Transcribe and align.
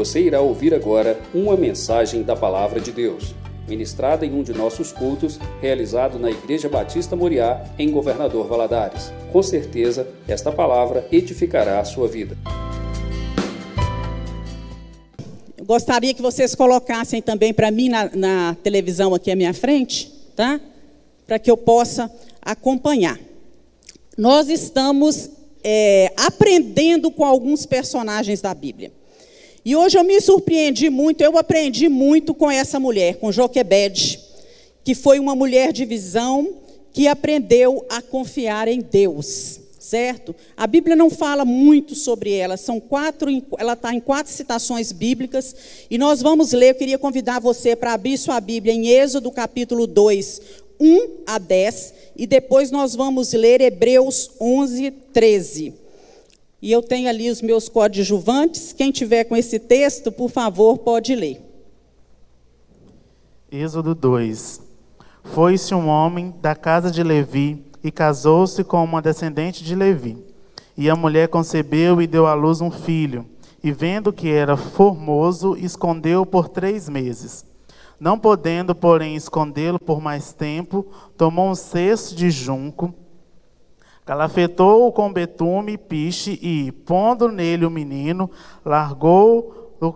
Você 0.00 0.18
irá 0.18 0.40
ouvir 0.40 0.72
agora 0.72 1.20
uma 1.34 1.58
mensagem 1.58 2.22
da 2.22 2.34
Palavra 2.34 2.80
de 2.80 2.90
Deus, 2.90 3.34
ministrada 3.68 4.24
em 4.24 4.32
um 4.32 4.42
de 4.42 4.54
nossos 4.54 4.92
cultos, 4.92 5.38
realizado 5.60 6.18
na 6.18 6.30
Igreja 6.30 6.70
Batista 6.70 7.14
Moriá, 7.14 7.62
em 7.78 7.90
Governador 7.90 8.48
Valadares. 8.48 9.12
Com 9.30 9.42
certeza, 9.42 10.08
esta 10.26 10.50
palavra 10.50 11.06
edificará 11.12 11.80
a 11.80 11.84
sua 11.84 12.08
vida. 12.08 12.34
Eu 15.58 15.66
gostaria 15.66 16.14
que 16.14 16.22
vocês 16.22 16.54
colocassem 16.54 17.20
também 17.20 17.52
para 17.52 17.70
mim 17.70 17.90
na, 17.90 18.10
na 18.14 18.56
televisão 18.62 19.14
aqui 19.14 19.30
à 19.30 19.36
minha 19.36 19.52
frente, 19.52 20.10
tá? 20.34 20.58
Para 21.26 21.38
que 21.38 21.50
eu 21.50 21.58
possa 21.58 22.10
acompanhar. 22.40 23.20
Nós 24.16 24.48
estamos 24.48 25.28
é, 25.62 26.10
aprendendo 26.16 27.10
com 27.10 27.22
alguns 27.22 27.66
personagens 27.66 28.40
da 28.40 28.54
Bíblia. 28.54 28.98
E 29.62 29.76
hoje 29.76 29.98
eu 29.98 30.04
me 30.04 30.18
surpreendi 30.20 30.88
muito, 30.88 31.20
eu 31.20 31.36
aprendi 31.36 31.88
muito 31.88 32.32
com 32.32 32.50
essa 32.50 32.80
mulher, 32.80 33.16
com 33.16 33.30
Joquebede, 33.30 34.18
que 34.82 34.94
foi 34.94 35.18
uma 35.18 35.34
mulher 35.34 35.70
de 35.72 35.84
visão 35.84 36.48
que 36.92 37.06
aprendeu 37.06 37.84
a 37.88 38.00
confiar 38.00 38.68
em 38.68 38.80
Deus, 38.80 39.60
certo? 39.78 40.34
A 40.56 40.66
Bíblia 40.66 40.96
não 40.96 41.10
fala 41.10 41.44
muito 41.44 41.94
sobre 41.94 42.32
ela, 42.32 42.56
são 42.56 42.80
quatro, 42.80 43.28
ela 43.58 43.74
está 43.74 43.94
em 43.94 44.00
quatro 44.00 44.32
citações 44.32 44.92
bíblicas, 44.92 45.54
e 45.90 45.98
nós 45.98 46.22
vamos 46.22 46.52
ler, 46.52 46.70
eu 46.70 46.74
queria 46.76 46.98
convidar 46.98 47.38
você 47.38 47.76
para 47.76 47.92
abrir 47.92 48.16
sua 48.16 48.40
Bíblia 48.40 48.72
em 48.72 48.88
Êxodo 48.88 49.30
capítulo 49.30 49.86
2, 49.86 50.40
1 50.80 51.08
a 51.26 51.38
10, 51.38 51.94
e 52.16 52.26
depois 52.26 52.70
nós 52.70 52.94
vamos 52.94 53.34
ler 53.34 53.60
Hebreus 53.60 54.30
11, 54.40 54.90
13. 55.12 55.89
E 56.62 56.70
eu 56.70 56.82
tenho 56.82 57.08
ali 57.08 57.30
os 57.30 57.40
meus 57.40 57.68
coadjuvantes. 57.68 58.72
Quem 58.72 58.90
tiver 58.90 59.24
com 59.24 59.36
esse 59.36 59.58
texto, 59.58 60.12
por 60.12 60.30
favor, 60.30 60.78
pode 60.78 61.14
ler. 61.14 61.40
Êxodo 63.50 63.94
2. 63.94 64.60
Foi-se 65.24 65.74
um 65.74 65.88
homem 65.88 66.34
da 66.40 66.54
casa 66.54 66.90
de 66.90 67.02
Levi 67.02 67.64
e 67.82 67.90
casou-se 67.90 68.62
com 68.62 68.84
uma 68.84 69.00
descendente 69.00 69.64
de 69.64 69.74
Levi. 69.74 70.18
E 70.76 70.90
a 70.90 70.96
mulher 70.96 71.28
concebeu 71.28 72.00
e 72.00 72.06
deu 72.06 72.26
à 72.26 72.34
luz 72.34 72.60
um 72.60 72.70
filho. 72.70 73.26
E 73.62 73.72
vendo 73.72 74.12
que 74.12 74.30
era 74.30 74.56
formoso, 74.56 75.56
escondeu 75.56 76.24
por 76.24 76.48
três 76.48 76.88
meses. 76.88 77.44
Não 77.98 78.18
podendo, 78.18 78.74
porém, 78.74 79.14
escondê-lo 79.14 79.78
por 79.78 80.00
mais 80.00 80.32
tempo, 80.32 80.86
tomou 81.16 81.50
um 81.50 81.54
cesto 81.54 82.14
de 82.14 82.30
junco 82.30 82.94
Calafetou-o 84.04 84.92
com 84.92 85.12
betume 85.12 85.72
e 85.72 85.78
piche 85.78 86.38
e, 86.42 86.72
pondo 86.72 87.28
nele 87.28 87.64
o 87.64 87.70
menino, 87.70 88.30
largou 88.64 89.76
o 89.80 89.94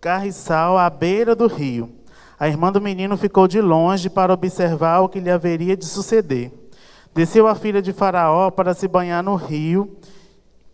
carriçal 0.00 0.78
à 0.78 0.88
beira 0.88 1.34
do 1.34 1.46
rio. 1.46 1.90
A 2.38 2.48
irmã 2.48 2.72
do 2.72 2.80
menino 2.80 3.16
ficou 3.16 3.46
de 3.46 3.60
longe 3.60 4.10
para 4.10 4.32
observar 4.32 5.00
o 5.00 5.08
que 5.08 5.20
lhe 5.20 5.30
haveria 5.30 5.76
de 5.76 5.84
suceder. 5.84 6.52
Desceu 7.14 7.46
a 7.46 7.54
filha 7.54 7.82
de 7.82 7.92
Faraó 7.92 8.50
para 8.50 8.74
se 8.74 8.88
banhar 8.88 9.22
no 9.22 9.34
rio, 9.34 9.96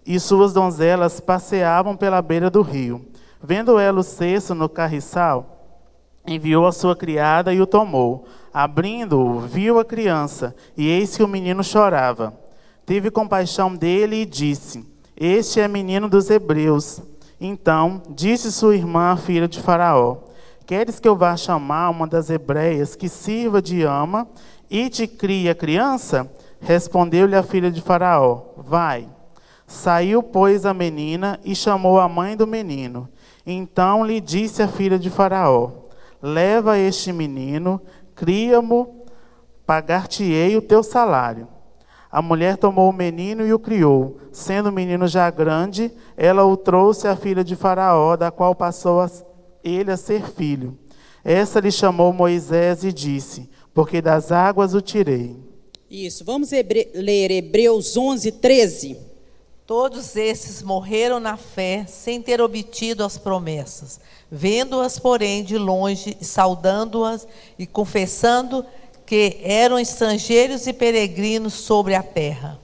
e 0.06 0.18
suas 0.18 0.52
donzelas 0.52 1.20
passeavam 1.20 1.94
pela 1.94 2.22
beira 2.22 2.48
do 2.48 2.62
rio. 2.62 3.04
Vendo 3.42 3.78
ela 3.78 4.00
o 4.00 4.02
cesto 4.02 4.54
no 4.54 4.68
carriçal, 4.68 5.58
enviou 6.26 6.66
a 6.66 6.72
sua 6.72 6.96
criada 6.96 7.52
e 7.52 7.60
o 7.60 7.66
tomou. 7.66 8.24
Abrindo-o, 8.52 9.40
viu 9.40 9.78
a 9.78 9.84
criança, 9.84 10.54
e 10.76 10.88
eis 10.88 11.16
que 11.16 11.22
o 11.22 11.28
menino 11.28 11.62
chorava. 11.62 12.47
Teve 12.88 13.10
compaixão 13.10 13.76
dele 13.76 14.22
e 14.22 14.24
disse: 14.24 14.82
Este 15.14 15.60
é 15.60 15.68
menino 15.68 16.08
dos 16.08 16.30
hebreus. 16.30 17.02
Então 17.38 18.00
disse 18.08 18.50
sua 18.50 18.74
irmã, 18.74 19.14
filha 19.14 19.46
de 19.46 19.60
Faraó: 19.60 20.16
Queres 20.64 20.98
que 20.98 21.06
eu 21.06 21.14
vá 21.14 21.36
chamar 21.36 21.90
uma 21.90 22.06
das 22.06 22.30
hebreias 22.30 22.96
que 22.96 23.06
sirva 23.06 23.60
de 23.60 23.82
ama 23.82 24.26
e 24.70 24.88
te 24.88 25.06
crie 25.06 25.50
a 25.50 25.54
criança? 25.54 26.32
Respondeu-lhe 26.62 27.36
a 27.36 27.42
filha 27.42 27.70
de 27.70 27.82
Faraó: 27.82 28.54
Vai. 28.56 29.06
Saiu, 29.66 30.22
pois, 30.22 30.64
a 30.64 30.72
menina 30.72 31.38
e 31.44 31.54
chamou 31.54 32.00
a 32.00 32.08
mãe 32.08 32.38
do 32.38 32.46
menino. 32.46 33.06
Então 33.46 34.02
lhe 34.02 34.18
disse 34.18 34.62
a 34.62 34.68
filha 34.68 34.98
de 34.98 35.10
Faraó: 35.10 35.72
Leva 36.22 36.78
este 36.78 37.12
menino, 37.12 37.82
cria-mo, 38.14 39.04
pagar-te-ei 39.66 40.56
o 40.56 40.62
teu 40.62 40.82
salário. 40.82 41.57
A 42.10 42.22
mulher 42.22 42.56
tomou 42.56 42.88
o 42.88 42.92
menino 42.92 43.46
e 43.46 43.52
o 43.52 43.58
criou. 43.58 44.18
Sendo 44.32 44.70
o 44.70 44.72
menino 44.72 45.06
já 45.06 45.30
grande, 45.30 45.92
ela 46.16 46.44
o 46.44 46.56
trouxe 46.56 47.06
à 47.06 47.14
filha 47.14 47.44
de 47.44 47.54
Faraó, 47.54 48.16
da 48.16 48.30
qual 48.30 48.54
passou 48.54 49.00
a, 49.00 49.10
ele 49.62 49.90
a 49.90 49.96
ser 49.96 50.22
filho. 50.30 50.76
Essa 51.22 51.60
lhe 51.60 51.70
chamou 51.70 52.12
Moisés 52.12 52.82
e 52.84 52.92
disse: 52.92 53.50
Porque 53.74 54.00
das 54.00 54.32
águas 54.32 54.72
o 54.72 54.80
tirei. 54.80 55.36
Isso, 55.90 56.24
vamos 56.24 56.52
hebre 56.52 56.90
ler 56.94 57.30
Hebreus 57.30 57.96
11, 57.96 58.32
13. 58.32 58.96
Todos 59.66 60.16
esses 60.16 60.62
morreram 60.62 61.20
na 61.20 61.36
fé, 61.36 61.84
sem 61.86 62.22
ter 62.22 62.40
obtido 62.40 63.04
as 63.04 63.18
promessas, 63.18 64.00
vendo-as, 64.30 64.98
porém, 64.98 65.44
de 65.44 65.58
longe, 65.58 66.16
saudando-as 66.22 67.28
e 67.58 67.66
confessando 67.66 68.64
que 69.08 69.38
eram 69.42 69.78
estrangeiros 69.78 70.66
e 70.66 70.72
peregrinos 70.74 71.54
sobre 71.54 71.94
a 71.94 72.02
terra. 72.02 72.60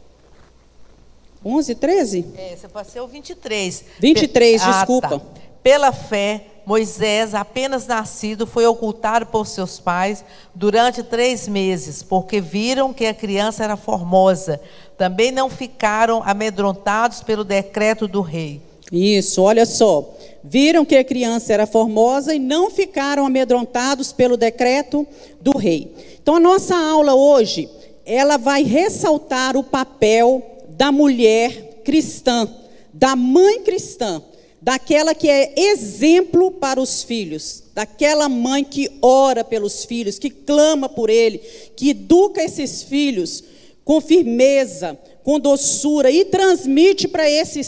11, 1.42 1.74
13? 1.74 2.26
É, 2.36 2.56
você 2.70 3.00
o 3.00 3.06
23. 3.06 3.84
23, 3.98 4.62
Pe 4.62 4.70
desculpa. 4.70 5.06
Ah, 5.06 5.18
tá. 5.18 5.26
Pela 5.62 5.90
fé, 5.90 6.44
Moisés, 6.66 7.34
apenas 7.34 7.86
nascido, 7.86 8.46
foi 8.46 8.66
ocultado 8.66 9.24
por 9.24 9.46
seus 9.46 9.80
pais 9.80 10.22
durante 10.54 11.02
três 11.02 11.48
meses, 11.48 12.02
porque 12.02 12.42
viram 12.42 12.92
que 12.92 13.06
a 13.06 13.14
criança 13.14 13.64
era 13.64 13.76
formosa. 13.76 14.60
Também 14.98 15.32
não 15.32 15.48
ficaram 15.48 16.22
amedrontados 16.22 17.22
pelo 17.22 17.42
decreto 17.42 18.06
do 18.06 18.20
rei. 18.20 18.60
Isso, 18.92 19.40
olha 19.42 19.64
só. 19.64 20.14
Viram 20.42 20.84
que 20.84 20.96
a 20.96 21.02
criança 21.02 21.54
era 21.54 21.66
formosa 21.66 22.34
e 22.34 22.38
não 22.38 22.70
ficaram 22.70 23.24
amedrontados 23.24 24.12
pelo 24.12 24.36
decreto 24.36 25.06
do 25.40 25.56
rei. 25.56 26.13
Então 26.24 26.36
a 26.36 26.40
nossa 26.40 26.74
aula 26.74 27.14
hoje, 27.14 27.68
ela 28.06 28.38
vai 28.38 28.62
ressaltar 28.62 29.58
o 29.58 29.62
papel 29.62 30.42
da 30.70 30.90
mulher 30.90 31.82
cristã, 31.84 32.48
da 32.94 33.14
mãe 33.14 33.60
cristã, 33.60 34.22
daquela 34.58 35.14
que 35.14 35.28
é 35.28 35.52
exemplo 35.54 36.50
para 36.50 36.80
os 36.80 37.02
filhos, 37.02 37.64
daquela 37.74 38.26
mãe 38.26 38.64
que 38.64 38.90
ora 39.02 39.44
pelos 39.44 39.84
filhos, 39.84 40.18
que 40.18 40.30
clama 40.30 40.88
por 40.88 41.10
ele, 41.10 41.36
que 41.76 41.90
educa 41.90 42.42
esses 42.42 42.82
filhos 42.82 43.44
com 43.84 44.00
firmeza, 44.00 44.98
com 45.22 45.38
doçura 45.38 46.10
e 46.10 46.24
transmite 46.24 47.06
para 47.06 47.28
esse, 47.28 47.60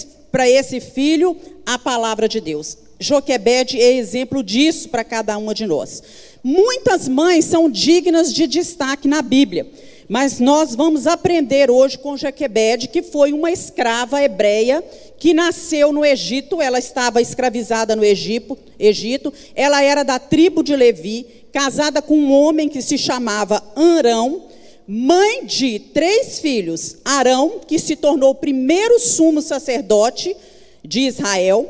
esse 0.48 0.80
filho 0.80 1.36
a 1.66 1.78
palavra 1.78 2.26
de 2.26 2.40
Deus. 2.40 2.85
Joquebede 2.98 3.80
é 3.80 3.92
exemplo 3.92 4.42
disso 4.42 4.88
para 4.88 5.04
cada 5.04 5.36
uma 5.36 5.54
de 5.54 5.66
nós. 5.66 6.02
Muitas 6.42 7.08
mães 7.08 7.44
são 7.44 7.70
dignas 7.70 8.32
de 8.32 8.46
destaque 8.46 9.06
na 9.06 9.20
Bíblia, 9.20 9.66
mas 10.08 10.38
nós 10.38 10.74
vamos 10.74 11.06
aprender 11.06 11.70
hoje 11.70 11.98
com 11.98 12.16
Joquebede, 12.16 12.88
que 12.88 13.02
foi 13.02 13.32
uma 13.32 13.50
escrava 13.50 14.22
hebreia 14.22 14.82
que 15.18 15.34
nasceu 15.34 15.92
no 15.92 16.04
Egito, 16.04 16.60
ela 16.60 16.78
estava 16.78 17.20
escravizada 17.20 17.96
no 17.96 18.04
Egito, 18.04 18.56
Egito, 18.78 19.32
ela 19.54 19.82
era 19.82 20.02
da 20.02 20.18
tribo 20.18 20.62
de 20.62 20.76
Levi, 20.76 21.26
casada 21.52 22.02
com 22.02 22.16
um 22.16 22.32
homem 22.32 22.68
que 22.68 22.82
se 22.82 22.98
chamava 22.98 23.62
Arão, 23.74 24.42
mãe 24.86 25.44
de 25.44 25.78
três 25.78 26.38
filhos, 26.38 26.98
Arão, 27.04 27.60
que 27.66 27.78
se 27.78 27.96
tornou 27.96 28.30
o 28.30 28.34
primeiro 28.34 29.00
sumo 29.00 29.42
sacerdote 29.42 30.36
de 30.84 31.00
Israel, 31.00 31.68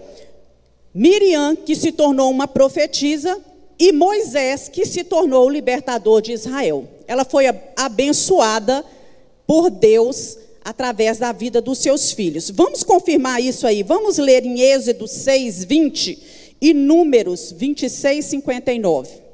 Miriam, 0.96 1.54
que 1.54 1.76
se 1.76 1.92
tornou 1.92 2.30
uma 2.30 2.48
profetisa, 2.48 3.38
e 3.78 3.92
Moisés, 3.92 4.70
que 4.70 4.86
se 4.86 5.04
tornou 5.04 5.46
o 5.46 5.50
libertador 5.50 6.22
de 6.22 6.32
Israel. 6.32 6.88
Ela 7.06 7.22
foi 7.22 7.44
abençoada 7.76 8.82
por 9.46 9.68
Deus 9.68 10.38
através 10.64 11.18
da 11.18 11.32
vida 11.32 11.60
dos 11.60 11.80
seus 11.80 12.12
filhos. 12.12 12.48
Vamos 12.48 12.82
confirmar 12.82 13.42
isso 13.42 13.66
aí. 13.66 13.82
Vamos 13.82 14.16
ler 14.16 14.46
em 14.46 14.58
Êxodo 14.58 15.06
6, 15.06 15.64
20 15.64 16.18
e 16.62 16.72
Números 16.72 17.52
26, 17.52 18.24
59. 18.24 19.25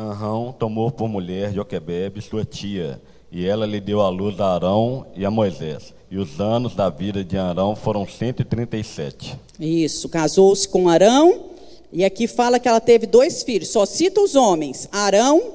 Arão 0.00 0.54
tomou 0.58 0.90
por 0.90 1.08
mulher 1.08 1.52
Joquebebe, 1.52 2.22
sua 2.22 2.44
tia, 2.44 3.00
e 3.30 3.46
ela 3.46 3.66
lhe 3.66 3.80
deu 3.80 4.00
à 4.00 4.08
luz 4.08 4.40
a 4.40 4.54
Arão 4.54 5.06
e 5.14 5.26
a 5.26 5.30
Moisés. 5.30 5.92
E 6.10 6.16
os 6.16 6.40
anos 6.40 6.74
da 6.74 6.88
vida 6.88 7.22
de 7.22 7.36
Arão 7.36 7.76
foram 7.76 8.06
137. 8.08 9.38
Isso, 9.58 10.08
casou-se 10.08 10.66
com 10.66 10.88
Arão, 10.88 11.50
e 11.92 12.04
aqui 12.04 12.26
fala 12.26 12.58
que 12.58 12.66
ela 12.66 12.80
teve 12.80 13.06
dois 13.06 13.42
filhos, 13.42 13.68
só 13.68 13.84
cita 13.84 14.20
os 14.20 14.34
homens, 14.34 14.88
Arão 14.90 15.52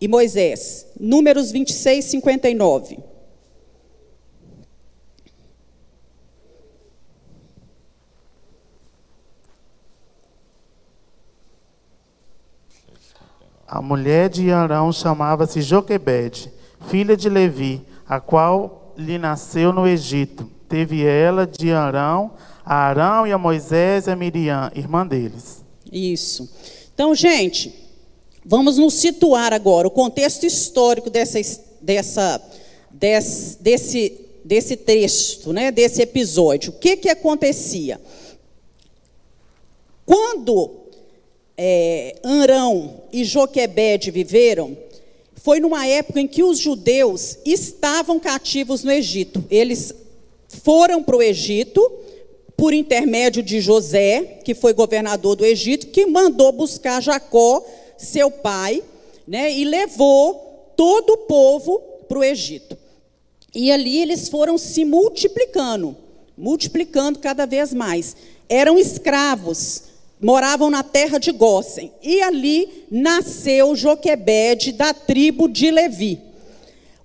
e 0.00 0.08
Moisés. 0.08 0.86
Números 0.98 1.52
26, 1.52 2.04
59. 2.04 2.98
A 13.78 13.80
mulher 13.80 14.28
de 14.28 14.50
Arão 14.50 14.92
chamava-se 14.92 15.62
Joquebede, 15.62 16.50
filha 16.88 17.16
de 17.16 17.28
Levi, 17.28 17.80
a 18.08 18.18
qual 18.18 18.92
lhe 18.98 19.16
nasceu 19.18 19.72
no 19.72 19.86
Egito. 19.86 20.50
Teve 20.68 21.06
ela 21.06 21.46
de 21.46 21.70
Arão 21.70 22.32
a 22.64 22.74
Arão 22.74 23.24
e 23.24 23.30
a 23.30 23.38
Moisés 23.38 24.08
e 24.08 24.10
a 24.10 24.16
Miriam, 24.16 24.68
irmã 24.74 25.06
deles. 25.06 25.64
Isso. 25.92 26.50
Então, 26.92 27.14
gente, 27.14 27.72
vamos 28.44 28.78
nos 28.78 28.94
situar 28.94 29.52
agora, 29.52 29.86
o 29.86 29.92
contexto 29.92 30.44
histórico 30.44 31.08
dessa, 31.08 31.38
dessa, 31.80 32.42
desse, 32.90 33.62
desse, 33.62 34.20
desse 34.44 34.76
texto, 34.76 35.52
né, 35.52 35.70
desse 35.70 36.02
episódio. 36.02 36.72
O 36.72 36.78
que, 36.80 36.96
que 36.96 37.08
acontecia? 37.08 38.00
Quando 40.04 40.77
é, 41.60 42.14
e 43.12 43.24
Joquebede 43.24 44.12
viveram, 44.12 44.78
foi 45.42 45.58
numa 45.58 45.84
época 45.86 46.20
em 46.20 46.28
que 46.28 46.44
os 46.44 46.58
judeus 46.58 47.36
estavam 47.44 48.20
cativos 48.20 48.84
no 48.84 48.92
Egito. 48.92 49.44
Eles 49.50 49.92
foram 50.62 51.02
para 51.02 51.16
o 51.16 51.22
Egito 51.22 51.80
por 52.56 52.72
intermédio 52.72 53.42
de 53.42 53.60
José, 53.60 54.40
que 54.44 54.54
foi 54.54 54.72
governador 54.72 55.34
do 55.34 55.44
Egito, 55.44 55.88
que 55.88 56.06
mandou 56.06 56.52
buscar 56.52 57.02
Jacó, 57.02 57.64
seu 57.96 58.30
pai, 58.30 58.82
né, 59.26 59.52
e 59.52 59.64
levou 59.64 60.72
todo 60.76 61.10
o 61.14 61.18
povo 61.18 61.80
para 62.08 62.18
o 62.18 62.24
Egito. 62.24 62.76
E 63.54 63.72
ali 63.72 64.00
eles 64.00 64.28
foram 64.28 64.58
se 64.58 64.84
multiplicando, 64.84 65.96
multiplicando 66.36 67.18
cada 67.18 67.46
vez 67.46 67.74
mais. 67.74 68.14
Eram 68.48 68.78
escravos, 68.78 69.87
moravam 70.20 70.70
na 70.70 70.82
terra 70.82 71.18
de 71.18 71.32
Gósen. 71.32 71.92
E 72.02 72.20
ali 72.22 72.86
nasceu 72.90 73.74
Joquebede, 73.74 74.72
da 74.72 74.92
tribo 74.92 75.48
de 75.48 75.70
Levi. 75.70 76.20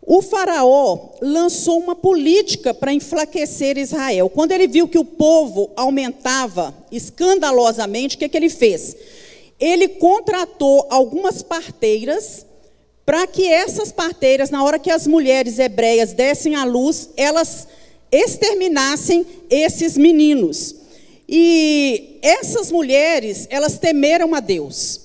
O 0.06 0.22
faraó 0.22 1.12
lançou 1.22 1.80
uma 1.80 1.96
política 1.96 2.74
para 2.74 2.94
enfraquecer 2.94 3.78
Israel. 3.78 4.30
Quando 4.30 4.52
ele 4.52 4.68
viu 4.68 4.88
que 4.88 4.98
o 4.98 5.06
povo 5.06 5.72
aumentava 5.76 6.76
escandalosamente, 6.92 8.16
o 8.16 8.20
que, 8.20 8.28
que 8.28 8.36
ele 8.36 8.50
fez? 8.50 8.96
Ele 9.60 9.88
contratou 9.88 10.88
algumas 10.90 11.42
parteiras 11.42 12.46
para 13.06 13.26
que 13.28 13.48
essas 13.48 13.92
parteiras, 13.92 14.50
na 14.50 14.64
hora 14.64 14.80
que 14.80 14.92
as 14.92 15.08
mulheres 15.08 15.60
hebreias 15.60 16.14
dessem 16.14 16.56
à 16.56 16.66
luz, 16.66 17.10
elas 17.16 17.68
exterminassem 18.12 19.26
esses 19.50 19.98
meninos. 19.98 20.83
E 21.36 22.20
essas 22.22 22.72
mulheres, 22.72 23.48
elas 23.50 23.80
temeram 23.80 24.36
a 24.36 24.40
Deus. 24.40 25.02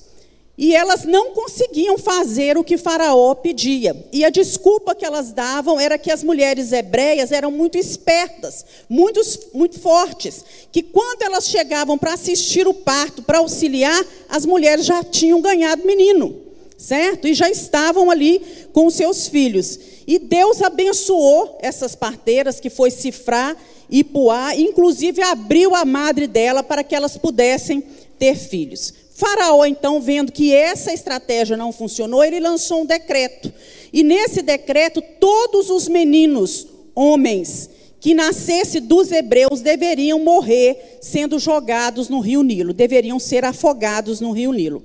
E 0.58 0.76
elas 0.76 1.04
não 1.04 1.32
conseguiam 1.32 1.96
fazer 1.96 2.58
o 2.58 2.62
que 2.62 2.76
Faraó 2.76 3.34
pedia. 3.34 3.96
E 4.12 4.26
a 4.26 4.28
desculpa 4.28 4.94
que 4.94 5.06
elas 5.06 5.32
davam 5.32 5.80
era 5.80 5.96
que 5.96 6.10
as 6.10 6.22
mulheres 6.22 6.70
hebreias 6.70 7.32
eram 7.32 7.50
muito 7.50 7.78
espertas, 7.78 8.62
muito, 8.90 9.22
muito 9.54 9.80
fortes. 9.80 10.44
Que 10.70 10.82
quando 10.82 11.22
elas 11.22 11.48
chegavam 11.48 11.96
para 11.96 12.12
assistir 12.12 12.68
o 12.68 12.74
parto, 12.74 13.22
para 13.22 13.38
auxiliar, 13.38 14.04
as 14.28 14.44
mulheres 14.44 14.84
já 14.84 15.02
tinham 15.02 15.40
ganhado 15.40 15.86
menino, 15.86 16.36
certo? 16.76 17.26
E 17.26 17.32
já 17.32 17.48
estavam 17.48 18.10
ali 18.10 18.42
com 18.74 18.90
seus 18.90 19.28
filhos. 19.28 19.80
E 20.06 20.18
Deus 20.18 20.60
abençoou 20.60 21.56
essas 21.62 21.94
parteiras, 21.94 22.60
que 22.60 22.68
foi 22.68 22.90
Cifrá 22.90 23.56
e 23.90 24.04
Puá, 24.04 24.54
inclusive 24.54 25.22
abriu 25.22 25.74
a 25.74 25.84
madre 25.84 26.26
dela 26.26 26.62
para 26.62 26.84
que 26.84 26.94
elas 26.94 27.16
pudessem 27.16 27.82
ter 28.18 28.36
filhos. 28.36 28.92
Faraó, 29.14 29.64
então, 29.64 30.00
vendo 30.00 30.30
que 30.30 30.54
essa 30.54 30.92
estratégia 30.92 31.56
não 31.56 31.72
funcionou, 31.72 32.22
ele 32.22 32.38
lançou 32.38 32.82
um 32.82 32.86
decreto. 32.86 33.52
E 33.92 34.04
nesse 34.04 34.42
decreto, 34.42 35.02
todos 35.18 35.70
os 35.70 35.88
meninos, 35.88 36.68
homens, 36.94 37.68
que 38.00 38.14
nascesse 38.14 38.78
dos 38.78 39.10
hebreus 39.10 39.60
deveriam 39.60 40.20
morrer 40.20 40.98
sendo 41.00 41.38
jogados 41.38 42.08
no 42.08 42.20
rio 42.20 42.44
Nilo, 42.44 42.72
deveriam 42.72 43.18
ser 43.18 43.44
afogados 43.44 44.20
no 44.20 44.30
rio 44.30 44.52
Nilo. 44.52 44.84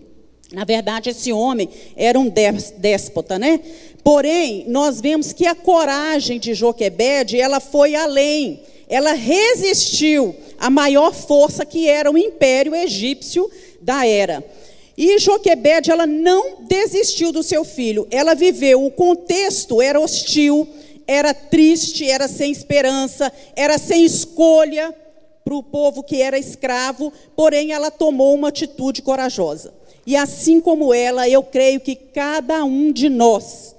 Na 0.51 0.65
verdade, 0.65 1.09
esse 1.09 1.31
homem 1.31 1.69
era 1.95 2.19
um 2.19 2.31
déspota, 2.77 3.37
né? 3.37 3.59
Porém, 4.03 4.65
nós 4.67 4.99
vemos 4.99 5.31
que 5.31 5.45
a 5.45 5.55
coragem 5.55 6.39
de 6.39 6.53
Joquebede, 6.53 7.39
ela 7.39 7.59
foi 7.59 7.95
além 7.95 8.61
ela 8.93 9.13
resistiu 9.13 10.35
à 10.59 10.69
maior 10.69 11.15
força 11.15 11.65
que 11.65 11.89
era 11.89 12.11
o 12.11 12.17
império 12.17 12.75
egípcio 12.75 13.49
da 13.81 14.05
era. 14.05 14.45
E 14.95 15.17
Joquebede, 15.17 15.89
ela 15.89 16.05
não 16.05 16.57
desistiu 16.61 17.31
do 17.31 17.41
seu 17.41 17.65
filho. 17.65 18.07
Ela 18.11 18.35
viveu, 18.35 18.85
o 18.85 18.91
contexto 18.91 19.81
era 19.81 19.99
hostil, 19.99 20.67
era 21.07 21.33
triste, 21.33 22.07
era 22.07 22.27
sem 22.27 22.51
esperança, 22.51 23.33
era 23.55 23.79
sem 23.79 24.05
escolha 24.05 24.93
para 25.43 25.55
o 25.55 25.63
povo 25.63 26.03
que 26.03 26.21
era 26.21 26.37
escravo, 26.37 27.11
porém 27.35 27.71
ela 27.71 27.89
tomou 27.89 28.35
uma 28.35 28.49
atitude 28.49 29.01
corajosa. 29.01 29.73
E 30.05 30.15
assim 30.15 30.61
como 30.61 30.93
ela, 30.93 31.27
eu 31.27 31.41
creio 31.41 31.79
que 31.79 31.95
cada 31.95 32.63
um 32.63 32.91
de 32.91 33.09
nós 33.09 33.72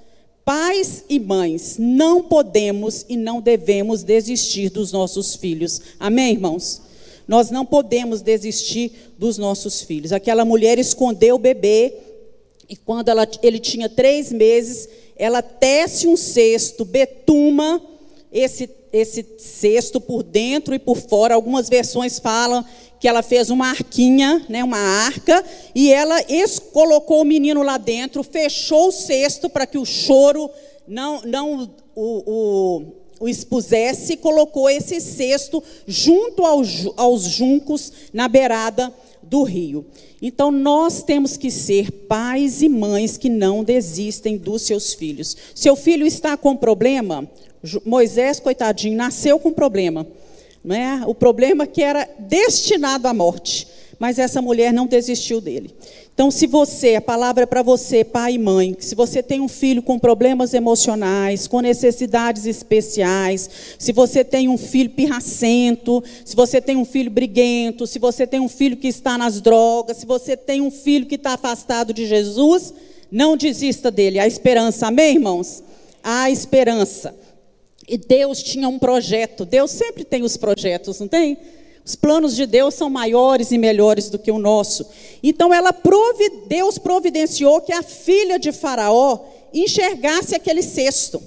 Pais 0.45 1.05
e 1.09 1.19
mães, 1.19 1.77
não 1.79 2.23
podemos 2.23 3.07
e 3.09 3.17
não 3.17 3.41
devemos 3.41 4.03
desistir 4.03 4.69
dos 4.69 4.93
nossos 4.93 5.35
filhos. 5.35 5.81
Amém, 5.99 6.33
irmãos? 6.33 6.83
Nós 7.27 7.51
não 7.51 7.65
podemos 7.65 8.21
desistir 8.21 8.93
dos 9.17 9.39
nossos 9.39 9.81
filhos. 9.81 10.13
Aquela 10.13 10.45
mulher 10.45 10.79
escondeu 10.79 11.37
o 11.37 11.39
bebê 11.39 11.95
e 12.69 12.77
quando 12.77 13.09
ela, 13.09 13.27
ele 13.43 13.59
tinha 13.59 13.89
três 13.89 14.31
meses, 14.31 14.87
ela 15.17 15.41
tece 15.41 16.07
um 16.07 16.17
cesto, 16.17 16.85
betuma 16.85 17.81
esse, 18.31 18.69
esse 18.93 19.25
cesto 19.39 19.99
por 19.99 20.23
dentro 20.23 20.75
e 20.75 20.79
por 20.79 20.99
fora. 20.99 21.35
Algumas 21.35 21.71
versões 21.71 22.19
falam 22.19 22.63
que 23.05 23.09
ela 23.09 23.23
fez 23.23 23.51
uma 23.51 23.69
arquinha, 23.69 24.43
né, 24.49 24.65
uma 24.65 24.79
arca, 24.79 25.45
e 25.75 25.93
ela 25.93 26.17
colocou 26.73 27.21
o 27.21 27.25
menino 27.25 27.63
lá 27.63 27.77
dentro, 27.77 28.23
fechou 28.23 28.89
o 28.89 28.93
cesto 28.93 29.51
para 29.51 29.67
que 29.67 29.77
o 29.77 29.85
choro 29.85 30.49
não, 30.89 31.21
não 31.21 31.71
o, 31.95 32.23
o, 32.25 32.83
o 33.21 33.29
expusesse, 33.29 34.15
e 34.15 34.17
colocou 34.17 34.71
esse 34.71 35.03
cesto 35.03 35.63
junto 35.87 36.47
aos 36.97 37.25
juncos 37.25 37.93
na 38.11 38.27
beirada 38.27 38.91
do 39.23 39.43
rio. 39.43 39.85
Então 40.23 40.51
nós 40.51 41.03
temos 41.03 41.37
que 41.37 41.51
ser 41.51 41.93
pais 42.09 42.63
e 42.63 42.71
mães 42.71 43.19
que 43.19 43.29
não 43.29 43.63
desistem 43.63 44.39
dos 44.39 44.63
seus 44.63 44.95
filhos. 44.95 45.37
Seu 45.55 45.77
filho 45.77 46.07
está 46.07 46.39
com 46.39 46.57
problema? 46.57 47.29
Moisés, 47.85 48.41
coitadinho, 48.41 48.97
nasceu 48.97 49.39
com 49.39 49.53
problema. 49.53 50.07
Né? 50.65 51.03
O 51.07 51.15
problema 51.15 51.67
que 51.67 51.83
era 51.83 52.09
destinado 52.19 53.07
à 53.07 53.13
morte, 53.13 53.69
mas 53.99 54.19
essa 54.19 54.41
mulher 54.41 54.73
não 54.73 54.87
desistiu 54.87 55.41
dele. 55.41 55.75
Então, 56.15 56.31
se 56.31 56.47
você, 56.47 56.95
a 56.95 57.01
palavra 57.01 57.43
é 57.43 57.47
para 57.47 57.61
você, 57.61 58.05
pai 58.05 58.35
e 58.35 58.39
mãe, 58.39 58.77
se 58.79 58.95
você 58.95 59.21
tem 59.21 59.41
um 59.41 59.49
filho 59.49 59.83
com 59.83 59.99
problemas 59.99 60.55
emocionais, 60.55 61.49
com 61.49 61.61
necessidades 61.61 62.47
especiais, 62.47 63.51
se 63.79 63.93
você 63.93 64.23
tem 64.23 64.49
um 64.49 64.57
filho 64.57 64.91
pirracento, 64.91 66.03
se 66.25 66.37
você 66.37 66.61
tem 66.61 66.77
um 66.77 66.85
filho 66.85 67.11
briguento, 67.11 67.85
se 67.85 67.99
você 67.99 68.29
tem 68.29 68.39
um 68.39 68.49
filho 68.49 68.77
que 68.77 68.87
está 68.87 69.19
nas 69.19 69.41
drogas, 69.41 69.97
se 69.97 70.07
você 70.07 70.37
tem 70.37 70.61
um 70.61 70.71
filho 70.71 71.05
que 71.05 71.17
está 71.17 71.35
afastado 71.35 71.93
de 71.93 72.07
Jesus, 72.07 72.73
não 73.11 73.37
desista 73.37 73.91
dele. 73.91 74.21
Há 74.21 74.27
esperança, 74.27 74.87
amém, 74.87 75.17
irmãos? 75.17 75.65
Há 76.03 76.31
esperança. 76.31 77.24
E 77.89 77.99
Deus 77.99 78.43
tinha 78.43 78.69
um 78.69 78.79
projeto. 78.79 79.45
Deus 79.45 79.71
sempre 79.71 80.05
tem 80.05 80.23
os 80.23 80.37
projetos, 80.37 81.01
não 81.01 81.09
tem? 81.09 81.37
Os 81.85 81.95
planos 81.95 82.35
de 82.35 82.47
Deus 82.47 82.75
são 82.75 82.89
maiores 82.89 83.53
e 83.53 83.59
melhores 83.59 84.09
do 84.09 84.19
que 84.19 84.31
o 84.31 84.39
nosso. 84.39 84.87
Então 85.23 85.53
ela 85.53 85.73
provi 85.73 86.31
Deus 86.47 86.79
providenciou 86.79 87.61
que 87.61 87.73
a 87.73 87.83
filha 87.83 88.39
de 88.39 88.53
Faraó 88.53 89.19
enxergasse 89.53 90.35
aquele 90.35 90.63
cesto. 90.63 91.23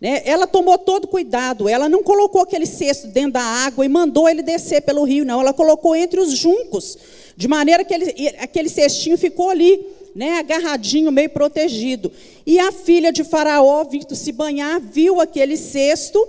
Né? 0.00 0.22
Ela 0.24 0.46
tomou 0.46 0.78
todo 0.78 1.06
cuidado. 1.06 1.68
Ela 1.68 1.88
não 1.88 2.02
colocou 2.02 2.40
aquele 2.40 2.64
cesto 2.64 3.08
dentro 3.08 3.32
da 3.32 3.42
água 3.42 3.84
e 3.84 3.88
mandou 3.88 4.28
ele 4.28 4.42
descer 4.42 4.80
pelo 4.80 5.04
rio, 5.04 5.26
não. 5.26 5.40
Ela 5.40 5.52
colocou 5.52 5.94
entre 5.94 6.20
os 6.20 6.32
juncos, 6.32 6.96
de 7.36 7.46
maneira 7.46 7.84
que 7.84 7.92
ele, 7.92 8.28
aquele 8.38 8.68
cestinho 8.70 9.18
ficou 9.18 9.50
ali 9.50 9.84
né, 10.14 10.38
agarradinho, 10.38 11.12
meio 11.12 11.30
protegido. 11.30 12.10
E 12.46 12.58
a 12.58 12.72
filha 12.72 13.12
de 13.12 13.24
Faraó, 13.24 13.84
vindo 13.84 14.14
se 14.14 14.32
banhar, 14.32 14.80
viu 14.80 15.20
aquele 15.20 15.56
cesto 15.56 16.26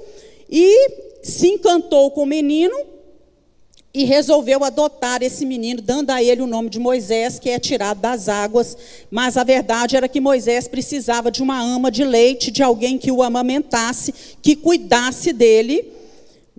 e 0.50 0.92
se 1.22 1.48
encantou 1.48 2.12
com 2.12 2.24
o 2.24 2.26
menino, 2.26 2.76
e 3.94 4.04
resolveu 4.04 4.64
adotar 4.64 5.24
esse 5.24 5.46
menino, 5.46 5.82
dando 5.82 6.12
a 6.12 6.22
ele 6.22 6.42
o 6.42 6.48
nome 6.48 6.70
de 6.70 6.80
Moisés, 6.80 7.40
que 7.40 7.50
é 7.50 7.60
tirado 7.60 8.00
das 8.00 8.30
águas. 8.30 8.78
Mas 9.10 9.36
a 9.36 9.44
verdade 9.44 9.96
era 9.96 10.08
que 10.08 10.22
Moisés 10.22 10.68
precisava 10.68 11.32
de 11.32 11.42
uma 11.42 11.60
ama 11.60 11.90
de 11.90 12.04
leite, 12.04 12.52
de 12.52 12.62
alguém 12.62 12.98
que 12.98 13.12
o 13.12 13.24
amamentasse, 13.24 14.14
que 14.42 14.56
cuidasse 14.56 15.34
dele, 15.34 15.92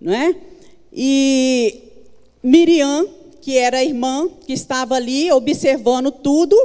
não 0.01 0.13
é? 0.13 0.35
E 0.93 1.83
Miriam, 2.43 3.07
que 3.41 3.57
era 3.57 3.79
a 3.79 3.85
irmã 3.85 4.29
que 4.45 4.53
estava 4.53 4.97
ali 4.97 5.31
observando 5.31 6.11
tudo, 6.11 6.57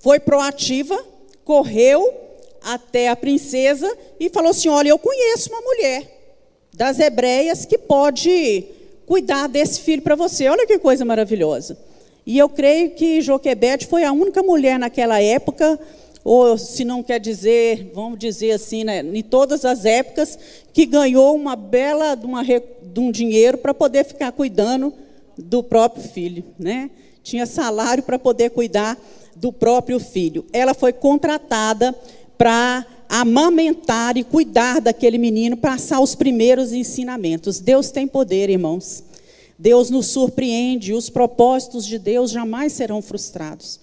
foi 0.00 0.20
proativa, 0.20 0.98
correu 1.44 2.12
até 2.62 3.08
a 3.08 3.16
princesa 3.16 3.90
e 4.18 4.28
falou 4.28 4.50
assim: 4.50 4.68
Olha, 4.68 4.88
eu 4.90 4.98
conheço 4.98 5.50
uma 5.50 5.60
mulher 5.60 6.18
das 6.74 6.98
hebreias 7.00 7.64
que 7.64 7.78
pode 7.78 8.64
cuidar 9.06 9.48
desse 9.48 9.80
filho 9.80 10.02
para 10.02 10.14
você. 10.14 10.48
Olha 10.48 10.66
que 10.66 10.78
coisa 10.78 11.04
maravilhosa. 11.04 11.76
E 12.26 12.36
eu 12.36 12.48
creio 12.48 12.90
que 12.90 13.22
Joquebede 13.22 13.86
foi 13.86 14.04
a 14.04 14.12
única 14.12 14.42
mulher 14.42 14.78
naquela 14.78 15.18
época, 15.20 15.80
ou 16.22 16.58
se 16.58 16.84
não 16.84 17.02
quer 17.02 17.18
dizer, 17.18 17.90
vamos 17.94 18.18
dizer 18.18 18.50
assim, 18.50 18.84
né, 18.84 19.00
em 19.00 19.22
todas 19.22 19.64
as 19.64 19.86
épocas, 19.86 20.38
que 20.74 20.84
ganhou 20.84 21.34
uma 21.34 21.56
bela 21.56 22.14
uma, 22.22 22.44
de 22.44 23.00
um 23.00 23.10
dinheiro 23.10 23.56
para 23.56 23.72
poder 23.72 24.04
ficar 24.04 24.30
cuidando 24.32 24.92
do 25.38 25.62
próprio 25.62 26.02
filho. 26.06 26.44
Né? 26.58 26.90
Tinha 27.22 27.46
salário 27.46 28.02
para 28.02 28.18
poder 28.18 28.50
cuidar 28.50 28.98
do 29.40 29.52
próprio 29.52 29.98
filho. 29.98 30.44
Ela 30.52 30.74
foi 30.74 30.92
contratada 30.92 31.94
para 32.36 32.86
amamentar 33.08 34.16
e 34.16 34.24
cuidar 34.24 34.80
daquele 34.80 35.18
menino, 35.18 35.56
passar 35.56 36.00
os 36.00 36.14
primeiros 36.14 36.72
ensinamentos. 36.72 37.58
Deus 37.58 37.90
tem 37.90 38.06
poder, 38.06 38.50
irmãos. 38.50 39.02
Deus 39.58 39.90
nos 39.90 40.06
surpreende, 40.06 40.92
os 40.92 41.10
propósitos 41.10 41.84
de 41.84 41.98
Deus 41.98 42.30
jamais 42.30 42.72
serão 42.72 43.02
frustrados. 43.02 43.80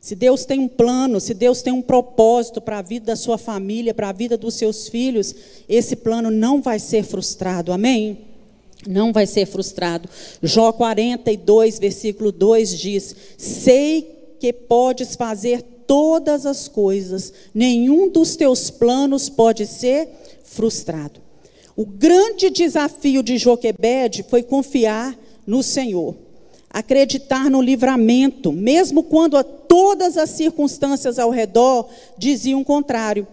Se 0.00 0.14
Deus 0.14 0.44
tem 0.44 0.60
um 0.60 0.68
plano, 0.68 1.18
se 1.18 1.34
Deus 1.34 1.62
tem 1.62 1.72
um 1.72 1.82
propósito 1.82 2.60
para 2.60 2.78
a 2.78 2.82
vida 2.82 3.06
da 3.06 3.16
sua 3.16 3.36
família, 3.36 3.92
para 3.92 4.08
a 4.08 4.12
vida 4.12 4.36
dos 4.36 4.54
seus 4.54 4.88
filhos, 4.88 5.34
esse 5.68 5.96
plano 5.96 6.30
não 6.30 6.62
vai 6.62 6.78
ser 6.78 7.02
frustrado. 7.02 7.72
Amém? 7.72 8.18
Não 8.86 9.12
vai 9.12 9.26
ser 9.26 9.46
frustrado. 9.46 10.08
Jó 10.40 10.70
42, 10.70 11.80
versículo 11.80 12.30
2 12.30 12.78
diz: 12.78 13.16
Sei 13.36 14.15
que 14.38 14.52
podes 14.52 15.16
fazer 15.16 15.62
todas 15.86 16.44
as 16.46 16.68
coisas, 16.68 17.32
nenhum 17.54 18.08
dos 18.08 18.36
teus 18.36 18.70
planos 18.70 19.28
pode 19.28 19.66
ser 19.66 20.08
frustrado. 20.44 21.20
O 21.76 21.84
grande 21.84 22.50
desafio 22.50 23.22
de 23.22 23.36
Joquebede 23.36 24.24
foi 24.28 24.42
confiar 24.42 25.16
no 25.46 25.62
Senhor, 25.62 26.16
acreditar 26.70 27.50
no 27.50 27.60
livramento, 27.60 28.50
mesmo 28.50 29.02
quando 29.02 29.42
todas 29.44 30.16
as 30.16 30.30
circunstâncias 30.30 31.18
ao 31.18 31.30
redor 31.30 31.88
diziam 32.16 32.60
o 32.60 32.64
contrário. 32.64 33.26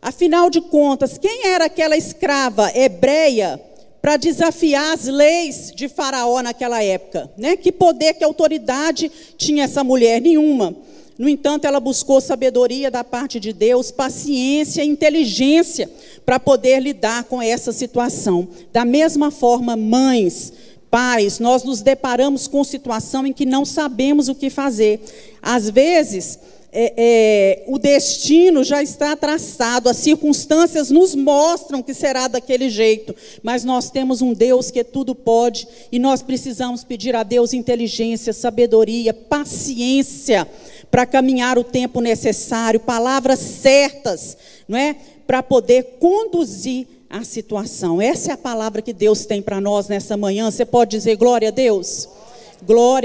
Afinal 0.00 0.48
de 0.48 0.62
contas, 0.62 1.18
quem 1.18 1.46
era 1.46 1.66
aquela 1.66 1.96
escrava 1.96 2.72
hebreia 2.74 3.60
para 4.00 4.16
desafiar 4.16 4.94
as 4.94 5.04
leis 5.04 5.72
de 5.74 5.88
Faraó 5.88 6.42
naquela 6.42 6.82
época? 6.82 7.30
Né? 7.36 7.56
Que 7.56 7.70
poder, 7.70 8.14
que 8.14 8.24
autoridade 8.24 9.10
tinha 9.36 9.64
essa 9.64 9.84
mulher? 9.84 10.20
Nenhuma. 10.20 10.74
No 11.18 11.28
entanto, 11.28 11.66
ela 11.66 11.78
buscou 11.80 12.18
sabedoria 12.18 12.90
da 12.90 13.04
parte 13.04 13.38
de 13.38 13.52
Deus, 13.52 13.90
paciência, 13.90 14.82
inteligência 14.82 15.90
para 16.24 16.40
poder 16.40 16.80
lidar 16.80 17.24
com 17.24 17.42
essa 17.42 17.72
situação. 17.72 18.48
Da 18.72 18.86
mesma 18.86 19.30
forma, 19.30 19.76
mães, 19.76 20.50
pais, 20.90 21.38
nós 21.38 21.62
nos 21.62 21.82
deparamos 21.82 22.48
com 22.48 22.64
situação 22.64 23.26
em 23.26 23.34
que 23.34 23.44
não 23.44 23.66
sabemos 23.66 24.30
o 24.30 24.34
que 24.34 24.48
fazer. 24.48 25.00
Às 25.42 25.68
vezes, 25.68 26.38
é, 26.72 26.94
é, 26.96 27.64
o 27.66 27.78
destino 27.78 28.62
já 28.62 28.82
está 28.82 29.16
traçado, 29.16 29.88
as 29.88 29.96
circunstâncias 29.96 30.90
nos 30.90 31.14
mostram 31.14 31.82
que 31.82 31.92
será 31.92 32.28
daquele 32.28 32.70
jeito, 32.70 33.14
mas 33.42 33.64
nós 33.64 33.90
temos 33.90 34.22
um 34.22 34.32
Deus 34.32 34.70
que 34.70 34.84
tudo 34.84 35.14
pode 35.14 35.66
e 35.90 35.98
nós 35.98 36.22
precisamos 36.22 36.84
pedir 36.84 37.16
a 37.16 37.22
Deus 37.22 37.52
inteligência, 37.52 38.32
sabedoria, 38.32 39.12
paciência 39.12 40.46
para 40.90 41.06
caminhar 41.06 41.58
o 41.58 41.64
tempo 41.64 42.00
necessário, 42.00 42.78
palavras 42.78 43.38
certas, 43.38 44.36
não 44.68 44.78
é? 44.78 44.94
Para 45.26 45.42
poder 45.42 45.96
conduzir 45.98 46.86
a 47.08 47.24
situação. 47.24 48.00
Essa 48.00 48.30
é 48.30 48.34
a 48.34 48.38
palavra 48.38 48.80
que 48.80 48.92
Deus 48.92 49.26
tem 49.26 49.42
para 49.42 49.60
nós 49.60 49.88
nessa 49.88 50.16
manhã. 50.16 50.48
Você 50.50 50.64
pode 50.64 50.92
dizer 50.92 51.16
glória 51.16 51.48
a 51.48 51.52
Deus? 51.52 52.08
Glória 52.08 52.29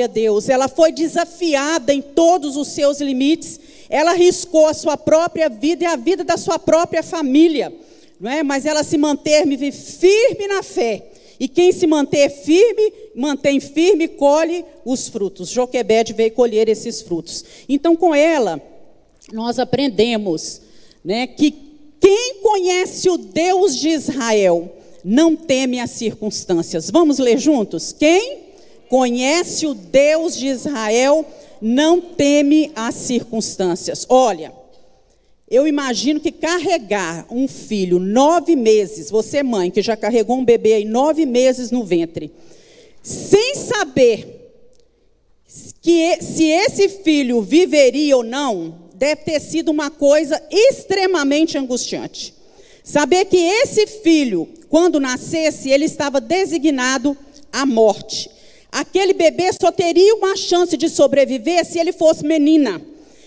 a 0.03 0.07
Deus. 0.07 0.49
Ela 0.49 0.67
foi 0.67 0.91
desafiada 0.91 1.93
em 1.93 2.01
todos 2.01 2.55
os 2.57 2.69
seus 2.69 2.99
limites. 2.99 3.59
Ela 3.89 4.11
arriscou 4.11 4.67
a 4.67 4.73
sua 4.73 4.97
própria 4.97 5.49
vida 5.49 5.83
e 5.83 5.87
a 5.87 5.95
vida 5.95 6.23
da 6.23 6.37
sua 6.37 6.57
própria 6.57 7.03
família, 7.03 7.73
não 8.19 8.31
é? 8.31 8.43
Mas 8.43 8.65
ela 8.65 8.83
se 8.83 8.97
manteve 8.97 9.71
firme 9.71 10.47
na 10.47 10.63
fé 10.63 11.05
e 11.39 11.47
quem 11.47 11.71
se 11.71 11.85
manter 11.85 12.29
firme, 12.29 12.93
mantém 13.13 13.59
firme, 13.59 14.07
colhe 14.07 14.63
os 14.85 15.07
frutos. 15.07 15.49
Joquebede 15.49 16.13
veio 16.13 16.31
colher 16.31 16.69
esses 16.69 17.01
frutos. 17.01 17.43
Então, 17.67 17.95
com 17.95 18.15
ela, 18.15 18.61
nós 19.33 19.59
aprendemos 19.59 20.61
né, 21.03 21.27
que 21.27 21.53
quem 21.99 22.35
conhece 22.41 23.09
o 23.09 23.17
Deus 23.17 23.75
de 23.75 23.89
Israel 23.89 24.71
não 25.03 25.35
teme 25.35 25.79
as 25.79 25.91
circunstâncias. 25.91 26.89
Vamos 26.89 27.19
ler 27.19 27.37
juntos? 27.37 27.91
Quem 27.91 28.44
conhece 28.89 29.65
o 29.65 29.73
Deus 29.73 30.37
de 30.37 30.47
Israel 30.47 31.25
não 31.61 32.01
teme 32.01 32.71
as 32.75 32.95
circunstâncias. 32.95 34.05
Olha. 34.09 34.53
Eu 35.47 35.67
imagino 35.67 36.19
que 36.19 36.31
carregar 36.31 37.27
um 37.29 37.47
filho 37.47 37.99
nove 37.99 38.55
meses, 38.55 39.11
você 39.11 39.43
mãe 39.43 39.69
que 39.69 39.79
já 39.79 39.95
carregou 39.95 40.37
um 40.39 40.43
bebê 40.43 40.73
aí 40.73 40.85
nove 40.85 41.23
meses 41.23 41.69
no 41.69 41.83
ventre, 41.83 42.31
sem 43.03 43.53
saber 43.53 44.35
que 45.83 46.17
se 46.19 46.45
esse 46.45 46.89
filho 46.89 47.43
viveria 47.43 48.17
ou 48.17 48.23
não, 48.23 48.89
deve 48.95 49.21
ter 49.21 49.39
sido 49.39 49.69
uma 49.69 49.91
coisa 49.91 50.41
extremamente 50.49 51.59
angustiante. 51.59 52.33
Saber 52.83 53.25
que 53.25 53.37
esse 53.37 53.85
filho, 53.85 54.49
quando 54.67 54.99
nascesse, 54.99 55.69
ele 55.69 55.85
estava 55.85 56.19
designado 56.19 57.15
à 57.51 57.65
morte. 57.65 58.29
Aquele 58.75 59.13
bebê 59.13 59.53
só 59.53 59.71
teria 59.71 60.15
uma 60.15 60.35
chance 60.35 60.75
de 60.75 60.89
sobreviver 60.89 61.63
se 61.63 61.79
ele 61.79 61.93
fosse 61.93 62.25
menina. 62.25 62.81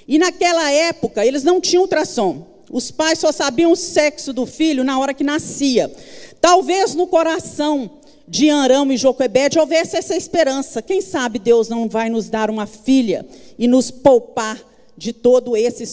E 0.07 0.19
naquela 0.19 0.71
época, 0.71 1.25
eles 1.25 1.43
não 1.43 1.59
tinham 1.59 1.85
ultrassom. 1.85 2.47
Os 2.71 2.91
pais 2.91 3.19
só 3.19 3.33
sabiam 3.33 3.73
o 3.73 3.77
sexo 3.77 4.31
do 4.35 4.45
filho 4.45 4.85
na 4.85 5.01
hora 5.01 5.15
que 5.15 5.25
nascia. 5.25 5.91
Talvez 6.39 6.95
no 6.95 7.07
coração 7.07 7.91
de 8.29 8.51
Arão 8.51 8.93
e 8.93 8.99
Joquebede 8.99 9.59
houvesse 9.59 9.97
essa 9.97 10.15
esperança. 10.15 10.83
Quem 10.83 11.01
sabe 11.01 11.39
Deus 11.39 11.67
não 11.67 11.89
vai 11.89 12.11
nos 12.11 12.29
dar 12.29 12.51
uma 12.51 12.67
filha 12.67 13.25
e 13.59 13.67
nos 13.67 13.91
poupar 13.91 14.63
de 14.99 15.15
todo 15.15 15.57
esse 15.57 15.85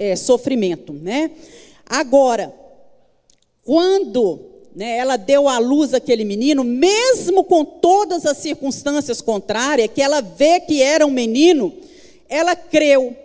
é, 0.00 0.16
sofrimento, 0.16 0.92
né? 0.92 1.30
Agora, 1.86 2.52
quando 3.62 4.53
né, 4.74 4.96
ela 4.96 5.16
deu 5.16 5.48
à 5.48 5.58
luz 5.58 5.94
aquele 5.94 6.24
menino, 6.24 6.64
mesmo 6.64 7.44
com 7.44 7.64
todas 7.64 8.26
as 8.26 8.38
circunstâncias 8.38 9.20
contrárias, 9.20 9.90
que 9.94 10.02
ela 10.02 10.20
vê 10.20 10.60
que 10.60 10.82
era 10.82 11.06
um 11.06 11.10
menino, 11.10 11.72
ela 12.28 12.56
creu 12.56 13.16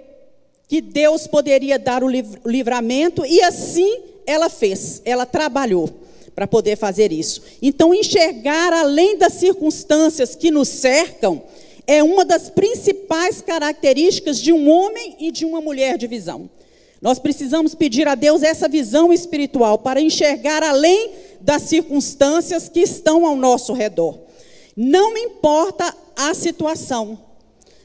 que 0.68 0.82
Deus 0.82 1.26
poderia 1.26 1.80
dar 1.80 2.04
o 2.04 2.10
livramento 2.46 3.26
e 3.26 3.42
assim 3.42 4.04
ela 4.28 4.50
fez, 4.50 5.02
ela 5.04 5.26
trabalhou 5.26 5.90
para 6.36 6.46
poder 6.46 6.78
fazer 6.78 7.12
isso. 7.12 7.42
Então, 7.62 7.94
enxergar 7.94 8.72
além 8.72 9.18
das 9.18 9.34
circunstâncias 9.34 10.36
que 10.36 10.52
nos 10.52 10.68
cercam 10.68 11.42
é 11.88 12.04
uma 12.04 12.24
das 12.24 12.52
principais 12.52 13.42
características 13.42 14.40
de 14.40 14.54
um 14.54 14.70
homem 14.70 15.16
e 15.20 15.32
de 15.32 15.44
uma 15.44 15.60
mulher 15.60 15.98
de 15.98 16.06
visão. 16.06 16.48
Nós 17.02 17.18
precisamos 17.18 17.74
pedir 17.74 18.08
a 18.08 18.14
Deus 18.14 18.44
essa 18.44 18.68
visão 18.68 19.12
espiritual 19.12 19.80
para 19.80 20.00
enxergar 20.00 20.62
além 20.62 21.10
das 21.42 21.64
circunstâncias 21.64 22.70
que 22.70 22.82
estão 22.82 23.26
ao 23.26 23.36
nosso 23.36 23.74
redor. 23.74 24.18
Não 24.76 25.18
importa 25.18 25.96
a 26.16 26.34
situação, 26.34 27.20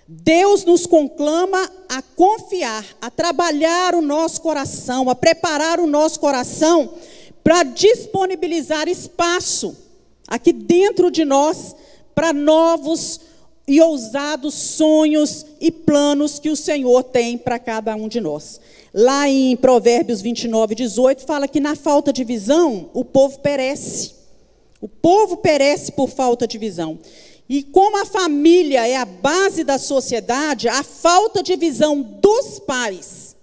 Deus 0.06 0.64
nos 0.64 0.86
conclama 0.86 1.70
a 1.88 2.02
confiar, 2.02 2.84
a 3.00 3.10
trabalhar 3.10 3.94
o 3.94 4.02
nosso 4.02 4.42
coração, 4.42 5.08
a 5.08 5.14
preparar 5.14 5.80
o 5.80 5.86
nosso 5.86 6.20
coração 6.20 6.92
para 7.42 7.62
disponibilizar 7.62 8.88
espaço 8.88 9.76
aqui 10.28 10.52
dentro 10.52 11.10
de 11.10 11.24
nós 11.24 11.74
para 12.14 12.32
novos 12.32 13.20
e 13.66 13.80
ousados 13.80 14.54
sonhos 14.54 15.46
e 15.60 15.70
planos 15.70 16.38
que 16.38 16.50
o 16.50 16.56
Senhor 16.56 17.02
tem 17.02 17.38
para 17.38 17.58
cada 17.58 17.94
um 17.96 18.08
de 18.08 18.20
nós. 18.20 18.60
Lá 18.92 19.28
em 19.28 19.56
Provérbios 19.56 20.20
29, 20.20 20.74
18, 20.74 21.24
fala 21.24 21.48
que 21.48 21.60
na 21.60 21.74
falta 21.74 22.12
de 22.12 22.22
visão 22.24 22.90
o 22.92 23.04
povo 23.04 23.38
perece. 23.38 24.12
O 24.80 24.88
povo 24.88 25.38
perece 25.38 25.92
por 25.92 26.10
falta 26.10 26.46
de 26.46 26.58
visão. 26.58 26.98
E 27.48 27.62
como 27.62 28.00
a 28.00 28.04
família 28.04 28.86
é 28.86 28.96
a 28.96 29.04
base 29.04 29.64
da 29.64 29.78
sociedade, 29.78 30.68
a 30.68 30.82
falta 30.82 31.42
de 31.42 31.56
visão 31.56 32.00
dos 32.00 32.58
pais, 32.58 33.34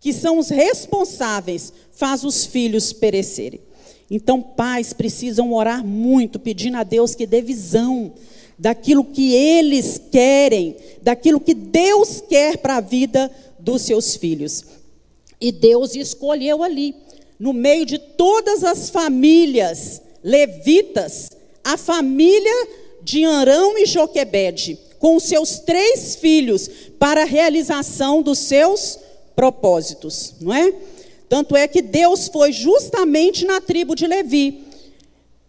que 0.00 0.12
são 0.12 0.38
os 0.38 0.48
responsáveis, 0.48 1.72
faz 1.92 2.24
os 2.24 2.46
filhos 2.46 2.92
perecerem. 2.92 3.60
Então, 4.10 4.40
pais 4.40 4.92
precisam 4.92 5.52
orar 5.52 5.84
muito, 5.84 6.38
pedindo 6.38 6.76
a 6.76 6.84
Deus 6.84 7.14
que 7.14 7.26
dê 7.26 7.42
visão 7.42 8.12
daquilo 8.58 9.04
que 9.04 9.34
eles 9.34 10.00
querem, 10.10 10.76
daquilo 11.02 11.40
que 11.40 11.54
Deus 11.54 12.22
quer 12.28 12.58
para 12.58 12.76
a 12.76 12.80
vida 12.80 13.30
dos 13.58 13.82
seus 13.82 14.16
filhos. 14.16 14.64
E 15.40 15.52
Deus 15.52 15.94
escolheu 15.94 16.62
ali, 16.62 16.94
no 17.38 17.52
meio 17.52 17.84
de 17.84 17.98
todas 17.98 18.64
as 18.64 18.88
famílias 18.88 20.00
levitas, 20.24 21.30
a 21.62 21.76
família 21.76 22.68
de 23.02 23.24
Arão 23.24 23.76
e 23.78 23.84
Joquebede, 23.84 24.78
com 24.98 25.20
seus 25.20 25.58
três 25.58 26.16
filhos, 26.16 26.68
para 26.98 27.22
a 27.22 27.26
realização 27.26 28.22
dos 28.22 28.38
seus 28.38 28.98
propósitos, 29.34 30.34
não 30.40 30.54
é? 30.54 30.72
Tanto 31.28 31.54
é 31.54 31.68
que 31.68 31.82
Deus 31.82 32.28
foi 32.28 32.52
justamente 32.52 33.44
na 33.44 33.60
tribo 33.60 33.94
de 33.94 34.06
Levi, 34.06 34.64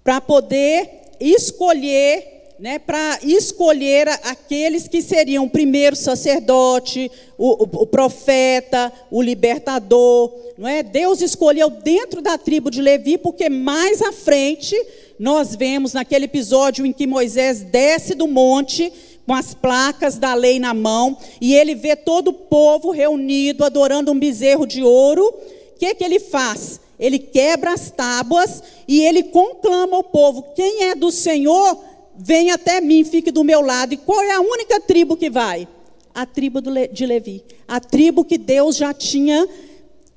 para 0.03 0.19
poder 0.19 0.89
escolher 1.19 2.36
né, 2.59 2.79
para 2.79 3.19
escolher 3.23 4.07
aqueles 4.23 4.87
que 4.87 5.01
seriam 5.01 5.45
o 5.45 5.49
primeiro 5.49 5.95
sacerdote, 5.95 7.11
o, 7.37 7.63
o, 7.63 7.83
o, 7.83 7.85
profeta, 7.85 8.91
o 9.11 9.21
libertador. 9.21 10.33
Não 10.57 10.67
é? 10.67 10.81
Deus 10.81 11.21
escolheu 11.21 11.69
dentro 11.69 12.21
da 12.21 12.37
tribo 12.37 12.71
de 12.71 12.81
Levi, 12.81 13.17
porque 13.17 13.49
mais 13.49 14.01
à 14.01 14.11
frente 14.11 14.75
nós 15.19 15.55
vemos 15.55 15.93
naquele 15.93 16.25
episódio 16.25 16.85
em 16.85 16.91
que 16.91 17.05
Moisés 17.05 17.61
desce 17.61 18.15
do 18.15 18.27
monte 18.27 18.91
com 19.25 19.33
as 19.33 19.53
placas 19.53 20.17
da 20.17 20.33
lei 20.33 20.57
na 20.57 20.73
mão 20.73 21.17
e 21.41 21.53
ele 21.53 21.75
vê 21.75 21.95
todo 21.95 22.29
o 22.29 22.33
povo 22.33 22.91
reunido 22.91 23.65
adorando 23.65 24.11
um 24.11 24.17
bezerro 24.17 24.65
de 24.65 24.81
ouro. 24.81 25.27
O 25.27 25.79
que, 25.79 25.93
que 25.93 26.03
ele 26.03 26.19
faz? 26.19 26.79
Ele 26.99 27.19
quebra 27.19 27.73
as 27.73 27.91
tábuas 27.91 28.63
e 28.87 29.01
ele 29.01 29.23
conclama 29.23 29.97
o 29.97 30.03
povo: 30.03 30.43
quem 30.55 30.85
é 30.85 30.95
do 30.95 31.11
Senhor, 31.11 31.77
vem 32.17 32.51
até 32.51 32.81
mim, 32.81 33.03
fique 33.03 33.31
do 33.31 33.43
meu 33.43 33.61
lado. 33.61 33.93
E 33.93 33.97
qual 33.97 34.21
é 34.23 34.31
a 34.31 34.41
única 34.41 34.79
tribo 34.79 35.15
que 35.15 35.29
vai? 35.29 35.67
A 36.13 36.25
tribo 36.25 36.59
de 36.61 37.05
Levi. 37.05 37.43
A 37.67 37.79
tribo 37.79 38.25
que 38.25 38.37
Deus 38.37 38.75
já 38.75 38.93
tinha, 38.93 39.47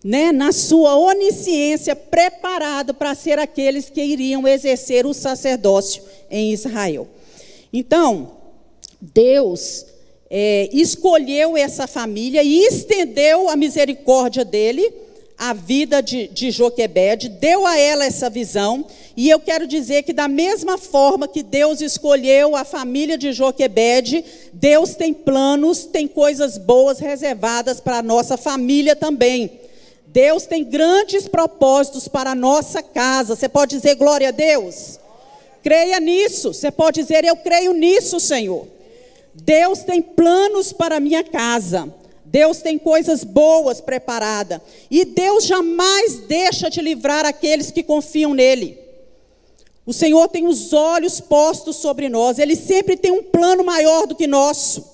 né, 0.03 0.33
na 0.33 0.51
sua 0.51 0.97
onisciência, 0.97 1.95
preparado 1.95 2.95
para 2.95 3.15
ser 3.15 3.39
aqueles 3.39 3.91
que 3.91 4.03
iriam 4.03 4.49
exercer 4.49 5.05
o 5.05 5.13
sacerdócio 5.13 6.03
em 6.31 6.53
Israel. 6.53 7.07
Então, 7.73 8.33
Deus 9.01 9.87
é, 10.31 10.69
escolheu 10.73 11.57
essa 11.57 11.87
família 11.87 12.43
e 12.43 12.65
estendeu 12.65 13.49
a 13.49 13.57
misericórdia 13.57 14.45
dele 14.45 15.10
a 15.43 15.55
vida 15.55 16.03
de, 16.03 16.29
de 16.29 16.51
Joquebede, 16.51 17.31
deu 17.31 17.67
a 17.67 17.75
ela 17.79 18.05
essa 18.05 18.29
visão, 18.29 18.85
e 19.17 19.31
eu 19.31 19.41
quero 19.41 19.67
dizer 19.67 20.03
que, 20.03 20.13
da 20.13 20.29
mesma 20.29 20.77
forma 20.77 21.27
que 21.27 21.43
Deus 21.43 21.81
escolheu 21.81 22.55
a 22.55 22.63
família 22.63 23.17
de 23.17 23.33
Joquebede, 23.33 24.23
Deus 24.53 24.95
tem 24.95 25.15
planos, 25.15 25.87
tem 25.87 26.07
coisas 26.07 26.59
boas 26.59 26.99
reservadas 26.99 27.81
para 27.81 28.01
a 28.01 28.03
nossa 28.03 28.37
família 28.37 28.95
também. 28.95 29.51
Deus 30.09 30.45
tem 30.45 30.63
grandes 30.63 31.27
propósitos 31.27 32.07
para 32.07 32.33
a 32.33 32.35
nossa 32.35 32.83
casa. 32.83 33.35
Você 33.35 33.49
pode 33.49 33.75
dizer 33.75 33.95
glória 33.95 34.29
a 34.29 34.33
Deus? 34.33 35.01
Creia 35.63 35.99
nisso. 36.01 36.53
Você 36.53 36.71
pode 36.71 37.01
dizer 37.01 37.25
eu 37.25 37.37
creio 37.37 37.73
nisso, 37.73 38.21
Senhor. 38.21 38.67
Deus 39.33 39.85
tem 39.85 40.03
planos 40.03 40.71
para 40.71 40.97
a 40.97 41.01
minha 41.01 41.25
casa. 41.25 41.95
Deus 42.31 42.59
tem 42.59 42.79
coisas 42.79 43.25
boas 43.25 43.81
preparadas. 43.81 44.61
E 44.89 45.05
Deus 45.05 45.45
jamais 45.45 46.21
deixa 46.29 46.71
de 46.71 46.81
livrar 46.81 47.27
aqueles 47.27 47.73
que 47.73 47.83
confiam 47.83 48.33
nele. 48.33 48.79
O 49.85 49.93
Senhor 49.93 50.29
tem 50.29 50.47
os 50.47 50.73
olhos 50.73 51.21
postos 51.21 51.77
sobre 51.77 52.09
nós. 52.09 52.39
Ele 52.39 52.55
sempre 52.55 52.97
tem 52.97 53.11
um 53.11 53.25
plano 53.25 53.65
maior 53.65 54.07
do 54.07 54.15
que 54.15 54.29
nosso. 54.29 54.85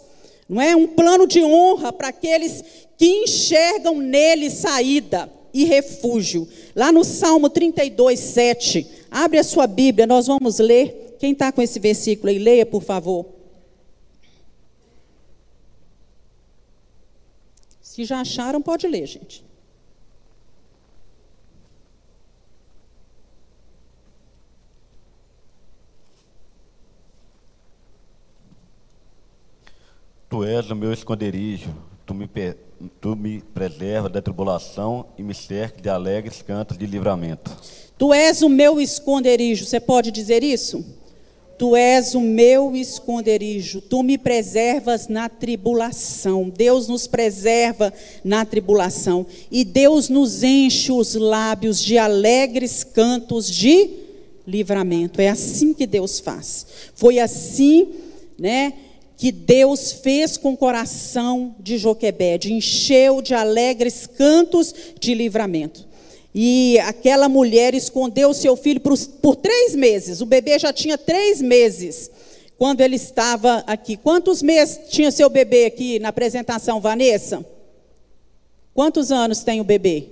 Não 0.48 0.62
é 0.62 0.74
um 0.74 0.87
plano 0.87 1.26
de 1.26 1.42
honra 1.42 1.92
para 1.92 2.08
aqueles 2.08 2.64
que 2.96 3.06
enxergam 3.06 3.98
nele 3.98 4.50
saída 4.50 5.30
e 5.52 5.64
refúgio. 5.64 6.48
Lá 6.74 6.90
no 6.90 7.04
Salmo 7.04 7.50
32, 7.50 8.18
7. 8.18 8.87
Abre 9.11 9.38
a 9.38 9.44
sua 9.44 9.66
Bíblia, 9.66 10.06
nós 10.06 10.26
vamos 10.26 10.58
ler. 10.58 11.16
Quem 11.18 11.32
está 11.32 11.52
com 11.52 11.61
esse 11.61 11.78
versículo 11.78 12.30
aí, 12.30 12.38
leia, 12.38 12.64
por 12.64 12.82
favor. 12.82 13.36
Se 17.87 18.05
já 18.05 18.20
acharam, 18.20 18.61
pode 18.61 18.87
ler, 18.88 19.07
gente. 19.07 19.44
Tu 30.29 30.44
és 30.44 30.68
o 30.68 30.75
meu 30.75 30.92
esconderijo, 30.92 31.72
tu 32.05 32.12
me, 32.12 32.29
tu 33.01 33.14
me 33.14 33.40
preserva 33.40 34.09
da 34.09 34.20
tribulação 34.20 35.07
e 35.16 35.22
me 35.22 35.33
cerca 35.33 35.81
de 35.81 35.88
alegres 35.88 36.42
cantos 36.42 36.77
de 36.77 36.87
livramento. 36.87 37.57
Tu 37.96 38.12
és 38.12 38.42
o 38.42 38.49
meu 38.49 38.81
esconderijo, 38.81 39.64
você 39.64 39.79
pode 39.79 40.11
dizer 40.11 40.42
isso? 40.42 40.85
Tu 41.58 41.74
és 41.74 42.14
o 42.14 42.20
meu 42.20 42.76
esconderijo, 42.76 43.80
tu 43.80 44.02
me 44.02 44.18
preservas 44.18 45.08
na 45.08 45.28
tribulação. 45.28 46.50
Deus 46.50 46.86
nos 46.86 47.06
preserva 47.06 47.92
na 48.22 48.44
tribulação. 48.44 49.26
E 49.50 49.64
Deus 49.64 50.08
nos 50.08 50.42
enche 50.42 50.92
os 50.92 51.14
lábios 51.14 51.82
de 51.82 51.96
alegres 51.96 52.84
cantos 52.84 53.50
de 53.50 53.88
livramento. 54.46 55.20
É 55.20 55.28
assim 55.28 55.72
que 55.72 55.86
Deus 55.86 56.20
faz. 56.20 56.66
Foi 56.94 57.18
assim, 57.18 57.88
né? 58.38 58.74
que 59.16 59.32
Deus 59.32 59.92
fez 59.92 60.36
com 60.36 60.52
o 60.52 60.56
coração 60.56 61.56
de 61.58 61.78
Joquebede, 61.78 62.52
encheu 62.52 63.22
de 63.22 63.32
alegres 63.32 64.06
cantos 64.06 64.74
de 65.00 65.14
livramento. 65.14 65.86
E 66.38 66.79
aquela 66.81 67.31
mulher 67.31 67.75
escondeu 67.75 68.35
seu 68.35 68.59
filho 68.59 68.79
por, 68.79 68.94
por 69.22 69.37
três 69.37 69.75
meses. 69.75 70.20
O 70.20 70.27
bebê 70.27 70.59
já 70.59 70.70
tinha 70.70 70.99
três 70.99 71.40
meses 71.40 72.11
quando 72.59 72.83
ele 72.83 72.96
estava 72.96 73.64
aqui. 73.66 73.96
Quantos 73.96 74.42
meses 74.42 74.81
tinha 74.90 75.11
seu 75.11 75.31
bebê 75.31 75.64
aqui 75.64 75.99
na 75.99 76.09
apresentação, 76.09 76.79
Vanessa? 76.79 77.42
Quantos 78.75 79.11
anos 79.11 79.42
tem 79.42 79.62
o 79.62 79.64
bebê? 79.64 80.09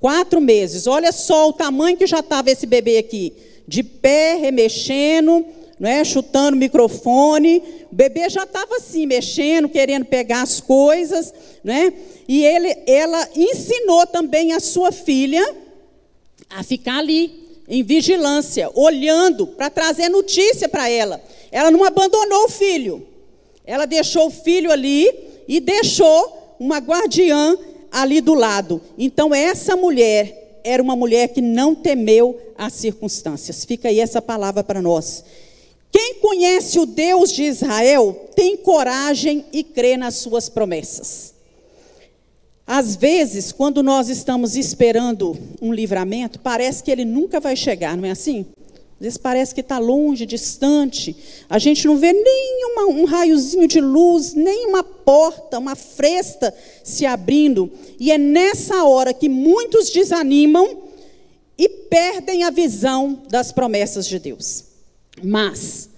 Quatro 0.00 0.40
meses. 0.40 0.88
Olha 0.88 1.12
só 1.12 1.50
o 1.50 1.52
tamanho 1.52 1.96
que 1.96 2.08
já 2.08 2.18
estava 2.18 2.50
esse 2.50 2.66
bebê 2.66 2.98
aqui. 2.98 3.32
De 3.68 3.84
pé, 3.84 4.34
remexendo, 4.34 5.46
não 5.78 5.88
é? 5.88 6.02
chutando 6.02 6.56
o 6.56 6.58
microfone. 6.58 7.62
O 7.92 7.94
bebê 7.94 8.28
já 8.28 8.42
estava 8.42 8.78
assim, 8.78 9.06
mexendo, 9.06 9.68
querendo 9.68 10.06
pegar 10.06 10.42
as 10.42 10.60
coisas. 10.60 11.32
Né? 11.62 11.92
E 12.26 12.44
ele, 12.44 12.76
ela 12.86 13.28
ensinou 13.36 14.06
também 14.06 14.52
a 14.52 14.60
sua 14.60 14.90
filha 14.90 15.42
a 16.50 16.62
ficar 16.62 16.98
ali, 16.98 17.42
em 17.68 17.82
vigilância, 17.82 18.70
olhando 18.74 19.46
para 19.46 19.70
trazer 19.70 20.08
notícia 20.08 20.68
para 20.68 20.88
ela. 20.88 21.22
Ela 21.50 21.70
não 21.70 21.84
abandonou 21.84 22.44
o 22.44 22.48
filho. 22.48 23.06
Ela 23.64 23.86
deixou 23.86 24.26
o 24.26 24.30
filho 24.30 24.70
ali 24.70 25.10
e 25.46 25.60
deixou 25.60 26.56
uma 26.58 26.78
guardiã 26.78 27.56
ali 27.90 28.20
do 28.20 28.34
lado. 28.34 28.80
Então, 28.98 29.34
essa 29.34 29.76
mulher 29.76 30.60
era 30.64 30.82
uma 30.82 30.96
mulher 30.96 31.28
que 31.28 31.40
não 31.40 31.74
temeu 31.74 32.38
as 32.56 32.74
circunstâncias. 32.74 33.64
Fica 33.64 33.88
aí 33.88 34.00
essa 34.00 34.20
palavra 34.20 34.62
para 34.62 34.82
nós. 34.82 35.24
Quem 35.90 36.14
conhece 36.14 36.78
o 36.78 36.86
Deus 36.86 37.32
de 37.32 37.44
Israel 37.44 38.30
tem 38.34 38.56
coragem 38.56 39.44
e 39.52 39.62
crê 39.62 39.96
nas 39.96 40.14
suas 40.14 40.48
promessas. 40.48 41.31
Às 42.74 42.96
vezes, 42.96 43.52
quando 43.52 43.82
nós 43.82 44.08
estamos 44.08 44.56
esperando 44.56 45.36
um 45.60 45.74
livramento, 45.74 46.40
parece 46.40 46.82
que 46.82 46.90
ele 46.90 47.04
nunca 47.04 47.38
vai 47.38 47.54
chegar, 47.54 47.94
não 47.98 48.06
é 48.06 48.12
assim? 48.12 48.46
Às 48.94 48.98
vezes 48.98 49.18
parece 49.18 49.54
que 49.54 49.60
está 49.60 49.78
longe, 49.78 50.24
distante. 50.24 51.14
A 51.50 51.58
gente 51.58 51.86
não 51.86 51.98
vê 51.98 52.14
nem 52.14 52.62
um 52.88 53.04
raiozinho 53.04 53.68
de 53.68 53.78
luz, 53.78 54.32
nem 54.32 54.68
uma 54.68 54.82
porta, 54.82 55.58
uma 55.58 55.76
fresta 55.76 56.54
se 56.82 57.04
abrindo. 57.04 57.70
E 58.00 58.10
é 58.10 58.16
nessa 58.16 58.84
hora 58.84 59.12
que 59.12 59.28
muitos 59.28 59.90
desanimam 59.90 60.84
e 61.58 61.68
perdem 61.68 62.42
a 62.42 62.48
visão 62.48 63.20
das 63.28 63.52
promessas 63.52 64.06
de 64.06 64.18
Deus. 64.18 64.64
Mas 65.22 65.90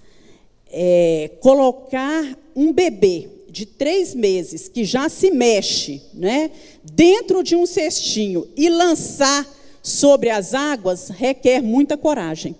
é, 0.69 1.31
colocar 1.39 2.37
um 2.53 2.73
bebê 2.73 3.29
de 3.55 3.65
três 3.65 4.13
meses 4.13 4.67
que 4.67 4.83
já 4.83 5.07
se 5.07 5.31
mexe, 5.31 6.01
né, 6.13 6.51
dentro 6.83 7.41
de 7.41 7.55
um 7.55 7.65
cestinho 7.65 8.45
e 8.53 8.67
lançar 8.67 9.47
sobre 9.81 10.29
as 10.29 10.53
águas 10.53 11.07
requer 11.07 11.61
muita 11.61 11.95
coragem. 11.95 12.53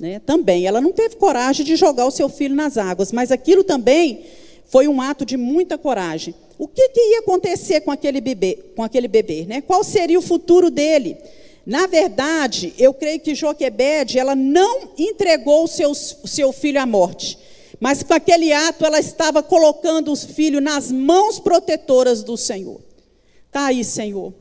Né? 0.00 0.18
Também, 0.24 0.66
ela 0.66 0.80
não 0.80 0.90
teve 0.90 1.16
coragem 1.16 1.66
de 1.66 1.76
jogar 1.76 2.06
o 2.06 2.10
seu 2.10 2.30
filho 2.30 2.54
nas 2.54 2.78
águas, 2.78 3.12
mas 3.12 3.30
aquilo 3.30 3.62
também 3.62 4.24
foi 4.64 4.88
um 4.88 5.02
ato 5.02 5.26
de 5.26 5.36
muita 5.36 5.76
coragem. 5.76 6.34
O 6.58 6.66
que, 6.66 6.88
que 6.88 7.00
ia 7.12 7.18
acontecer 7.18 7.82
com 7.82 7.90
aquele 7.90 8.18
bebê? 8.18 8.58
Com 8.74 8.82
aquele 8.82 9.06
bebê 9.06 9.44
né? 9.46 9.60
Qual 9.60 9.84
seria 9.84 10.18
o 10.18 10.22
futuro 10.22 10.70
dele? 10.70 11.18
Na 11.66 11.86
verdade, 11.86 12.72
eu 12.78 12.94
creio 12.94 13.20
que 13.20 13.34
Joquebede, 13.34 14.18
ela 14.18 14.34
não 14.34 14.92
entregou 14.96 15.64
o 15.64 15.68
seu, 15.68 15.94
seu 15.94 16.52
filho 16.54 16.80
à 16.80 16.86
morte. 16.86 17.38
Mas 17.80 18.02
com 18.02 18.14
aquele 18.14 18.52
ato, 18.52 18.84
ela 18.84 18.98
estava 18.98 19.42
colocando 19.42 20.10
os 20.10 20.24
filhos 20.24 20.62
nas 20.62 20.90
mãos 20.90 21.38
protetoras 21.38 22.22
do 22.22 22.36
Senhor. 22.36 22.80
Tá 23.50 23.66
aí, 23.66 23.84
Senhor. 23.84 24.32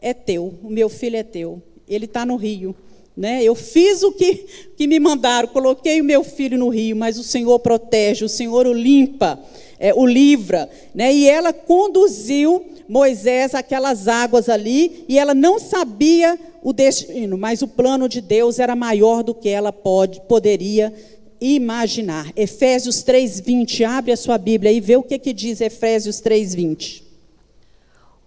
É 0.00 0.12
teu. 0.12 0.54
O 0.62 0.70
meu 0.70 0.88
filho 0.88 1.16
é 1.16 1.22
teu. 1.22 1.62
Ele 1.88 2.06
está 2.06 2.26
no 2.26 2.36
rio. 2.36 2.74
Né? 3.16 3.42
Eu 3.42 3.54
fiz 3.54 4.02
o 4.02 4.12
que, 4.12 4.46
que 4.76 4.86
me 4.86 4.98
mandaram, 4.98 5.48
coloquei 5.48 6.00
o 6.00 6.04
meu 6.04 6.24
filho 6.24 6.56
no 6.56 6.68
rio, 6.68 6.96
mas 6.96 7.18
o 7.18 7.22
Senhor 7.22 7.58
protege, 7.58 8.24
o 8.24 8.28
Senhor 8.28 8.66
o 8.66 8.72
limpa, 8.72 9.38
é, 9.78 9.92
o 9.92 10.06
livra. 10.06 10.70
Né? 10.94 11.12
E 11.12 11.28
ela 11.28 11.52
conduziu 11.52 12.64
Moisés 12.88 13.54
aquelas 13.54 14.08
águas 14.08 14.48
ali, 14.48 15.04
e 15.08 15.18
ela 15.18 15.34
não 15.34 15.58
sabia 15.58 16.38
o 16.62 16.72
destino, 16.72 17.36
mas 17.36 17.62
o 17.62 17.68
plano 17.68 18.08
de 18.08 18.20
Deus 18.20 18.58
era 18.58 18.74
maior 18.74 19.22
do 19.22 19.34
que 19.34 19.48
ela 19.48 19.72
pode, 19.72 20.20
poderia 20.22 20.92
imaginar. 21.40 22.30
Efésios 22.36 23.02
3:20, 23.02 23.84
abre 23.84 24.12
a 24.12 24.16
sua 24.16 24.36
Bíblia 24.36 24.72
e 24.72 24.80
vê 24.80 24.96
o 24.96 25.02
que, 25.02 25.18
que 25.18 25.32
diz 25.32 25.60
Efésios 25.60 26.20
3:20. 26.20 27.02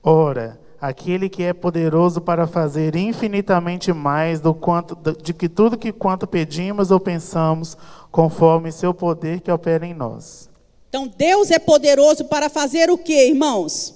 Ora, 0.01 0.59
aquele 0.81 1.29
que 1.29 1.43
é 1.43 1.53
poderoso 1.53 2.19
para 2.19 2.45
fazer 2.45 2.95
infinitamente 2.95 3.93
mais 3.93 4.41
do 4.41 4.53
quanto 4.53 4.97
de 5.21 5.33
que 5.33 5.47
tudo 5.47 5.77
que 5.77 5.93
quanto 5.93 6.27
pedimos 6.27 6.91
ou 6.91 6.99
pensamos, 6.99 7.77
conforme 8.11 8.71
seu 8.71 8.93
poder 8.93 9.39
que 9.39 9.49
opera 9.49 9.85
em 9.85 9.93
nós. 9.93 10.49
Então 10.89 11.07
Deus 11.07 11.51
é 11.51 11.57
poderoso 11.57 12.25
para 12.25 12.49
fazer 12.49 12.89
o 12.91 12.97
que, 12.97 13.13
irmãos? 13.13 13.95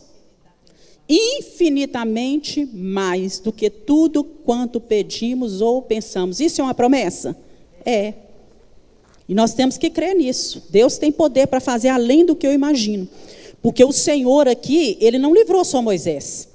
Infinitamente 1.10 2.66
mais 2.66 3.40
do 3.40 3.52
que 3.52 3.70
tudo 3.70 4.24
quanto 4.24 4.80
pedimos 4.80 5.62
ou 5.62 5.82
pensamos. 5.82 6.40
Isso 6.40 6.62
é 6.62 6.64
uma 6.64 6.74
promessa? 6.74 7.38
É. 7.86 8.14
E 9.28 9.36
nós 9.36 9.54
temos 9.54 9.78
que 9.78 9.90
crer 9.90 10.16
nisso. 10.16 10.64
Deus 10.70 10.98
tem 10.98 11.12
poder 11.12 11.48
para 11.48 11.60
fazer 11.60 11.90
além 11.90 12.26
do 12.26 12.36
que 12.36 12.48
eu 12.48 12.54
imagino. 12.54 13.08
Porque 13.62 13.84
o 13.84 13.92
Senhor 13.92 14.48
aqui, 14.48 14.98
ele 15.02 15.18
não 15.18 15.34
livrou 15.34 15.66
só 15.66 15.82
Moisés. 15.82 16.48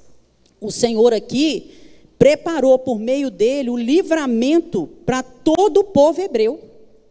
O 0.59 0.71
Senhor 0.71 1.13
aqui 1.13 1.71
preparou 2.17 2.79
por 2.79 2.97
meio 2.97 3.29
dele 3.29 3.69
o 3.69 3.77
livramento 3.77 4.87
para 5.05 5.21
todo 5.21 5.81
o 5.81 5.83
povo 5.83 6.21
hebreu. 6.21 6.59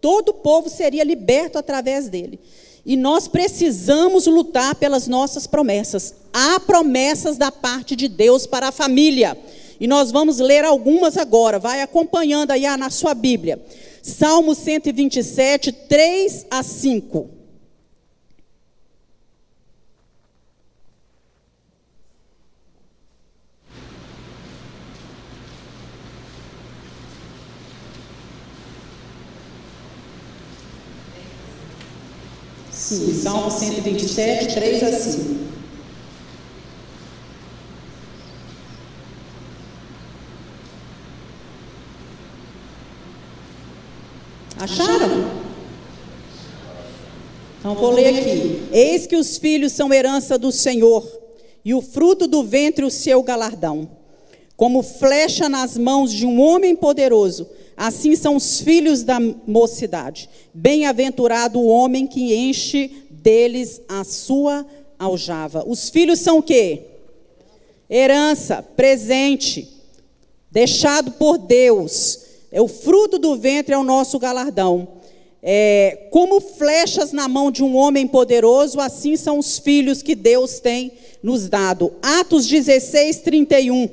Todo 0.00 0.30
o 0.30 0.34
povo 0.34 0.68
seria 0.68 1.04
liberto 1.04 1.58
através 1.58 2.08
dele. 2.08 2.40
E 2.84 2.96
nós 2.96 3.28
precisamos 3.28 4.26
lutar 4.26 4.74
pelas 4.74 5.06
nossas 5.06 5.46
promessas. 5.46 6.14
Há 6.32 6.58
promessas 6.58 7.36
da 7.36 7.52
parte 7.52 7.94
de 7.94 8.08
Deus 8.08 8.46
para 8.46 8.68
a 8.68 8.72
família. 8.72 9.38
E 9.78 9.86
nós 9.86 10.10
vamos 10.10 10.38
ler 10.38 10.64
algumas 10.64 11.16
agora. 11.16 11.58
Vai 11.60 11.82
acompanhando 11.82 12.50
aí 12.50 12.64
na 12.76 12.90
sua 12.90 13.14
Bíblia. 13.14 13.60
Salmo 14.02 14.52
127, 14.52 15.70
3 15.70 16.46
a 16.50 16.62
5. 16.64 17.30
Sim, 32.72 33.14
Salmo 33.22 33.48
127, 33.48 34.54
3 34.54 34.82
a 34.82 34.92
5. 34.98 35.51
Acharam? 44.62 45.28
Então 47.58 47.74
vou 47.74 47.90
ler 47.90 48.16
aqui. 48.16 48.62
Eis 48.70 49.08
que 49.08 49.16
os 49.16 49.36
filhos 49.36 49.72
são 49.72 49.92
herança 49.92 50.38
do 50.38 50.52
Senhor, 50.52 51.04
e 51.64 51.74
o 51.74 51.82
fruto 51.82 52.28
do 52.28 52.44
ventre 52.44 52.84
o 52.84 52.90
seu 52.90 53.24
galardão. 53.24 53.90
Como 54.56 54.80
flecha 54.84 55.48
nas 55.48 55.76
mãos 55.76 56.12
de 56.12 56.24
um 56.24 56.40
homem 56.40 56.76
poderoso, 56.76 57.48
assim 57.76 58.14
são 58.14 58.36
os 58.36 58.60
filhos 58.60 59.02
da 59.02 59.18
mocidade. 59.48 60.30
Bem-aventurado 60.54 61.58
o 61.58 61.66
homem 61.66 62.06
que 62.06 62.32
enche 62.32 63.04
deles 63.10 63.82
a 63.88 64.04
sua 64.04 64.64
aljava. 64.96 65.64
Os 65.66 65.90
filhos 65.90 66.20
são 66.20 66.38
o 66.38 66.42
quê? 66.42 66.84
Herança, 67.90 68.62
presente, 68.62 69.68
deixado 70.52 71.10
por 71.10 71.36
Deus 71.36 72.30
é 72.52 72.60
o 72.60 72.68
fruto 72.68 73.18
do 73.18 73.34
ventre 73.36 73.74
é 73.74 73.78
o 73.78 73.82
nosso 73.82 74.18
galardão. 74.18 74.86
É, 75.42 76.08
como 76.12 76.40
flechas 76.40 77.10
na 77.10 77.26
mão 77.26 77.50
de 77.50 77.64
um 77.64 77.74
homem 77.74 78.06
poderoso, 78.06 78.78
assim 78.78 79.16
são 79.16 79.38
os 79.38 79.58
filhos 79.58 80.02
que 80.02 80.14
Deus 80.14 80.60
tem 80.60 80.92
nos 81.22 81.48
dado. 81.48 81.92
Atos 82.00 82.46
16, 82.46 83.22
31. 83.22 83.88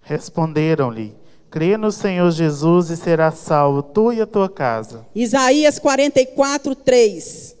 Responderam-lhe: 0.00 1.14
Crê 1.50 1.76
no 1.76 1.92
Senhor 1.92 2.30
Jesus 2.32 2.90
e 2.90 2.96
será 2.96 3.30
salvo, 3.30 3.82
tu 3.82 4.12
e 4.12 4.20
a 4.20 4.26
tua 4.26 4.48
casa. 4.48 5.06
Isaías 5.14 5.78
44, 5.78 6.74
3. 6.74 7.59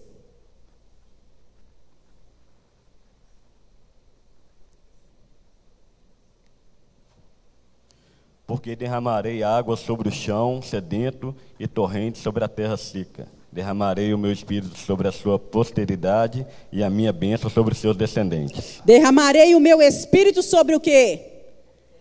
Porque 8.50 8.74
derramarei 8.74 9.44
água 9.44 9.76
sobre 9.76 10.08
o 10.08 10.12
chão 10.12 10.60
sedento 10.60 11.32
e 11.56 11.68
torrentes 11.68 12.20
sobre 12.20 12.42
a 12.42 12.48
terra 12.48 12.76
seca. 12.76 13.28
Derramarei 13.52 14.12
o 14.12 14.18
meu 14.18 14.32
espírito 14.32 14.76
sobre 14.76 15.06
a 15.06 15.12
sua 15.12 15.38
posteridade 15.38 16.44
e 16.72 16.82
a 16.82 16.90
minha 16.90 17.12
bênção 17.12 17.48
sobre 17.48 17.74
os 17.74 17.78
seus 17.78 17.96
descendentes. 17.96 18.80
Derramarei 18.84 19.54
o 19.54 19.60
meu 19.60 19.80
espírito 19.80 20.42
sobre 20.42 20.74
o 20.74 20.80
quê? 20.80 21.20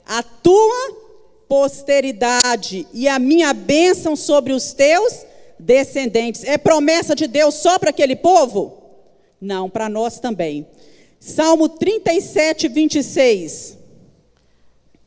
A 0.03 0.23
tua 0.23 0.97
posteridade 1.47 2.87
e 2.95 3.07
a 3.07 3.19
minha 3.19 3.53
bênção 3.53 4.15
sobre 4.15 4.51
os 4.51 4.73
teus 4.73 5.23
descendentes. 5.59 6.43
É 6.43 6.57
promessa 6.57 7.13
de 7.15 7.27
Deus 7.27 7.53
só 7.53 7.77
para 7.77 7.91
aquele 7.91 8.15
povo? 8.15 8.75
Não, 9.39 9.69
para 9.69 9.87
nós 9.87 10.19
também. 10.19 10.65
Salmo 11.19 11.69
37, 11.69 12.67
26 12.67 13.78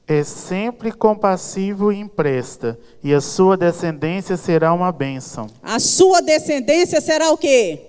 é 0.06 0.24
sempre 0.24 0.90
compassivo 0.92 1.92
e 1.92 1.98
empresta, 1.98 2.78
e 3.02 3.14
a 3.14 3.20
sua 3.20 3.56
descendência 3.56 4.36
será 4.36 4.72
uma 4.72 4.90
bênção. 4.90 5.46
A 5.62 5.78
sua 5.78 6.20
descendência 6.20 7.00
será 7.00 7.30
o 7.30 7.36
quê? 7.36 7.80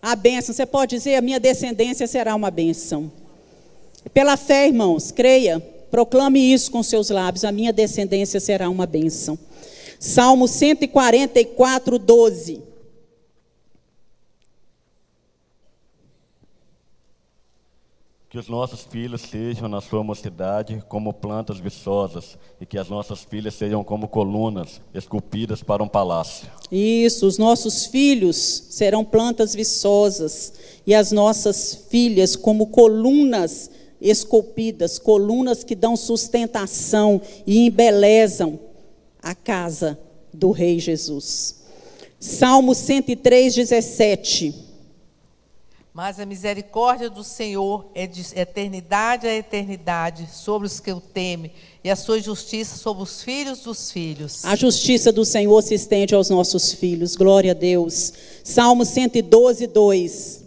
A 0.00 0.14
bênção. 0.14 0.54
Você 0.54 0.64
pode 0.66 0.96
dizer, 0.96 1.16
a 1.16 1.20
minha 1.20 1.40
descendência 1.40 2.06
será 2.06 2.34
uma 2.34 2.50
bênção. 2.50 3.10
Pela 4.14 4.36
fé, 4.36 4.66
irmãos, 4.66 5.10
creia, 5.10 5.60
proclame 5.90 6.52
isso 6.52 6.70
com 6.70 6.82
seus 6.82 7.10
lábios, 7.10 7.44
a 7.44 7.52
minha 7.52 7.72
descendência 7.72 8.40
será 8.40 8.68
uma 8.68 8.86
bênção. 8.86 9.38
Salmo 9.98 10.48
144, 10.48 11.98
12. 11.98 12.71
Que 18.32 18.38
os 18.38 18.48
nossos 18.48 18.80
filhos 18.80 19.20
sejam, 19.20 19.68
na 19.68 19.82
sua 19.82 20.02
mocidade, 20.02 20.82
como 20.88 21.12
plantas 21.12 21.58
viçosas, 21.58 22.38
e 22.58 22.64
que 22.64 22.78
as 22.78 22.88
nossas 22.88 23.22
filhas 23.22 23.52
sejam 23.52 23.84
como 23.84 24.08
colunas 24.08 24.80
esculpidas 24.94 25.62
para 25.62 25.82
um 25.82 25.86
palácio. 25.86 26.48
Isso, 26.70 27.26
os 27.26 27.36
nossos 27.36 27.84
filhos 27.84 28.36
serão 28.70 29.04
plantas 29.04 29.54
viçosas, 29.54 30.54
e 30.86 30.94
as 30.94 31.12
nossas 31.12 31.74
filhas 31.90 32.34
como 32.34 32.68
colunas 32.68 33.70
esculpidas, 34.00 34.98
colunas 34.98 35.62
que 35.62 35.74
dão 35.74 35.94
sustentação 35.94 37.20
e 37.46 37.66
embelezam 37.66 38.58
a 39.22 39.34
casa 39.34 39.98
do 40.32 40.52
Rei 40.52 40.78
Jesus. 40.78 41.66
Salmo 42.18 42.74
103, 42.74 43.56
17. 43.56 44.71
Mas 45.94 46.18
a 46.18 46.24
misericórdia 46.24 47.10
do 47.10 47.22
Senhor 47.22 47.90
é 47.94 48.06
de 48.06 48.22
eternidade 48.34 49.26
a 49.26 49.34
eternidade 49.34 50.26
sobre 50.32 50.66
os 50.66 50.80
que 50.80 50.90
o 50.90 51.00
temem, 51.00 51.52
e 51.84 51.90
a 51.90 51.96
sua 51.96 52.18
justiça 52.18 52.78
sobre 52.78 53.02
os 53.02 53.22
filhos 53.22 53.60
dos 53.60 53.90
filhos. 53.90 54.42
A 54.46 54.56
justiça 54.56 55.12
do 55.12 55.22
Senhor 55.22 55.60
se 55.62 55.74
estende 55.74 56.14
aos 56.14 56.30
nossos 56.30 56.72
filhos. 56.72 57.14
Glória 57.14 57.50
a 57.50 57.54
Deus. 57.54 58.14
Salmo 58.42 58.86
112, 58.86 59.66
2. 59.66 60.44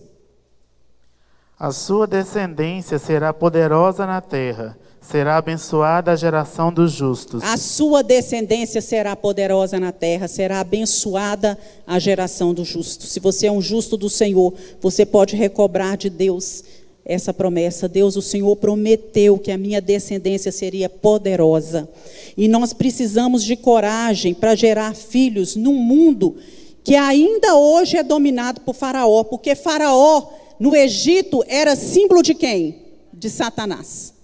A 1.59 1.71
sua 1.71 2.07
descendência 2.07 2.97
será 2.97 3.31
poderosa 3.31 4.05
na 4.07 4.21
terra, 4.21 4.75
Será 5.09 5.37
abençoada 5.37 6.11
a 6.11 6.15
geração 6.15 6.73
dos 6.73 6.91
justos. 6.91 7.43
A 7.43 7.57
sua 7.57 8.01
descendência 8.01 8.81
será 8.81 9.15
poderosa 9.15 9.79
na 9.79 9.91
terra, 9.91 10.27
será 10.27 10.59
abençoada 10.59 11.57
a 11.85 11.99
geração 11.99 12.55
dos 12.55 12.67
justos. 12.67 13.09
Se 13.11 13.19
você 13.19 13.45
é 13.45 13.51
um 13.51 13.61
justo 13.61 13.97
do 13.97 14.09
Senhor, 14.09 14.51
você 14.81 15.05
pode 15.05 15.35
recobrar 15.35 15.95
de 15.95 16.09
Deus 16.09 16.63
essa 17.05 17.31
promessa. 17.31 17.87
Deus, 17.87 18.15
o 18.15 18.21
Senhor 18.21 18.55
prometeu 18.55 19.37
que 19.37 19.51
a 19.51 19.57
minha 19.59 19.79
descendência 19.79 20.51
seria 20.51 20.89
poderosa. 20.89 21.87
E 22.35 22.47
nós 22.47 22.73
precisamos 22.73 23.43
de 23.43 23.55
coragem 23.55 24.33
para 24.33 24.55
gerar 24.55 24.95
filhos 24.95 25.55
num 25.55 25.75
mundo 25.75 26.35
que 26.83 26.95
ainda 26.95 27.55
hoje 27.55 27.95
é 27.95 28.03
dominado 28.03 28.61
por 28.61 28.73
Faraó, 28.73 29.23
porque 29.23 29.53
Faraó 29.53 30.29
no 30.59 30.75
Egito 30.75 31.43
era 31.47 31.75
símbolo 31.75 32.23
de 32.23 32.33
quem? 32.33 32.75
De 33.13 33.29
Satanás. 33.29 34.14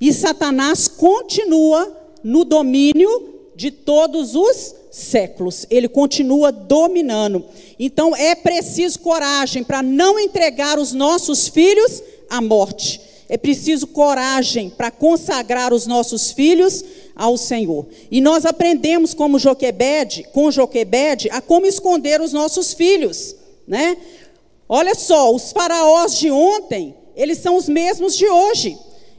E 0.00 0.12
Satanás 0.12 0.88
continua 0.88 1.96
no 2.24 2.44
domínio 2.44 3.50
de 3.54 3.70
todos 3.70 4.34
os 4.34 4.74
séculos. 4.90 5.66
Ele 5.68 5.88
continua 5.88 6.50
dominando. 6.50 7.44
Então 7.78 8.16
é 8.16 8.34
preciso 8.34 9.00
coragem 9.00 9.62
para 9.62 9.82
não 9.82 10.18
entregar 10.18 10.78
os 10.78 10.92
nossos 10.92 11.48
filhos 11.48 12.02
à 12.28 12.40
morte. 12.40 13.00
É 13.28 13.36
preciso 13.36 13.86
coragem 13.86 14.70
para 14.70 14.90
consagrar 14.90 15.72
os 15.72 15.86
nossos 15.86 16.32
filhos 16.32 16.84
ao 17.14 17.36
Senhor. 17.36 17.86
E 18.10 18.20
nós 18.20 18.44
aprendemos 18.44 19.14
como 19.14 19.38
Joquebede, 19.38 20.26
com 20.32 20.50
Joquebede, 20.50 21.28
a 21.30 21.40
como 21.40 21.66
esconder 21.66 22.20
os 22.20 22.32
nossos 22.32 22.72
filhos, 22.72 23.36
né? 23.68 23.96
Olha 24.68 24.94
só, 24.94 25.32
os 25.32 25.52
faraós 25.52 26.16
de 26.16 26.30
ontem, 26.30 26.94
eles 27.14 27.38
são 27.38 27.56
os 27.56 27.68
mesmos 27.68 28.16
de 28.16 28.26
hoje. 28.26 28.76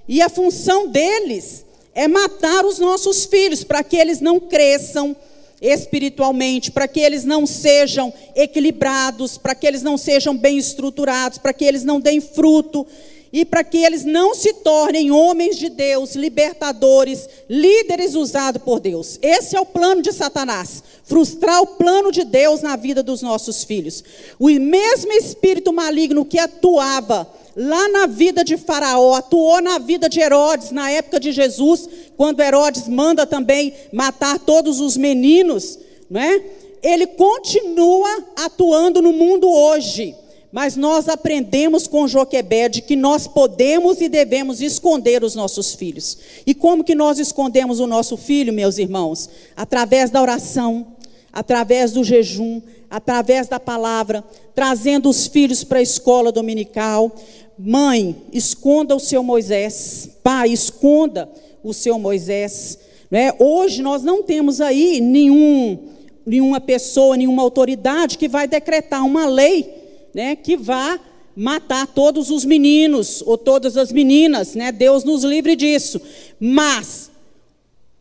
E 0.08 0.22
a 0.22 0.30
função 0.30 0.88
deles 0.88 1.66
é 1.94 2.08
matar 2.08 2.66
os 2.66 2.80
nossos 2.80 3.26
filhos 3.26 3.64
para 3.64 3.84
que 3.84 3.98
eles 3.98 4.20
não 4.20 4.40
cresçam 4.40 5.16
espiritualmente, 5.62 6.72
para 6.72 6.88
que 6.88 7.00
eles 7.00 7.24
não 7.24 7.46
sejam 7.46 8.12
equilibrados, 8.36 9.38
para 9.38 9.54
que 9.54 9.68
eles 9.68 9.84
não 9.84 9.98
sejam 9.98 10.36
bem 10.36 10.58
estruturados, 10.58 11.38
para 11.38 11.54
que 11.54 11.64
eles 11.64 11.84
não 11.84 12.00
deem 12.00 12.20
fruto 12.20 12.86
e 13.34 13.46
para 13.46 13.64
que 13.64 13.78
eles 13.78 14.04
não 14.04 14.36
se 14.36 14.54
tornem 14.56 15.12
homens 15.12 15.58
de 15.58 15.70
Deus, 15.70 16.16
libertadores, 16.16 17.30
líderes 17.50 18.16
usados 18.16 18.62
por 18.62 18.80
Deus. 18.80 19.18
Esse 19.22 19.56
é 19.56 19.62
o 19.62 19.66
plano 19.66 20.02
de 20.02 20.12
Satanás, 20.12 20.84
frustrar 21.04 21.62
o 21.62 21.68
plano 21.68 22.12
de 22.12 22.26
Deus 22.26 22.62
na 22.62 22.76
vida 22.76 23.02
dos 23.02 23.22
nossos 23.22 23.64
filhos. 23.64 24.04
O 24.38 24.50
mesmo 24.50 25.14
espírito 25.14 25.72
maligno 25.72 26.26
que 26.26 26.40
atuava 26.40 27.32
lá 27.56 27.90
na 27.90 28.06
vida 28.06 28.44
de 28.44 28.58
Faraó, 28.58 29.16
atuou 29.16 29.62
na 29.62 29.78
vida 29.78 30.08
de 30.08 30.20
Herodes, 30.20 30.72
na 30.72 30.92
época 30.92 31.20
de 31.20 31.32
Jesus, 31.32 31.88
quando 32.16 32.42
Herodes 32.42 32.88
manda 32.88 33.26
também 33.26 33.74
matar 33.92 34.40
todos 34.40 34.80
os 34.80 34.98
meninos, 34.98 35.80
né? 36.10 36.42
Ele 36.82 37.06
continua 37.06 38.10
atuando 38.36 39.02
no 39.02 39.14
mundo 39.14 39.50
hoje. 39.50 40.16
Mas 40.52 40.76
nós 40.76 41.08
aprendemos 41.08 41.88
com 41.88 42.08
Joquebede 42.08 42.82
que 42.82 42.96
nós 42.96 43.26
podemos 43.26 44.02
e 44.02 44.10
devemos 44.10 44.60
esconder 44.60 45.24
os 45.24 45.34
nossos 45.34 45.74
filhos. 45.74 46.18
E 46.46 46.54
como 46.54 46.84
que 46.84 46.94
nós 46.94 47.20
escondemos 47.20 47.80
o 47.80 47.88
nosso 47.88 48.18
filho, 48.18 48.52
meus 48.52 48.78
irmãos? 48.78 49.30
Através 49.56 50.10
da 50.10 50.22
oração, 50.22 50.88
através 51.32 51.94
do 51.94 52.04
jejum, 52.04 52.62
através 52.90 53.48
da 53.48 53.58
palavra, 53.58 54.22
trazendo 54.54 55.10
os 55.10 55.26
filhos 55.26 55.64
para 55.64 55.80
a 55.80 55.82
escola 55.82 56.30
dominical, 56.30 57.16
Mãe, 57.63 58.15
esconda 58.34 58.95
o 58.95 59.00
seu 59.00 59.21
Moisés. 59.21 60.10
Pai, 60.24 60.50
esconda 60.50 61.30
o 61.63 61.74
seu 61.74 62.00
Moisés. 62.00 62.80
Né? 63.10 63.32
Hoje 63.38 63.84
nós 63.84 64.02
não 64.02 64.24
temos 64.24 64.60
aí 64.60 65.00
nenhum, 65.00 65.78
nenhuma 66.26 66.60
pessoa, 66.60 67.15
nenhuma 67.15 67.43
autoridade 67.43 68.17
que 68.17 68.28
vai 68.28 68.47
decretar 68.47 69.06
uma 69.06 69.28
lei 69.28 69.69
né, 70.13 70.36
que 70.36 70.58
vá 70.58 71.00
matar 71.36 71.86
todos 71.88 72.32
os 72.32 72.43
meninos 72.43 73.21
ou 73.26 73.38
todas 73.38 73.78
as 73.78 73.91
meninas. 73.91 74.56
Né? 74.56 74.71
Deus 74.71 75.04
nos 75.04 75.24
livre 75.24 75.56
disso. 75.56 76.02
Mas 76.39 77.12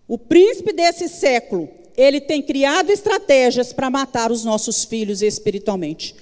o 0.08 0.16
príncipe 0.16 0.72
desse 0.72 1.06
século, 1.06 1.68
ele 1.98 2.18
tem 2.18 2.40
criado 2.40 2.90
estratégias 2.90 3.74
para 3.74 3.90
matar 3.90 4.32
os 4.32 4.42
nossos 4.42 4.84
filhos 4.84 5.20
espiritualmente. 5.20 6.14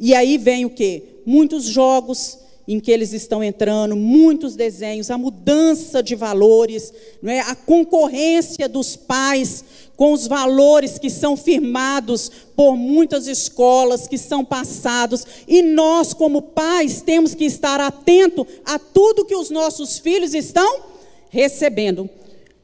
E 0.00 0.12
aí 0.12 0.36
vem 0.36 0.64
o 0.64 0.70
que? 0.70 1.04
Muitos 1.24 1.66
jogos 1.66 2.42
em 2.66 2.80
que 2.80 2.90
eles 2.90 3.12
estão 3.12 3.44
entrando, 3.44 3.94
muitos 3.94 4.56
desenhos, 4.56 5.10
a 5.10 5.18
mudança 5.18 6.02
de 6.02 6.14
valores, 6.14 6.92
não 7.22 7.30
é? 7.30 7.40
a 7.40 7.54
concorrência 7.54 8.68
dos 8.68 8.96
pais 8.96 9.64
com 9.96 10.12
os 10.12 10.26
valores 10.26 10.98
que 10.98 11.10
são 11.10 11.36
firmados 11.36 12.30
por 12.56 12.76
muitas 12.76 13.26
escolas, 13.26 14.08
que 14.08 14.18
são 14.18 14.44
passados, 14.44 15.24
e 15.46 15.62
nós, 15.62 16.12
como 16.12 16.42
pais, 16.42 17.02
temos 17.02 17.34
que 17.34 17.44
estar 17.44 17.80
atento 17.80 18.46
a 18.64 18.78
tudo 18.78 19.24
que 19.24 19.36
os 19.36 19.50
nossos 19.50 19.98
filhos 19.98 20.34
estão 20.34 20.82
recebendo. 21.28 22.08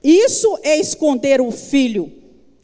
Isso 0.02 0.58
é 0.62 0.78
esconder 0.78 1.40
o 1.40 1.50
filho 1.50 2.10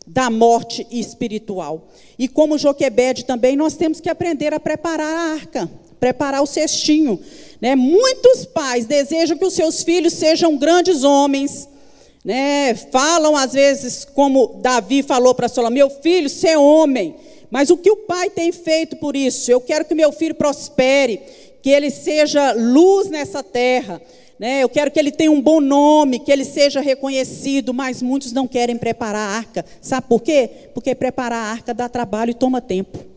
da 0.07 0.31
morte 0.31 0.87
espiritual. 0.91 1.89
E 2.19 2.27
como 2.27 2.57
Joquebede 2.57 3.25
também, 3.25 3.57
nós 3.57 3.75
temos 3.75 4.01
que 4.01 4.09
aprender 4.09 4.55
a 4.55 4.61
preparar 4.61 5.07
a 5.07 5.33
arca 5.35 5.71
preparar 5.99 6.43
o 6.43 6.47
cestinho. 6.47 7.21
Né? 7.61 7.75
Muitos 7.75 8.45
pais 8.45 8.87
desejam 8.87 9.37
que 9.37 9.45
os 9.45 9.55
seus 9.55 9.83
filhos 9.83 10.13
sejam 10.13 10.57
grandes 10.57 11.05
homens. 11.05 11.69
Né? 12.25 12.75
Falam 12.75 13.37
às 13.37 13.53
vezes, 13.53 14.05
como 14.05 14.59
Davi 14.61 15.03
falou 15.03 15.35
para 15.35 15.49
Solomão: 15.49 15.75
meu 15.75 15.91
filho, 15.91 16.29
ser 16.29 16.57
homem. 16.57 17.17
Mas 17.51 17.71
o 17.71 17.77
que 17.77 17.91
o 17.91 17.97
pai 17.97 18.29
tem 18.29 18.51
feito 18.51 18.97
por 18.97 19.15
isso? 19.15 19.51
Eu 19.51 19.61
quero 19.61 19.85
que 19.85 19.95
meu 19.95 20.11
filho 20.13 20.35
prospere, 20.35 21.21
que 21.63 21.71
ele 21.71 21.91
seja 21.91 22.53
luz 22.53 23.09
nessa 23.09 23.43
terra. 23.43 24.03
Né? 24.39 24.63
Eu 24.63 24.69
quero 24.69 24.91
que 24.91 24.99
ele 24.99 25.11
tenha 25.11 25.31
um 25.31 25.41
bom 25.41 25.61
nome, 25.61 26.19
que 26.19 26.31
ele 26.31 26.45
seja 26.45 26.81
reconhecido, 26.81 27.73
mas 27.73 28.03
muitos 28.03 28.33
não 28.33 28.47
querem 28.47 28.77
preparar 28.77 29.31
a 29.31 29.37
arca. 29.37 29.65
Sabe 29.81 30.07
por 30.09 30.21
quê? 30.21 30.51
Porque 30.75 30.95
preparar 30.95 31.39
a 31.39 31.53
arca 31.53 31.73
dá 31.73 31.89
trabalho 31.89 32.33
e 32.33 32.35
toma 32.35 32.61
tempo. 32.61 33.16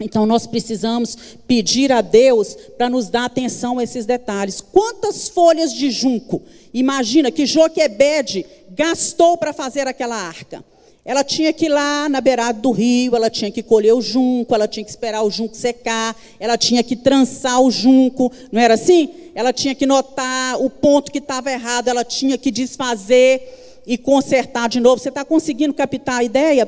Então 0.00 0.26
nós 0.26 0.46
precisamos 0.46 1.16
pedir 1.46 1.92
a 1.92 2.00
Deus 2.00 2.56
para 2.76 2.90
nos 2.90 3.08
dar 3.08 3.26
atenção 3.26 3.78
a 3.78 3.84
esses 3.84 4.04
detalhes. 4.04 4.60
Quantas 4.60 5.28
folhas 5.28 5.72
de 5.72 5.90
junco? 5.90 6.42
Imagina 6.72 7.30
que 7.30 7.46
Joquebede 7.46 8.44
gastou 8.70 9.36
para 9.36 9.52
fazer 9.52 9.86
aquela 9.86 10.16
arca. 10.16 10.64
Ela 11.04 11.22
tinha 11.22 11.52
que 11.52 11.66
ir 11.66 11.68
lá 11.68 12.08
na 12.08 12.20
beirada 12.20 12.58
do 12.58 12.70
rio, 12.70 13.14
ela 13.14 13.28
tinha 13.28 13.50
que 13.50 13.62
colher 13.62 13.92
o 13.92 14.00
junco, 14.00 14.54
ela 14.54 14.66
tinha 14.66 14.82
que 14.82 14.90
esperar 14.90 15.22
o 15.22 15.30
junco 15.30 15.54
secar, 15.54 16.16
ela 16.40 16.56
tinha 16.56 16.82
que 16.82 16.96
trançar 16.96 17.60
o 17.60 17.70
junco, 17.70 18.32
não 18.50 18.60
era 18.60 18.74
assim? 18.74 19.10
Ela 19.34 19.52
tinha 19.52 19.74
que 19.74 19.84
notar 19.84 20.58
o 20.60 20.70
ponto 20.70 21.12
que 21.12 21.18
estava 21.18 21.52
errado, 21.52 21.88
ela 21.88 22.04
tinha 22.04 22.38
que 22.38 22.50
desfazer 22.50 23.82
e 23.86 23.98
consertar 23.98 24.66
de 24.68 24.80
novo. 24.80 24.98
Você 24.98 25.10
está 25.10 25.24
conseguindo 25.26 25.74
captar 25.74 26.20
a 26.20 26.24
ideia? 26.24 26.66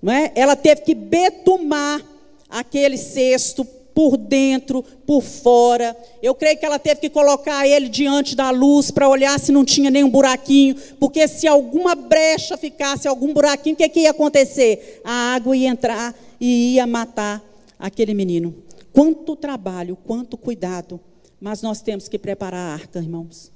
Não 0.00 0.12
é? 0.12 0.30
Ela 0.36 0.54
teve 0.54 0.82
que 0.82 0.94
betumar 0.94 2.00
aquele 2.48 2.96
cesto 2.96 3.64
por 3.96 4.18
dentro, 4.18 4.82
por 5.06 5.22
fora. 5.22 5.96
Eu 6.22 6.34
creio 6.34 6.58
que 6.58 6.66
ela 6.66 6.78
teve 6.78 7.00
que 7.00 7.08
colocar 7.08 7.66
ele 7.66 7.88
diante 7.88 8.36
da 8.36 8.50
luz 8.50 8.90
para 8.90 9.08
olhar 9.08 9.40
se 9.40 9.50
não 9.50 9.64
tinha 9.64 9.90
nenhum 9.90 10.10
buraquinho, 10.10 10.76
porque 11.00 11.26
se 11.26 11.46
alguma 11.46 11.94
brecha 11.94 12.58
ficasse, 12.58 13.08
algum 13.08 13.32
buraquinho, 13.32 13.74
o 13.74 13.78
que, 13.78 13.88
que 13.88 14.00
ia 14.00 14.10
acontecer? 14.10 15.00
A 15.02 15.34
água 15.34 15.56
ia 15.56 15.70
entrar 15.70 16.14
e 16.38 16.74
ia 16.74 16.86
matar 16.86 17.42
aquele 17.78 18.12
menino. 18.12 18.54
Quanto 18.92 19.34
trabalho, 19.34 19.96
quanto 20.06 20.36
cuidado. 20.36 21.00
Mas 21.40 21.62
nós 21.62 21.80
temos 21.80 22.08
que 22.08 22.18
preparar 22.18 22.70
a 22.70 22.74
arca, 22.74 22.98
irmãos. 22.98 23.50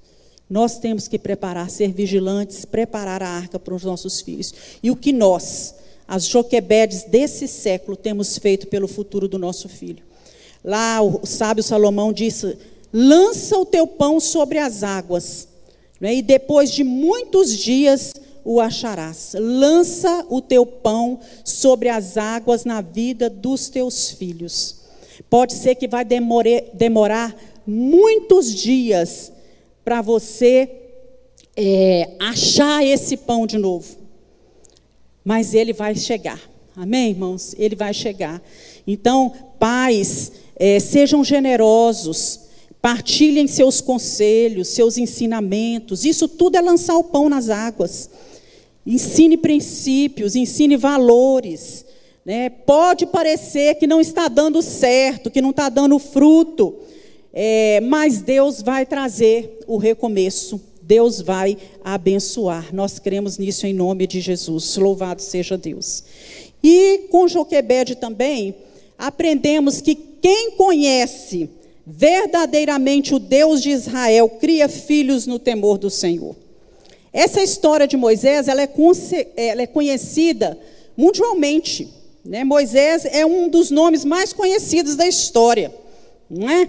Nós 0.48 0.78
temos 0.78 1.06
que 1.06 1.18
preparar, 1.18 1.70
ser 1.70 1.92
vigilantes, 1.92 2.64
preparar 2.64 3.22
a 3.22 3.28
arca 3.28 3.58
para 3.58 3.74
os 3.74 3.84
nossos 3.84 4.20
filhos. 4.20 4.52
E 4.82 4.90
o 4.90 4.96
que 4.96 5.12
nós, 5.12 5.74
as 6.10 6.26
Joquebedes 6.26 7.04
desse 7.04 7.46
século 7.46 7.96
temos 7.96 8.36
feito 8.36 8.66
pelo 8.66 8.88
futuro 8.88 9.28
do 9.28 9.38
nosso 9.38 9.68
filho. 9.68 10.02
Lá 10.64 11.00
o 11.00 11.24
sábio 11.24 11.62
Salomão 11.62 12.12
disse: 12.12 12.58
lança 12.92 13.56
o 13.56 13.64
teu 13.64 13.86
pão 13.86 14.18
sobre 14.18 14.58
as 14.58 14.82
águas, 14.82 15.46
né, 16.00 16.16
e 16.16 16.20
depois 16.20 16.72
de 16.72 16.82
muitos 16.82 17.56
dias 17.56 18.12
o 18.44 18.60
acharás. 18.60 19.36
Lança 19.38 20.26
o 20.28 20.40
teu 20.40 20.66
pão 20.66 21.20
sobre 21.44 21.88
as 21.88 22.16
águas 22.16 22.64
na 22.64 22.80
vida 22.80 23.30
dos 23.30 23.68
teus 23.68 24.10
filhos. 24.10 24.80
Pode 25.30 25.52
ser 25.52 25.76
que 25.76 25.86
vai 25.86 26.04
demorar, 26.04 26.62
demorar 26.74 27.36
muitos 27.64 28.52
dias 28.52 29.30
para 29.84 30.02
você 30.02 30.68
é, 31.56 32.16
achar 32.18 32.84
esse 32.84 33.16
pão 33.16 33.46
de 33.46 33.58
novo 33.58 33.99
mas 35.30 35.54
ele 35.54 35.72
vai 35.72 35.94
chegar. 35.94 36.40
Amém, 36.74 37.10
irmãos? 37.10 37.54
Ele 37.56 37.76
vai 37.76 37.94
chegar. 37.94 38.42
Então, 38.84 39.32
pais, 39.60 40.32
é, 40.56 40.80
sejam 40.80 41.22
generosos, 41.22 42.40
Partilhem 42.82 43.46
seus 43.46 43.80
conselhos, 43.80 44.66
seus 44.66 44.98
ensinamentos. 44.98 46.04
Isso 46.04 46.26
tudo 46.26 46.56
é 46.56 46.60
lançar 46.60 46.96
o 46.96 47.04
pão 47.04 47.28
nas 47.28 47.48
águas. 47.48 48.10
Ensine 48.84 49.36
princípios, 49.36 50.34
ensine 50.34 50.76
valores. 50.76 51.84
Né? 52.24 52.50
Pode 52.50 53.06
parecer 53.06 53.76
que 53.76 53.86
não 53.86 54.00
está 54.00 54.26
dando 54.26 54.60
certo, 54.60 55.30
que 55.30 55.40
não 55.40 55.50
está 55.50 55.68
dando 55.68 55.96
fruto, 56.00 56.74
é, 57.32 57.80
mas 57.82 58.20
Deus 58.20 58.62
vai 58.62 58.84
trazer 58.84 59.60
o 59.68 59.76
recomeço. 59.76 60.60
Deus 60.90 61.20
vai 61.20 61.56
abençoar. 61.84 62.74
Nós 62.74 62.98
cremos 62.98 63.38
nisso 63.38 63.64
em 63.64 63.72
nome 63.72 64.08
de 64.08 64.20
Jesus. 64.20 64.76
Louvado 64.76 65.22
seja 65.22 65.56
Deus. 65.56 66.02
E 66.64 67.06
com 67.12 67.28
Joquebede 67.28 67.94
também, 67.94 68.56
aprendemos 68.98 69.80
que 69.80 69.94
quem 69.94 70.50
conhece 70.56 71.48
verdadeiramente 71.86 73.14
o 73.14 73.20
Deus 73.20 73.62
de 73.62 73.70
Israel 73.70 74.28
cria 74.40 74.68
filhos 74.68 75.28
no 75.28 75.38
temor 75.38 75.78
do 75.78 75.88
Senhor. 75.88 76.34
Essa 77.12 77.40
história 77.40 77.86
de 77.86 77.96
Moisés 77.96 78.48
ela 78.48 78.60
é, 78.60 78.68
ela 79.36 79.62
é 79.62 79.68
conhecida 79.68 80.58
mundialmente. 80.96 81.88
Né? 82.24 82.42
Moisés 82.42 83.04
é 83.04 83.24
um 83.24 83.48
dos 83.48 83.70
nomes 83.70 84.04
mais 84.04 84.32
conhecidos 84.32 84.96
da 84.96 85.06
história. 85.06 85.72
Não 86.28 86.50
é? 86.50 86.68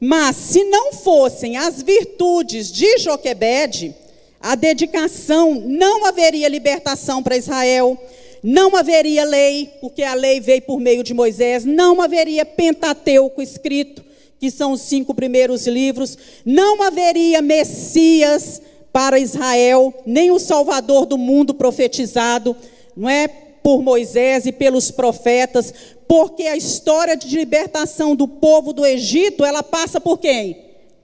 Mas 0.00 0.36
se 0.36 0.64
não 0.64 0.92
fossem 0.92 1.56
as 1.56 1.82
virtudes 1.82 2.70
de 2.70 2.98
Joquebede, 2.98 3.94
a 4.40 4.54
dedicação, 4.54 5.54
não 5.54 6.04
haveria 6.04 6.48
libertação 6.48 7.22
para 7.22 7.36
Israel, 7.36 7.98
não 8.42 8.76
haveria 8.76 9.24
lei, 9.24 9.70
porque 9.80 10.02
a 10.02 10.14
lei 10.14 10.40
veio 10.40 10.62
por 10.62 10.78
meio 10.78 11.02
de 11.02 11.14
Moisés, 11.14 11.64
não 11.64 12.00
haveria 12.00 12.44
Pentateuco 12.44 13.40
escrito, 13.40 14.04
que 14.38 14.50
são 14.50 14.72
os 14.72 14.82
cinco 14.82 15.14
primeiros 15.14 15.66
livros, 15.66 16.16
não 16.44 16.82
haveria 16.82 17.40
Messias 17.40 18.60
para 18.92 19.18
Israel, 19.18 19.92
nem 20.06 20.30
o 20.30 20.38
Salvador 20.38 21.06
do 21.06 21.16
mundo 21.16 21.54
profetizado, 21.54 22.54
não 22.96 23.08
é? 23.08 23.45
Por 23.66 23.82
Moisés 23.82 24.46
e 24.46 24.52
pelos 24.52 24.92
profetas, 24.92 25.74
porque 26.06 26.44
a 26.44 26.56
história 26.56 27.16
de 27.16 27.36
libertação 27.36 28.14
do 28.14 28.28
povo 28.28 28.72
do 28.72 28.86
Egito, 28.86 29.44
ela 29.44 29.60
passa 29.60 30.00
por 30.00 30.18
quem? 30.18 30.56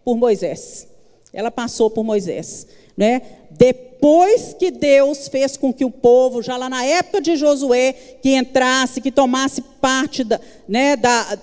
Por 0.05 0.17
Moisés. 0.17 0.87
Ela 1.33 1.51
passou 1.51 1.91
por 1.91 2.05
Moisés, 2.05 2.69
né? 2.97 3.21
Depois 3.51 4.55
que 4.57 4.71
Deus 4.71 5.27
fez 5.27 5.57
com 5.57 5.73
que 5.73 5.85
o 5.85 5.91
povo, 5.91 6.41
já 6.41 6.57
lá 6.57 6.71
na 6.71 6.85
época 6.85 7.21
de 7.21 7.35
Josué, 7.35 7.95
que 8.23 8.37
entrasse, 8.37 9.01
que 9.01 9.11
tomasse 9.11 9.61
parte 9.81 10.23
da, 10.23 10.41
né, 10.69 10.95
da 10.95 11.37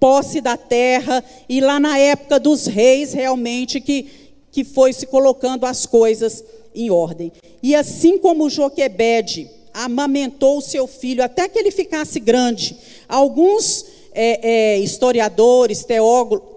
posse 0.00 0.40
da 0.40 0.56
terra, 0.56 1.22
e 1.48 1.60
lá 1.60 1.78
na 1.78 1.96
época 1.98 2.40
dos 2.40 2.66
reis, 2.66 3.12
realmente, 3.12 3.80
que, 3.80 4.10
que 4.50 4.64
foi 4.64 4.92
se 4.92 5.06
colocando 5.06 5.66
as 5.66 5.86
coisas 5.86 6.42
em 6.74 6.90
ordem. 6.90 7.30
E 7.62 7.76
assim 7.76 8.18
como 8.18 8.50
Joquebede 8.50 9.56
amamentou 9.84 10.58
o 10.58 10.62
seu 10.62 10.88
filho 10.88 11.22
até 11.22 11.48
que 11.48 11.56
ele 11.56 11.70
ficasse 11.70 12.18
grande, 12.18 12.76
alguns 13.08 13.84
é, 14.12 14.40
é, 14.42 14.78
historiadores, 14.78 15.86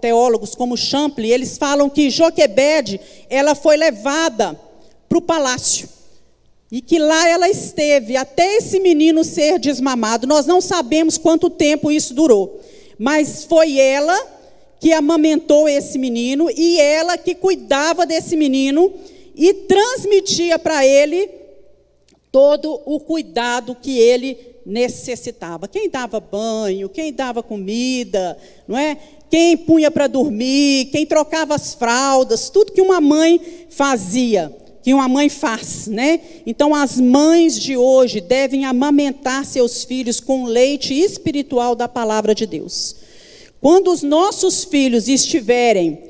teólogos, 0.00 0.56
como 0.56 0.76
Champlin, 0.76 1.28
eles 1.28 1.56
falam 1.56 1.88
que 1.88 2.10
Joquebede, 2.10 3.00
ela 3.30 3.54
foi 3.54 3.76
levada 3.76 4.58
para 5.08 5.18
o 5.18 5.22
palácio. 5.22 5.88
E 6.70 6.80
que 6.80 6.98
lá 6.98 7.28
ela 7.28 7.48
esteve 7.48 8.16
até 8.16 8.56
esse 8.56 8.80
menino 8.80 9.22
ser 9.22 9.58
desmamado. 9.58 10.26
Nós 10.26 10.46
não 10.46 10.60
sabemos 10.60 11.18
quanto 11.18 11.50
tempo 11.50 11.92
isso 11.92 12.14
durou. 12.14 12.60
Mas 12.98 13.44
foi 13.44 13.78
ela 13.78 14.18
que 14.80 14.90
amamentou 14.92 15.68
esse 15.68 15.98
menino 15.98 16.50
e 16.50 16.80
ela 16.80 17.18
que 17.18 17.34
cuidava 17.34 18.06
desse 18.06 18.36
menino 18.36 18.92
e 19.36 19.52
transmitia 19.52 20.58
para 20.58 20.84
ele 20.84 21.41
todo 22.32 22.80
o 22.86 22.98
cuidado 22.98 23.76
que 23.76 23.98
ele 23.98 24.38
necessitava. 24.64 25.68
Quem 25.68 25.90
dava 25.90 26.18
banho, 26.18 26.88
quem 26.88 27.12
dava 27.12 27.42
comida, 27.42 28.36
não 28.66 28.76
é? 28.76 28.96
Quem 29.30 29.56
punha 29.56 29.90
para 29.90 30.06
dormir, 30.06 30.86
quem 30.86 31.06
trocava 31.06 31.54
as 31.54 31.74
fraldas, 31.74 32.50
tudo 32.50 32.72
que 32.72 32.82
uma 32.82 33.00
mãe 33.00 33.66
fazia 33.68 34.56
que 34.82 34.92
uma 34.92 35.08
mãe 35.08 35.28
faz, 35.28 35.86
né? 35.86 36.20
Então 36.44 36.74
as 36.74 36.98
mães 36.98 37.58
de 37.58 37.76
hoje 37.76 38.20
devem 38.20 38.64
amamentar 38.64 39.44
seus 39.44 39.84
filhos 39.84 40.18
com 40.18 40.44
leite 40.44 40.92
espiritual 40.92 41.76
da 41.76 41.86
palavra 41.86 42.34
de 42.34 42.46
Deus. 42.46 42.96
Quando 43.60 43.92
os 43.92 44.02
nossos 44.02 44.64
filhos 44.64 45.06
estiverem, 45.06 46.00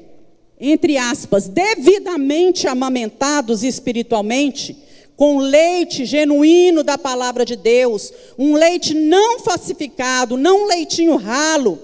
entre 0.58 0.96
aspas, 0.96 1.48
devidamente 1.48 2.66
amamentados 2.66 3.62
espiritualmente, 3.62 4.74
com 5.22 5.38
leite 5.38 6.04
genuíno 6.04 6.82
da 6.82 6.98
palavra 6.98 7.44
de 7.44 7.54
Deus, 7.54 8.12
um 8.37 8.56
leite 8.56 8.92
não 8.92 9.38
falsificado, 9.38 10.37
não 10.37 10.64
um 10.64 10.66
leitinho 10.66 11.14
ralo, 11.14 11.78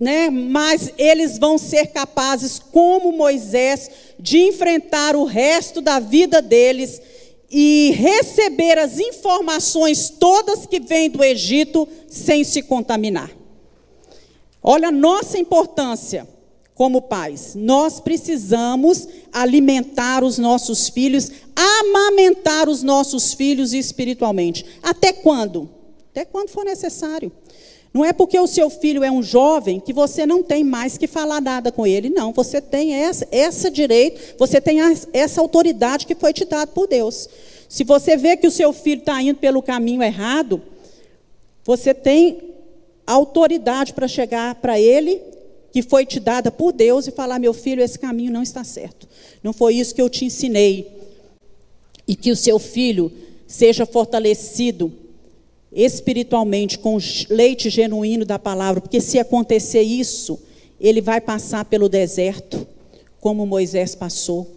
né? 0.00 0.30
Mas 0.30 0.94
eles 0.96 1.38
vão 1.38 1.58
ser 1.58 1.88
capazes, 1.88 2.58
como 2.58 3.12
Moisés, 3.12 3.90
de 4.18 4.38
enfrentar 4.38 5.14
o 5.14 5.24
resto 5.24 5.82
da 5.82 5.98
vida 5.98 6.40
deles 6.40 7.02
e 7.50 7.92
receber 7.94 8.78
as 8.78 8.98
informações 8.98 10.08
todas 10.08 10.64
que 10.64 10.80
vêm 10.80 11.10
do 11.10 11.22
Egito 11.22 11.86
sem 12.08 12.44
se 12.44 12.62
contaminar. 12.62 13.30
Olha 14.62 14.88
a 14.88 14.90
nossa 14.90 15.36
importância 15.36 16.26
como 16.76 17.00
pais. 17.00 17.54
Nós 17.56 17.98
precisamos 17.98 19.08
alimentar 19.32 20.22
os 20.22 20.36
nossos 20.36 20.90
filhos, 20.90 21.32
amamentar 21.56 22.68
os 22.68 22.82
nossos 22.82 23.32
filhos 23.32 23.72
espiritualmente. 23.72 24.64
Até 24.82 25.10
quando? 25.10 25.68
Até 26.10 26.26
quando 26.26 26.50
for 26.50 26.66
necessário. 26.66 27.32
Não 27.94 28.04
é 28.04 28.12
porque 28.12 28.38
o 28.38 28.46
seu 28.46 28.68
filho 28.68 29.02
é 29.02 29.10
um 29.10 29.22
jovem 29.22 29.80
que 29.80 29.90
você 29.90 30.26
não 30.26 30.42
tem 30.42 30.62
mais 30.62 30.98
que 30.98 31.06
falar 31.06 31.40
nada 31.40 31.72
com 31.72 31.86
ele. 31.86 32.10
Não, 32.10 32.30
você 32.30 32.60
tem 32.60 32.92
essa, 32.92 33.26
essa 33.32 33.70
direito, 33.70 34.36
você 34.38 34.60
tem 34.60 34.76
essa 35.14 35.40
autoridade 35.40 36.06
que 36.06 36.14
foi 36.14 36.34
te 36.34 36.44
dada 36.44 36.70
por 36.70 36.86
Deus. 36.86 37.26
Se 37.70 37.84
você 37.84 38.18
vê 38.18 38.36
que 38.36 38.46
o 38.46 38.50
seu 38.50 38.70
filho 38.74 38.98
está 38.98 39.20
indo 39.22 39.38
pelo 39.38 39.62
caminho 39.62 40.02
errado, 40.02 40.60
você 41.64 41.94
tem 41.94 42.54
autoridade 43.06 43.94
para 43.94 44.06
chegar 44.06 44.56
para 44.56 44.78
ele, 44.78 45.22
que 45.76 45.82
foi 45.82 46.06
te 46.06 46.18
dada 46.18 46.50
por 46.50 46.72
Deus, 46.72 47.06
e 47.06 47.10
falar: 47.10 47.38
meu 47.38 47.52
filho, 47.52 47.82
esse 47.82 47.98
caminho 47.98 48.32
não 48.32 48.42
está 48.42 48.64
certo. 48.64 49.06
Não 49.42 49.52
foi 49.52 49.74
isso 49.74 49.94
que 49.94 50.00
eu 50.00 50.08
te 50.08 50.24
ensinei. 50.24 50.90
E 52.08 52.16
que 52.16 52.32
o 52.32 52.36
seu 52.36 52.58
filho 52.58 53.12
seja 53.46 53.84
fortalecido 53.84 54.90
espiritualmente 55.70 56.78
com 56.78 56.96
leite 57.28 57.68
genuíno 57.68 58.24
da 58.24 58.38
palavra, 58.38 58.80
porque 58.80 59.02
se 59.02 59.18
acontecer 59.18 59.82
isso, 59.82 60.40
ele 60.80 61.02
vai 61.02 61.20
passar 61.20 61.66
pelo 61.66 61.90
deserto, 61.90 62.66
como 63.20 63.44
Moisés 63.44 63.94
passou. 63.94 64.50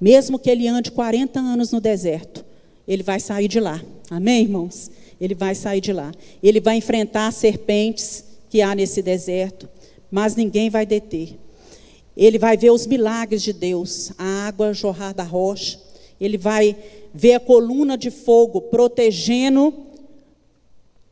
Mesmo 0.00 0.40
que 0.40 0.50
ele 0.50 0.66
ande 0.66 0.90
40 0.90 1.38
anos 1.38 1.70
no 1.70 1.80
deserto, 1.80 2.44
ele 2.88 3.04
vai 3.04 3.20
sair 3.20 3.46
de 3.46 3.60
lá. 3.60 3.80
Amém, 4.10 4.42
irmãos? 4.42 4.90
Ele 5.20 5.36
vai 5.36 5.54
sair 5.54 5.80
de 5.80 5.92
lá. 5.92 6.12
Ele 6.42 6.60
vai 6.60 6.78
enfrentar 6.78 7.32
serpentes 7.32 8.24
que 8.50 8.60
há 8.60 8.74
nesse 8.74 9.00
deserto, 9.02 9.68
mas 10.10 10.36
ninguém 10.36 10.70
vai 10.70 10.86
deter. 10.86 11.36
Ele 12.16 12.38
vai 12.38 12.56
ver 12.56 12.70
os 12.70 12.86
milagres 12.86 13.42
de 13.42 13.52
Deus, 13.52 14.12
a 14.18 14.48
água 14.48 14.74
jorrar 14.74 15.14
da 15.14 15.22
rocha. 15.22 15.78
Ele 16.20 16.36
vai 16.36 16.76
ver 17.14 17.34
a 17.34 17.40
coluna 17.40 17.96
de 17.96 18.10
fogo 18.10 18.60
protegendo 18.60 19.72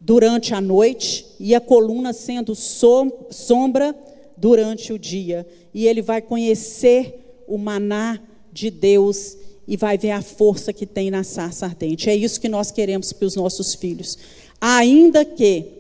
durante 0.01 0.53
a 0.55 0.61
noite 0.61 1.27
e 1.39 1.55
a 1.55 1.61
coluna 1.61 2.13
sendo 2.13 2.55
sombra 2.55 3.95
durante 4.37 4.93
o 4.93 4.99
dia. 4.99 5.47
E 5.73 5.87
ele 5.87 6.03
vai 6.03 6.21
conhecer 6.21 7.45
o 7.47 7.57
maná 7.57 8.21
de 8.53 8.71
Deus 8.71 9.37
e 9.69 9.77
vai 9.77 9.99
ver 9.99 10.13
a 10.13 10.23
força 10.23 10.73
que 10.73 10.87
tem 10.87 11.11
na 11.11 11.23
sarça 11.23 11.67
ardente. 11.67 12.09
É 12.09 12.17
isso 12.17 12.41
que 12.41 12.49
nós 12.49 12.71
queremos 12.71 13.13
para 13.13 13.27
os 13.27 13.37
nossos 13.37 13.75
filhos. 13.75 14.19
Ainda 14.61 15.25
que 15.25 15.76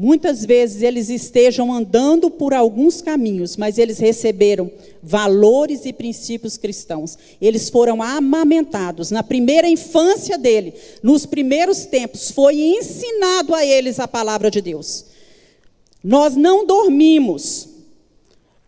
Muitas 0.00 0.44
vezes 0.44 0.80
eles 0.80 1.10
estejam 1.10 1.72
andando 1.74 2.30
por 2.30 2.54
alguns 2.54 3.02
caminhos, 3.02 3.56
mas 3.56 3.78
eles 3.78 3.98
receberam 3.98 4.70
valores 5.02 5.84
e 5.84 5.92
princípios 5.92 6.56
cristãos. 6.56 7.18
Eles 7.40 7.68
foram 7.68 8.00
amamentados 8.00 9.10
na 9.10 9.24
primeira 9.24 9.68
infância 9.68 10.38
dele, 10.38 10.72
nos 11.02 11.26
primeiros 11.26 11.84
tempos, 11.84 12.30
foi 12.30 12.60
ensinado 12.60 13.52
a 13.56 13.66
eles 13.66 13.98
a 13.98 14.06
palavra 14.06 14.52
de 14.52 14.60
Deus. 14.60 15.06
Nós 16.04 16.36
não 16.36 16.64
dormimos. 16.64 17.68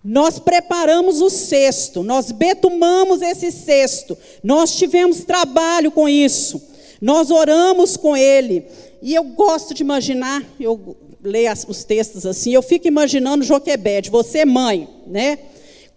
Nós 0.03 0.41
preparamos 0.41 1.21
o 1.21 1.31
cesto, 1.31 2.03
nós 2.03 2.33
betumamos 2.33 3.21
esse 3.21 3.53
cesto, 3.53 4.17
nós 4.43 4.75
tivemos 4.75 5.25
trabalho 5.25 5.91
com 5.91 6.09
isso, 6.09 6.61
nós 7.03 7.31
oramos 7.31 7.99
com 7.99 8.17
ele, 8.17 8.65
E 9.03 9.15
eu 9.15 9.25
gosto 9.25 9.75
de 9.75 9.83
imaginar, 9.83 10.43
eu 10.59 10.97
leio 11.23 11.53
os 11.69 11.85
textos 11.85 12.25
assim, 12.27 12.55
eu 12.55 12.63
fico 12.63 12.89
imaginando 12.89 13.45
Joquebede, 13.45 14.11
você 14.11 14.45
mãe, 14.45 14.89
né? 15.07 15.39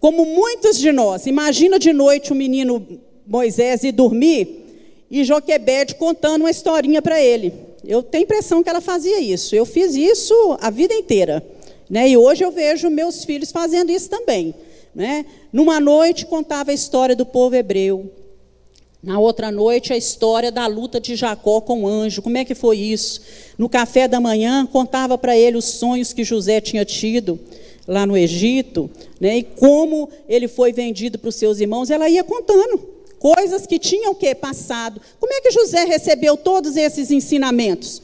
Como 0.00 0.24
muitos 0.24 0.78
de 0.78 0.92
nós, 0.92 1.26
imagina 1.26 1.78
de 1.78 1.92
noite 1.92 2.32
o 2.32 2.34
menino 2.34 2.86
Moisés 3.26 3.84
ir 3.84 3.92
dormir 3.92 4.64
e 5.10 5.24
Joquebede 5.24 5.94
contando 5.94 6.42
uma 6.42 6.50
historinha 6.50 7.00
para 7.00 7.20
ele. 7.20 7.52
Eu 7.86 8.02
tenho 8.02 8.22
a 8.22 8.26
impressão 8.26 8.62
que 8.62 8.68
ela 8.68 8.80
fazia 8.80 9.20
isso. 9.20 9.54
Eu 9.54 9.64
fiz 9.64 9.94
isso 9.94 10.34
a 10.60 10.70
vida 10.70 10.94
inteira. 10.94 11.44
Né? 11.88 12.08
E 12.08 12.16
hoje 12.16 12.44
eu 12.44 12.50
vejo 12.50 12.90
meus 12.90 13.24
filhos 13.24 13.52
fazendo 13.52 13.90
isso 13.90 14.08
também. 14.08 14.54
Né? 14.94 15.26
Numa 15.52 15.78
noite 15.80 16.26
contava 16.26 16.70
a 16.70 16.74
história 16.74 17.14
do 17.14 17.26
povo 17.26 17.54
hebreu. 17.54 18.10
Na 19.04 19.18
outra 19.18 19.52
noite, 19.52 19.92
a 19.92 19.96
história 19.98 20.50
da 20.50 20.66
luta 20.66 20.98
de 20.98 21.14
Jacó 21.14 21.60
com 21.60 21.82
o 21.82 21.86
anjo. 21.86 22.22
Como 22.22 22.38
é 22.38 22.44
que 22.44 22.54
foi 22.54 22.78
isso? 22.78 23.20
No 23.58 23.68
café 23.68 24.08
da 24.08 24.18
manhã, 24.18 24.64
contava 24.64 25.18
para 25.18 25.36
ele 25.36 25.58
os 25.58 25.66
sonhos 25.66 26.14
que 26.14 26.24
José 26.24 26.58
tinha 26.58 26.86
tido 26.86 27.38
lá 27.86 28.06
no 28.06 28.16
Egito, 28.16 28.90
né? 29.20 29.36
e 29.36 29.42
como 29.42 30.08
ele 30.26 30.48
foi 30.48 30.72
vendido 30.72 31.18
para 31.18 31.28
os 31.28 31.34
seus 31.34 31.60
irmãos. 31.60 31.90
Ela 31.90 32.08
ia 32.08 32.24
contando 32.24 32.80
coisas 33.18 33.66
que 33.66 33.78
tinham 33.78 34.14
que 34.14 34.34
passado. 34.34 34.98
Como 35.20 35.34
é 35.34 35.42
que 35.42 35.50
José 35.50 35.84
recebeu 35.84 36.34
todos 36.34 36.74
esses 36.74 37.10
ensinamentos? 37.10 38.00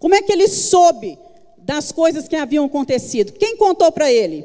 Como 0.00 0.16
é 0.16 0.22
que 0.22 0.32
ele 0.32 0.48
soube 0.48 1.16
das 1.58 1.92
coisas 1.92 2.26
que 2.26 2.34
haviam 2.34 2.64
acontecido? 2.64 3.34
Quem 3.34 3.56
contou 3.56 3.92
para 3.92 4.10
ele? 4.10 4.44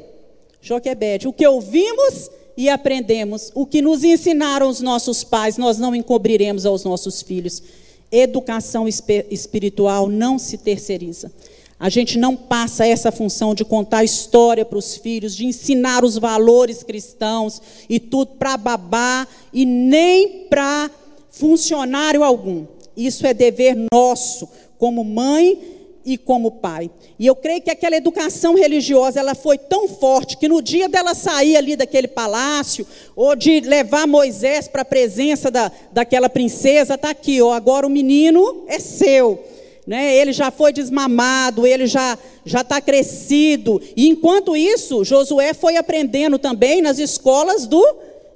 Joquebede. 0.60 1.26
O 1.26 1.32
que 1.32 1.44
ouvimos 1.44 2.30
e 2.56 2.68
aprendemos, 2.68 3.52
o 3.54 3.66
que 3.66 3.82
nos 3.82 4.02
ensinaram 4.02 4.68
os 4.68 4.80
nossos 4.80 5.22
pais, 5.22 5.58
nós 5.58 5.78
não 5.78 5.94
encobriremos 5.94 6.64
aos 6.64 6.84
nossos 6.84 7.20
filhos. 7.20 7.62
Educação 8.10 8.86
espiritual 8.88 10.08
não 10.08 10.38
se 10.38 10.56
terceiriza. 10.56 11.30
A 11.78 11.90
gente 11.90 12.18
não 12.18 12.34
passa 12.34 12.86
essa 12.86 13.12
função 13.12 13.54
de 13.54 13.62
contar 13.62 14.02
história 14.02 14.64
para 14.64 14.78
os 14.78 14.96
filhos, 14.96 15.36
de 15.36 15.44
ensinar 15.44 16.04
os 16.04 16.16
valores 16.16 16.82
cristãos 16.82 17.60
e 17.88 18.00
tudo 18.00 18.32
para 18.38 18.56
babá 18.56 19.28
e 19.52 19.66
nem 19.66 20.46
para 20.48 20.90
funcionário 21.30 22.24
algum. 22.24 22.64
Isso 22.96 23.26
é 23.26 23.34
dever 23.34 23.76
nosso, 23.92 24.48
como 24.78 25.04
mãe 25.04 25.75
e 26.06 26.16
como 26.16 26.52
pai. 26.52 26.88
E 27.18 27.26
eu 27.26 27.34
creio 27.34 27.60
que 27.60 27.70
aquela 27.70 27.96
educação 27.96 28.54
religiosa 28.54 29.18
ela 29.18 29.34
foi 29.34 29.58
tão 29.58 29.88
forte 29.88 30.36
que 30.38 30.48
no 30.48 30.62
dia 30.62 30.88
dela 30.88 31.14
sair 31.14 31.56
ali 31.56 31.74
daquele 31.74 32.06
palácio 32.06 32.86
ou 33.16 33.34
de 33.34 33.60
levar 33.60 34.06
Moisés 34.06 34.68
para 34.68 34.82
a 34.82 34.84
presença 34.84 35.50
da, 35.50 35.70
daquela 35.92 36.30
princesa, 36.30 36.94
está 36.94 37.10
aqui, 37.10 37.42
ó, 37.42 37.52
agora 37.52 37.86
o 37.86 37.90
menino 37.90 38.64
é 38.68 38.78
seu 38.78 39.44
né? 39.86 40.16
Ele 40.16 40.32
já 40.32 40.50
foi 40.50 40.72
desmamado, 40.72 41.66
ele 41.66 41.86
já 41.86 42.18
já 42.44 42.62
está 42.62 42.80
crescido. 42.80 43.80
E 43.96 44.08
enquanto 44.08 44.56
isso, 44.56 45.04
Josué 45.04 45.54
foi 45.54 45.76
aprendendo 45.76 46.38
também 46.38 46.82
nas 46.82 46.98
escolas 46.98 47.66
do, 47.66 47.84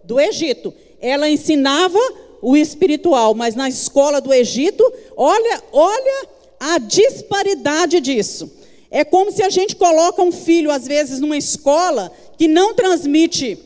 do 0.04 0.20
Egito. 0.20 0.72
Ela 1.00 1.28
ensinava 1.28 1.98
o 2.40 2.56
espiritual, 2.56 3.34
mas 3.34 3.54
na 3.54 3.68
escola 3.68 4.20
do 4.20 4.32
Egito, 4.32 4.84
olha, 5.16 5.62
olha 5.72 6.28
a 6.60 6.78
disparidade 6.78 7.98
disso. 7.98 8.52
É 8.90 9.04
como 9.04 9.32
se 9.32 9.42
a 9.42 9.50
gente 9.50 9.74
coloca 9.74 10.22
um 10.22 10.30
filho, 10.30 10.70
às 10.70 10.86
vezes, 10.86 11.18
numa 11.18 11.36
escola 11.36 12.12
que 12.36 12.46
não 12.46 12.74
transmite 12.74 13.58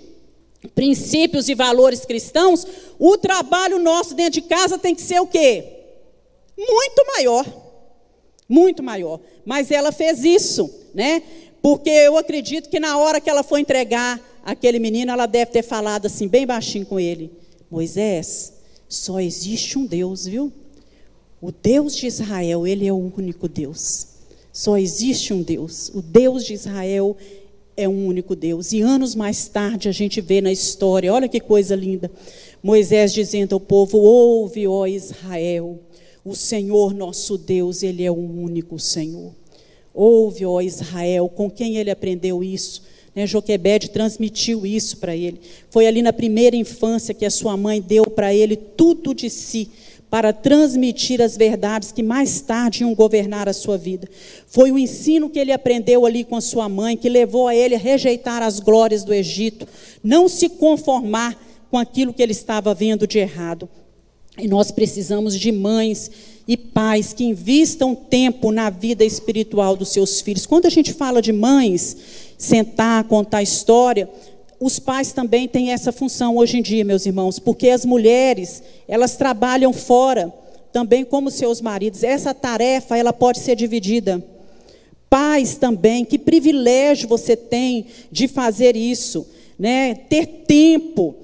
princípios 0.75 1.49
e 1.51 1.55
valores 1.55 2.07
cristãos, 2.07 2.67
o 2.99 3.19
trabalho 3.19 3.79
nosso 3.79 4.15
dentro 4.15 4.41
de 4.41 4.43
casa 4.43 4.79
tem 4.79 4.95
que 4.95 5.03
ser 5.03 5.21
o 5.21 5.27
quê? 5.27 5.65
Muito 6.57 7.05
maior 7.15 7.65
muito 8.49 8.83
maior. 8.83 9.21
Mas 9.45 9.71
ela 9.71 9.93
fez 9.93 10.25
isso, 10.25 10.71
né? 10.95 11.23
Porque 11.63 11.91
eu 11.91 12.17
acredito 12.17 12.69
que 12.69 12.79
na 12.79 12.99
hora 12.99 13.21
que 13.21 13.31
ela 13.31 13.43
foi 13.43 13.61
entregar 13.61 14.21
aquele 14.45 14.79
menino, 14.79 15.13
ela 15.13 15.27
deve 15.27 15.51
ter 15.51 15.63
falado 15.63 16.07
assim, 16.07 16.29
bem 16.29 16.47
baixinho 16.47 16.87
com 16.87 17.01
ele: 17.01 17.33
Moisés, 17.71 18.53
só 18.89 19.21
existe 19.21 19.79
um 19.79 19.87
Deus, 19.87 20.27
viu? 20.27 20.53
O 21.45 21.53
Deus 21.53 21.95
de 21.95 22.07
Israel, 22.07 22.67
ele 22.67 22.87
é 22.87 22.93
o 22.93 22.97
único 22.97 23.47
Deus. 23.47 24.07
Só 24.51 24.79
existe 24.79 25.35
um 25.35 25.43
Deus. 25.43 25.91
O 25.95 26.01
Deus 26.01 26.43
de 26.43 26.55
Israel 26.55 27.15
é 27.77 27.87
um 27.87 28.07
único 28.07 28.35
Deus. 28.35 28.73
E 28.73 28.81
anos 28.81 29.15
mais 29.15 29.47
tarde 29.47 29.87
a 29.87 29.93
gente 29.93 30.23
vê 30.23 30.41
na 30.41 30.51
história, 30.51 31.13
olha 31.13 31.29
que 31.29 31.39
coisa 31.41 31.77
linda. 31.77 32.11
Moisés 32.63 33.13
dizendo 33.13 33.53
ao 33.57 33.61
povo: 33.61 33.99
Ouve, 33.99 34.67
ó 34.67 34.87
Israel, 34.87 35.81
o 36.25 36.35
Senhor 36.35 36.95
nosso 36.95 37.37
Deus, 37.37 37.83
Ele 37.83 38.05
é 38.05 38.11
o 38.11 38.15
único 38.15 38.79
Senhor. 38.79 39.35
Ouve, 39.93 40.47
ó 40.47 40.63
Israel, 40.63 41.29
com 41.29 41.51
quem 41.51 41.77
ele 41.77 41.91
aprendeu 41.91 42.43
isso? 42.43 42.83
Né, 43.15 43.27
Joquebede 43.27 43.91
transmitiu 43.91 44.67
isso 44.67 44.97
para 44.97 45.15
ele. 45.15 45.41
Foi 45.71 45.87
ali 45.87 46.03
na 46.03 46.13
primeira 46.13 46.57
infância 46.57 47.15
que 47.15 47.25
a 47.25 47.31
sua 47.31 47.55
mãe 47.57 47.81
deu 47.81 48.07
para 48.07 48.35
ele 48.35 48.57
tudo 48.57 49.15
de 49.15 49.31
si, 49.31 49.71
para 50.15 50.33
transmitir 50.33 51.21
as 51.21 51.37
verdades 51.37 51.91
que 51.91 52.01
mais 52.01 52.41
tarde 52.41 52.85
iam 52.85 52.95
governar 52.95 53.49
a 53.49 53.53
sua 53.53 53.77
vida. 53.77 54.09
Foi 54.47 54.71
o 54.71 54.79
ensino 54.79 55.29
que 55.29 55.41
ele 55.41 55.51
aprendeu 55.51 56.07
ali 56.07 56.23
com 56.23 56.37
a 56.37 56.41
sua 56.41 56.69
mãe, 56.69 56.97
que 56.97 57.09
levou 57.09 57.49
a 57.49 57.57
ele 57.57 57.75
a 57.75 57.79
rejeitar 57.79 58.41
as 58.41 58.61
glórias 58.61 59.03
do 59.03 59.13
Egito, 59.13 59.67
não 60.05 60.29
se 60.29 60.49
conformar 60.49 61.37
com 61.69 61.77
aquilo 61.77 62.15
que 62.15 62.23
ele 62.23 62.31
estava 62.31 62.73
vendo 62.73 63.09
de 63.09 63.19
errado, 63.19 63.69
e 64.39 64.47
nós 64.47 64.71
precisamos 64.71 65.37
de 65.37 65.51
mães 65.51 66.09
e 66.47 66.57
pais 66.57 67.13
que 67.13 67.25
investam 67.25 67.93
tempo 67.93 68.53
na 68.53 68.71
vida 68.71 69.05
espiritual 69.05 69.75
dos 69.75 69.89
seus 69.89 70.21
filhos. 70.21 70.47
Quando 70.47 70.67
a 70.67 70.71
gente 70.71 70.93
fala 70.93 71.21
de 71.21 71.33
mães, 71.33 71.97
sentar, 72.39 73.03
contar 73.09 73.43
história, 73.43 74.09
os 74.65 74.79
pais 74.79 75.13
também 75.13 75.47
têm 75.47 75.73
essa 75.73 75.93
função 75.93 76.39
hoje 76.39 76.57
em 76.57 76.63
dia, 76.63 76.87
meus 76.87 77.05
irmãos, 77.05 77.39
porque 77.39 77.69
as 77.69 77.85
mulheres, 77.85 78.63
elas 78.89 79.15
trabalham 79.15 79.75
fora, 79.75 80.33
também 80.73 81.05
como 81.05 81.31
seus 81.31 81.61
maridos. 81.61 82.03
Essa 82.03 82.33
tarefa, 82.33 82.97
ela 82.97 83.13
pode 83.13 83.41
ser 83.41 83.57
dividida. 83.57 84.25
Pais 85.11 85.57
também, 85.57 86.03
que 86.03 86.19
privilégio 86.19 87.07
você 87.07 87.37
tem 87.37 87.85
de 88.11 88.27
fazer 88.27 88.75
isso, 88.75 89.27
né? 89.59 89.95
Ter 90.09 90.25
tempo 90.47 91.15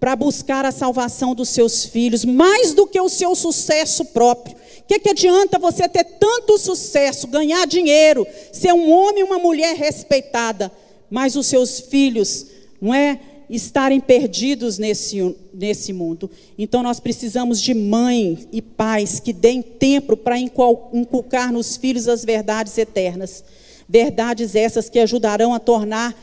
para 0.00 0.16
buscar 0.16 0.64
a 0.64 0.72
salvação 0.72 1.34
dos 1.34 1.50
seus 1.50 1.84
filhos, 1.84 2.24
mais 2.24 2.72
do 2.72 2.86
que 2.86 2.98
o 2.98 3.10
seu 3.10 3.34
sucesso 3.34 4.06
próprio. 4.06 4.56
O 4.56 4.84
que, 4.88 5.00
que 5.00 5.10
adianta 5.10 5.58
você 5.58 5.86
ter 5.86 6.04
tanto 6.04 6.56
sucesso, 6.56 7.26
ganhar 7.26 7.66
dinheiro, 7.66 8.26
ser 8.50 8.72
um 8.72 8.90
homem 8.90 9.20
e 9.20 9.24
uma 9.24 9.38
mulher 9.38 9.76
respeitada, 9.76 10.72
mas 11.10 11.36
os 11.36 11.46
seus 11.46 11.78
filhos, 11.78 12.55
não 12.86 12.94
é? 12.94 13.18
Estarem 13.50 14.00
perdidos 14.00 14.78
nesse, 14.78 15.36
nesse 15.52 15.92
mundo. 15.92 16.30
Então 16.56 16.82
nós 16.82 17.00
precisamos 17.00 17.60
de 17.60 17.74
mãe 17.74 18.46
e 18.52 18.62
pais 18.62 19.18
que 19.18 19.32
deem 19.32 19.60
tempo 19.60 20.16
para 20.16 20.38
inculcar 20.38 21.52
nos 21.52 21.76
filhos 21.76 22.08
as 22.08 22.24
verdades 22.24 22.78
eternas. 22.78 23.44
Verdades 23.88 24.54
essas 24.54 24.88
que 24.88 24.98
ajudarão 25.00 25.52
a 25.52 25.58
tornar 25.58 26.14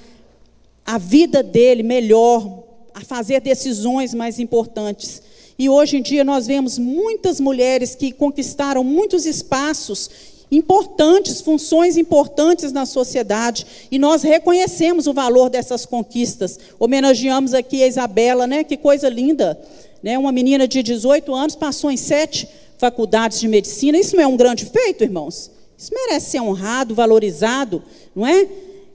a 0.85 0.97
vida 0.97 1.43
dele 1.43 1.83
melhor, 1.83 2.63
a 2.93 3.01
fazer 3.01 3.41
decisões 3.41 4.13
mais 4.13 4.39
importantes. 4.39 5.21
E 5.57 5.69
hoje 5.69 5.97
em 5.97 6.01
dia 6.01 6.23
nós 6.23 6.47
vemos 6.47 6.77
muitas 6.77 7.39
mulheres 7.39 7.93
que 7.93 8.11
conquistaram 8.11 8.83
muitos 8.83 9.25
espaços 9.25 10.09
importantes, 10.55 11.41
funções 11.41 11.97
importantes 11.97 12.71
na 12.71 12.85
sociedade, 12.85 13.65
e 13.91 13.97
nós 13.97 14.21
reconhecemos 14.21 15.07
o 15.07 15.13
valor 15.13 15.49
dessas 15.49 15.85
conquistas. 15.85 16.59
Homenageamos 16.79 17.53
aqui 17.53 17.83
a 17.83 17.87
Isabela, 17.87 18.45
né? 18.45 18.63
Que 18.63 18.77
coisa 18.77 19.09
linda, 19.09 19.59
né? 20.01 20.17
Uma 20.17 20.31
menina 20.31 20.67
de 20.67 20.83
18 20.83 21.33
anos 21.33 21.55
passou 21.55 21.89
em 21.91 21.97
sete 21.97 22.47
faculdades 22.77 23.39
de 23.39 23.47
medicina. 23.47 23.97
Isso 23.97 24.15
não 24.15 24.23
é 24.23 24.27
um 24.27 24.37
grande 24.37 24.65
feito, 24.65 25.03
irmãos? 25.03 25.49
Isso 25.77 25.91
merece 25.93 26.31
ser 26.31 26.41
honrado, 26.41 26.93
valorizado, 26.93 27.83
não 28.15 28.25
é? 28.25 28.47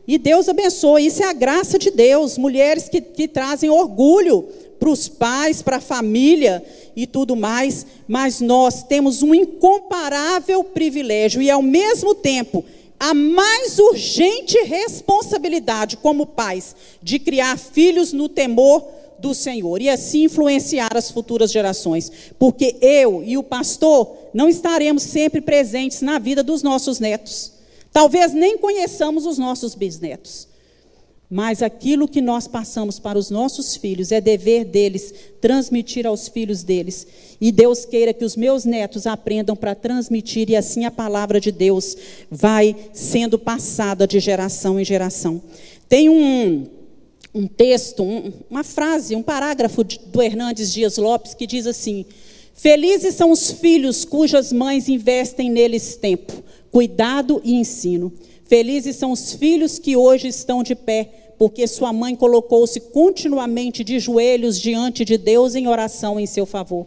E 0.07 0.17
Deus 0.17 0.49
abençoa. 0.49 1.01
Isso 1.01 1.23
é 1.23 1.27
a 1.27 1.35
graça 1.35 1.79
de 1.79 1.91
Deus. 1.91 2.39
Mulheres 2.39 2.89
que, 2.89 3.01
que 3.01 3.29
trazem 3.29 3.69
orgulho 3.69 4.49
para 4.79 4.89
os 4.89 5.09
pais, 5.09 5.63
para 5.63 5.77
a 5.77 5.81
família 5.81 6.65
e 6.95 7.07
tudo 7.07 7.37
mais. 7.37 7.87
Mas 8.07 8.41
nós 8.41 8.83
temos 8.83 9.23
um 9.23 9.35
incomparável 9.35 10.63
privilégio 10.65 11.43
e, 11.43 11.51
ao 11.51 11.63
mesmo 11.63 12.15
tempo, 12.15 12.65
a 12.99 13.15
mais 13.15 13.79
urgente 13.79 14.59
responsabilidade 14.65 15.97
como 15.97 16.27
pais 16.27 16.75
de 17.03 17.19
criar 17.19 17.57
filhos 17.57 18.13
no 18.13 18.29
temor 18.29 18.85
do 19.19 19.35
Senhor 19.35 19.81
e 19.83 19.89
assim 19.89 20.25
influenciar 20.25 20.97
as 20.97 21.11
futuras 21.11 21.51
gerações. 21.51 22.11
Porque 22.39 22.77
eu 22.81 23.23
e 23.25 23.37
o 23.37 23.43
pastor 23.43 24.17
não 24.33 24.49
estaremos 24.49 25.03
sempre 25.03 25.41
presentes 25.41 26.01
na 26.01 26.19
vida 26.19 26.43
dos 26.43 26.63
nossos 26.63 26.99
netos. 26.99 27.53
Talvez 27.93 28.33
nem 28.33 28.59
conheçamos 28.59 29.27
os 29.27 29.39
nossos 29.39 29.75
bisnetos. 29.75 30.48
Mas 31.31 31.63
aquilo 31.63 32.09
que 32.09 32.23
nós 32.23 32.49
passamos 32.49 32.99
para 32.99 33.19
os 33.19 33.29
nossos 33.29 33.77
filhos 33.77 34.11
é 34.13 34.21
dever 34.21 34.65
deles 34.65 35.13
transmitir 35.43 36.07
aos 36.07 36.27
filhos 36.27 36.63
deles. 36.63 37.07
E 37.39 37.53
Deus 37.53 37.85
queira 37.85 38.15
que 38.15 38.25
os 38.25 38.35
meus 38.35 38.65
netos 38.65 39.07
aprendam 39.07 39.55
para 39.55 39.75
transmitir, 39.75 40.49
e 40.49 40.57
assim 40.57 40.87
a 40.87 40.91
palavra 40.91 41.39
de 41.39 41.53
Deus 41.53 41.97
vai 42.31 42.75
sendo 42.95 43.39
passada 43.39 44.07
de 44.07 44.19
geração 44.19 44.81
em 44.81 44.85
geração. 44.85 45.43
Tem 45.87 46.09
um, 46.09 46.67
um 47.35 47.47
texto, 47.47 48.03
um, 48.03 48.33
uma 48.49 48.65
frase, 48.65 49.15
um 49.15 49.23
parágrafo 49.23 49.85
do 49.85 50.23
Hernandes 50.23 50.73
Dias 50.73 50.97
Lopes 50.97 51.35
que 51.35 51.47
diz 51.47 51.67
assim: 51.67 52.07
Felizes 52.55 53.15
são 53.15 53.31
os 53.31 53.51
filhos 53.51 54.03
cujas 54.03 54.51
mães 54.51 54.89
investem 54.89 55.51
neles 55.51 55.95
tempo, 55.95 56.43
cuidado 56.71 57.39
e 57.45 57.55
ensino. 57.55 58.11
Felizes 58.49 58.97
são 58.97 59.13
os 59.13 59.35
filhos 59.35 59.79
que 59.79 59.95
hoje 59.95 60.27
estão 60.27 60.63
de 60.63 60.75
pé, 60.75 61.35
porque 61.39 61.67
sua 61.67 61.93
mãe 61.93 62.17
colocou-se 62.17 62.81
continuamente 62.81 63.85
de 63.85 64.01
joelhos 64.01 64.59
diante 64.59 65.05
de 65.05 65.19
Deus 65.19 65.55
em 65.55 65.69
oração 65.69 66.19
em 66.19 66.25
seu 66.25 66.47
favor. 66.47 66.87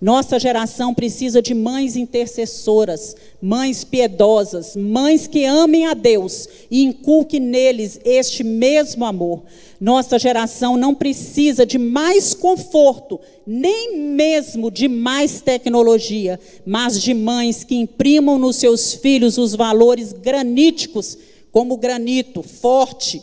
Nossa 0.00 0.36
geração 0.36 0.92
precisa 0.92 1.40
de 1.40 1.54
mães 1.54 1.94
intercessoras, 1.94 3.14
mães 3.40 3.84
piedosas, 3.84 4.74
mães 4.74 5.28
que 5.28 5.44
amem 5.44 5.86
a 5.86 5.94
Deus 5.94 6.48
e 6.68 6.82
inculquem 6.82 7.38
neles 7.38 8.00
este 8.04 8.42
mesmo 8.42 9.04
amor. 9.04 9.42
Nossa 9.82 10.16
geração 10.16 10.76
não 10.76 10.94
precisa 10.94 11.66
de 11.66 11.76
mais 11.76 12.34
conforto, 12.34 13.18
nem 13.44 13.98
mesmo 13.98 14.70
de 14.70 14.86
mais 14.86 15.40
tecnologia, 15.40 16.38
mas 16.64 17.02
de 17.02 17.12
mães 17.12 17.64
que 17.64 17.74
imprimam 17.74 18.38
nos 18.38 18.54
seus 18.54 18.94
filhos 18.94 19.38
os 19.38 19.56
valores 19.56 20.12
graníticos, 20.12 21.18
como 21.50 21.76
granito, 21.76 22.44
forte, 22.44 23.20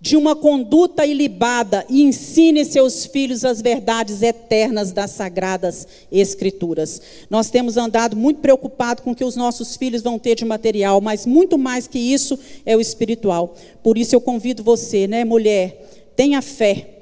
de 0.00 0.16
uma 0.16 0.34
conduta 0.34 1.06
ilibada 1.06 1.86
e 1.88 2.02
ensine 2.02 2.64
seus 2.64 3.06
filhos 3.06 3.44
as 3.44 3.62
verdades 3.62 4.22
eternas 4.22 4.90
das 4.90 5.12
sagradas 5.12 5.86
escrituras. 6.10 7.00
Nós 7.30 7.48
temos 7.48 7.76
andado 7.76 8.16
muito 8.16 8.40
preocupados 8.40 9.04
com 9.04 9.12
o 9.12 9.14
que 9.14 9.24
os 9.24 9.36
nossos 9.36 9.76
filhos 9.76 10.02
vão 10.02 10.18
ter 10.18 10.34
de 10.34 10.44
material, 10.44 11.00
mas 11.00 11.24
muito 11.24 11.56
mais 11.56 11.86
que 11.86 12.00
isso 12.00 12.36
é 12.66 12.76
o 12.76 12.80
espiritual. 12.80 13.54
Por 13.84 13.96
isso 13.96 14.16
eu 14.16 14.20
convido 14.20 14.64
você, 14.64 15.06
né, 15.06 15.24
mulher, 15.24 15.91
tenha 16.16 16.40
fé 16.42 16.92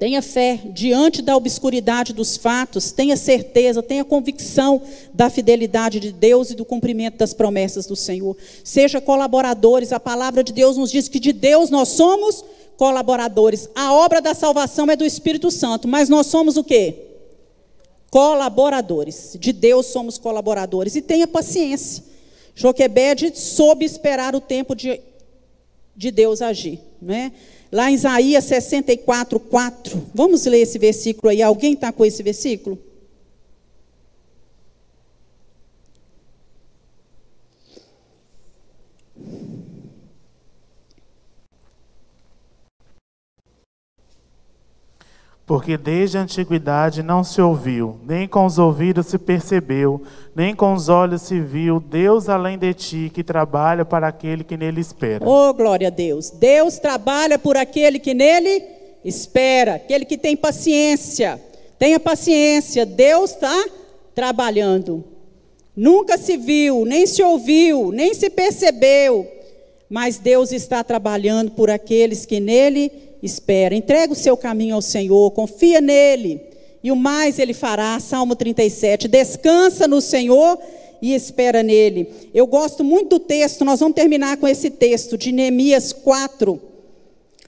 Tenha 0.00 0.22
fé 0.22 0.58
diante 0.72 1.20
da 1.20 1.36
obscuridade 1.36 2.14
dos 2.14 2.34
fatos, 2.34 2.90
tenha 2.90 3.18
certeza, 3.18 3.82
tenha 3.82 4.02
convicção 4.02 4.80
da 5.12 5.28
fidelidade 5.28 6.00
de 6.00 6.10
Deus 6.10 6.50
e 6.50 6.54
do 6.54 6.64
cumprimento 6.64 7.18
das 7.18 7.34
promessas 7.34 7.84
do 7.84 7.94
Senhor. 7.94 8.34
Seja 8.64 8.98
colaboradores, 8.98 9.92
a 9.92 10.00
palavra 10.00 10.42
de 10.42 10.54
Deus 10.54 10.78
nos 10.78 10.90
diz 10.90 11.06
que 11.06 11.20
de 11.20 11.34
Deus 11.34 11.68
nós 11.68 11.90
somos 11.90 12.42
colaboradores. 12.78 13.68
A 13.74 13.92
obra 13.92 14.22
da 14.22 14.32
salvação 14.32 14.90
é 14.90 14.96
do 14.96 15.04
Espírito 15.04 15.50
Santo, 15.50 15.86
mas 15.86 16.08
nós 16.08 16.28
somos 16.28 16.56
o 16.56 16.64
quê? 16.64 16.94
Colaboradores. 18.10 19.36
De 19.38 19.52
Deus 19.52 19.84
somos 19.84 20.16
colaboradores. 20.16 20.96
E 20.96 21.02
tenha 21.02 21.28
paciência. 21.28 22.02
Joquebede 22.54 23.38
soube 23.38 23.84
esperar 23.84 24.34
o 24.34 24.40
tempo 24.40 24.74
de, 24.74 24.98
de 25.96 26.10
Deus 26.10 26.40
agir, 26.40 26.80
não 27.00 27.14
é? 27.14 27.32
Lá 27.72 27.90
em 27.90 27.94
Isaías 27.94 28.44
64, 28.44 29.38
4. 29.38 30.06
Vamos 30.14 30.44
ler 30.44 30.60
esse 30.60 30.78
versículo 30.78 31.30
aí. 31.30 31.40
Alguém 31.40 31.74
está 31.74 31.92
com 31.92 32.04
esse 32.04 32.22
versículo? 32.22 32.78
Porque 45.50 45.76
desde 45.76 46.16
a 46.16 46.22
antiguidade 46.22 47.02
não 47.02 47.24
se 47.24 47.42
ouviu, 47.42 47.98
nem 48.06 48.28
com 48.28 48.46
os 48.46 48.56
ouvidos 48.56 49.08
se 49.08 49.18
percebeu, 49.18 50.00
nem 50.32 50.54
com 50.54 50.74
os 50.74 50.88
olhos 50.88 51.22
se 51.22 51.40
viu 51.40 51.80
Deus 51.80 52.28
além 52.28 52.56
de 52.56 52.72
ti 52.72 53.10
que 53.12 53.24
trabalha 53.24 53.84
para 53.84 54.06
aquele 54.06 54.44
que 54.44 54.56
nele 54.56 54.80
espera. 54.80 55.28
Oh, 55.28 55.52
glória 55.52 55.88
a 55.88 55.90
Deus! 55.90 56.30
Deus 56.30 56.78
trabalha 56.78 57.36
por 57.36 57.56
aquele 57.56 57.98
que 57.98 58.14
nele 58.14 58.62
espera, 59.04 59.74
aquele 59.74 60.04
que 60.04 60.16
tem 60.16 60.36
paciência. 60.36 61.42
Tenha 61.76 61.98
paciência, 61.98 62.86
Deus 62.86 63.32
está 63.32 63.64
trabalhando. 64.14 65.02
Nunca 65.74 66.16
se 66.16 66.36
viu, 66.36 66.84
nem 66.84 67.08
se 67.08 67.24
ouviu, 67.24 67.90
nem 67.90 68.14
se 68.14 68.30
percebeu, 68.30 69.26
mas 69.88 70.16
Deus 70.16 70.52
está 70.52 70.84
trabalhando 70.84 71.50
por 71.50 71.70
aqueles 71.70 72.24
que 72.24 72.38
nele 72.38 73.09
espera. 73.22 73.74
Entrega 73.74 74.12
o 74.12 74.16
seu 74.16 74.36
caminho 74.36 74.74
ao 74.74 74.82
Senhor, 74.82 75.30
confia 75.32 75.80
nele, 75.80 76.40
e 76.82 76.90
o 76.90 76.96
mais 76.96 77.38
ele 77.38 77.52
fará. 77.52 77.98
Salmo 78.00 78.34
37. 78.34 79.08
Descansa 79.08 79.86
no 79.86 80.00
Senhor 80.00 80.58
e 81.02 81.14
espera 81.14 81.62
nele. 81.62 82.08
Eu 82.34 82.46
gosto 82.46 82.84
muito 82.84 83.10
do 83.10 83.20
texto, 83.20 83.64
nós 83.64 83.80
vamos 83.80 83.94
terminar 83.94 84.36
com 84.36 84.46
esse 84.46 84.70
texto 84.70 85.16
de 85.16 85.32
Neemias 85.32 85.92
4. 85.92 86.60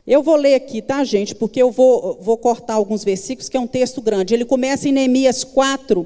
Eu 0.07 0.23
vou 0.23 0.35
ler 0.35 0.55
aqui, 0.55 0.83
tá, 0.83 1.05
gente? 1.05 1.35
Porque 1.35 1.63
eu 1.63 1.71
vou, 1.71 2.19
vou 2.21 2.37
cortar 2.37 2.75
alguns 2.75 3.05
versículos, 3.05 3.49
que 3.49 3.57
é 3.57 3.61
um 3.61 3.69
texto 3.69 4.01
grande. 4.01 4.35
Ele 4.35 4.45
começa 4.45 4.89
em 4.89 4.93
Neemias 4.93 5.45
4, 5.45 6.05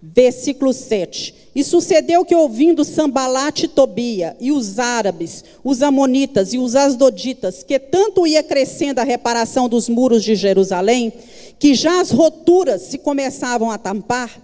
versículo 0.00 0.72
7. 0.72 1.34
E 1.54 1.64
sucedeu 1.64 2.24
que, 2.24 2.34
ouvindo 2.34 2.84
Sambalate 2.84 3.64
e 3.66 3.68
Tobia, 3.68 4.36
e 4.40 4.52
os 4.52 4.78
árabes, 4.78 5.44
os 5.64 5.82
amonitas 5.82 6.52
e 6.52 6.58
os 6.58 6.76
asdoditas, 6.76 7.62
que 7.62 7.78
tanto 7.78 8.26
ia 8.26 8.42
crescendo 8.42 9.00
a 9.00 9.04
reparação 9.04 9.68
dos 9.68 9.88
muros 9.88 10.22
de 10.22 10.36
Jerusalém, 10.36 11.12
que 11.58 11.74
já 11.74 12.00
as 12.00 12.10
roturas 12.10 12.82
se 12.82 12.98
começavam 12.98 13.70
a 13.70 13.78
tampar, 13.78 14.40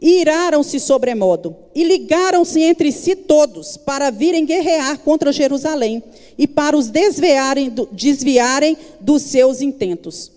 iraram-se 0.00 0.80
sobremodo, 0.80 1.54
e 1.74 1.84
ligaram-se 1.84 2.62
entre 2.62 2.90
si 2.90 3.14
todos, 3.14 3.76
para 3.76 4.10
virem 4.10 4.46
guerrear 4.46 4.98
contra 5.00 5.32
Jerusalém, 5.32 6.02
e 6.38 6.46
para 6.46 6.76
os 6.76 6.88
desviarem, 6.88 7.72
desviarem 7.92 8.76
dos 9.00 9.22
seus 9.22 9.60
intentos. 9.60 10.35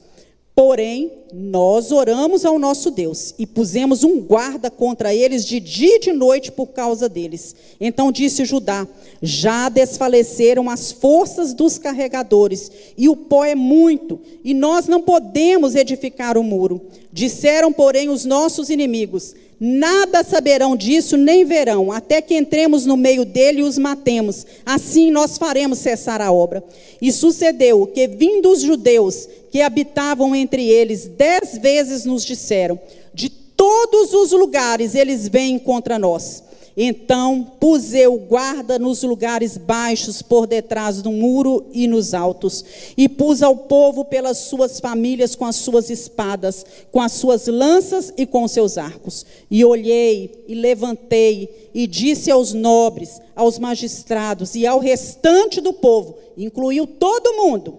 Porém, 0.60 1.10
nós 1.32 1.89
oramos 1.89 2.43
ao 2.43 2.60
nosso 2.60 2.91
Deus 2.91 3.34
e 3.39 3.47
pusemos 3.47 4.03
um 4.03 4.20
guarda 4.20 4.70
contra 4.70 5.16
eles 5.16 5.45
de 5.45 5.57
dia 5.57 5.95
e 5.95 5.99
de 5.99 6.12
noite 6.12 6.51
por 6.51 6.68
causa 6.68 7.07
deles. 7.07 7.55
Então 7.80 8.12
disse 8.12 8.43
Judá: 8.43 8.86
Já 9.22 9.70
desfaleceram 9.70 10.70
as 10.70 10.91
forças 10.91 11.53
dos 11.53 11.78
carregadores, 11.78 12.70
e 12.97 13.07
o 13.07 13.16
pó 13.16 13.45
é 13.45 13.55
muito, 13.55 14.20
e 14.43 14.53
nós 14.53 14.86
não 14.86 15.01
podemos 15.01 15.76
edificar 15.76 16.38
o 16.38 16.43
muro. 16.43 16.82
Disseram, 17.10 17.72
porém, 17.72 18.10
os 18.10 18.26
nossos 18.26 18.70
inimigos: 18.70 19.34
Nada 19.60 20.24
saberão 20.24 20.74
disso, 20.74 21.18
nem 21.18 21.43
verão, 21.43 21.91
até 21.91 22.22
que 22.22 22.38
entremos 22.38 22.86
no 22.86 22.95
meio 22.95 23.26
dele 23.26 23.60
e 23.60 23.64
os 23.64 23.78
matemos. 23.78 24.45
Assim 24.66 25.12
nós 25.12 25.38
faremos 25.38 25.80
cessar 25.80 26.22
a 26.22 26.32
obra. 26.32 26.64
E 27.01 27.12
sucedeu 27.12 27.86
que, 27.86 28.07
vindo 28.07 28.49
os 28.49 28.62
judeus 28.62 29.28
que 29.51 29.62
habitavam 29.62 30.34
entre 30.34 30.66
eles, 30.66 31.07
dez 31.07 31.57
vezes 31.57 32.05
nos 32.05 32.24
disseram: 32.24 32.80
De 33.14 33.30
todos 33.30 34.14
os 34.14 34.32
lugares 34.32 34.95
eles 34.95 35.28
vêm 35.28 35.60
contra 35.60 35.99
nós. 35.99 36.43
Então 36.82 37.45
pus 37.59 37.93
eu 37.93 38.17
guarda 38.17 38.80
nos 38.80 39.03
lugares 39.03 39.57
baixos, 39.57 40.21
por 40.21 40.47
detrás 40.47 41.01
do 41.01 41.11
muro 41.11 41.65
e 41.73 41.89
nos 41.89 42.13
altos, 42.13 42.63
e 42.95 43.09
pus 43.09 43.43
ao 43.43 43.53
povo 43.53 44.05
pelas 44.05 44.38
suas 44.38 44.80
famílias 44.80 45.36
com 45.36 45.43
as 45.43 45.57
suas 45.57 45.89
espadas, 45.89 46.65
com 46.89 47.01
as 47.01 47.11
suas 47.11 47.47
lanças 47.47 48.13
e 48.15 48.25
com 48.25 48.47
seus 48.47 48.77
arcos. 48.77 49.25
E 49.51 49.65
olhei 49.65 50.45
e 50.47 50.55
levantei 50.55 51.69
e 51.73 51.86
disse 51.86 52.32
aos 52.32 52.53
nobres, 52.53 53.19
aos 53.36 53.59
magistrados 53.59 54.55
e 54.55 54.65
ao 54.65 54.80
restante 54.80 55.59
do 55.59 55.73
povo, 55.73 56.15
incluiu 56.38 56.88
todo 56.88 57.36
mundo: 57.36 57.77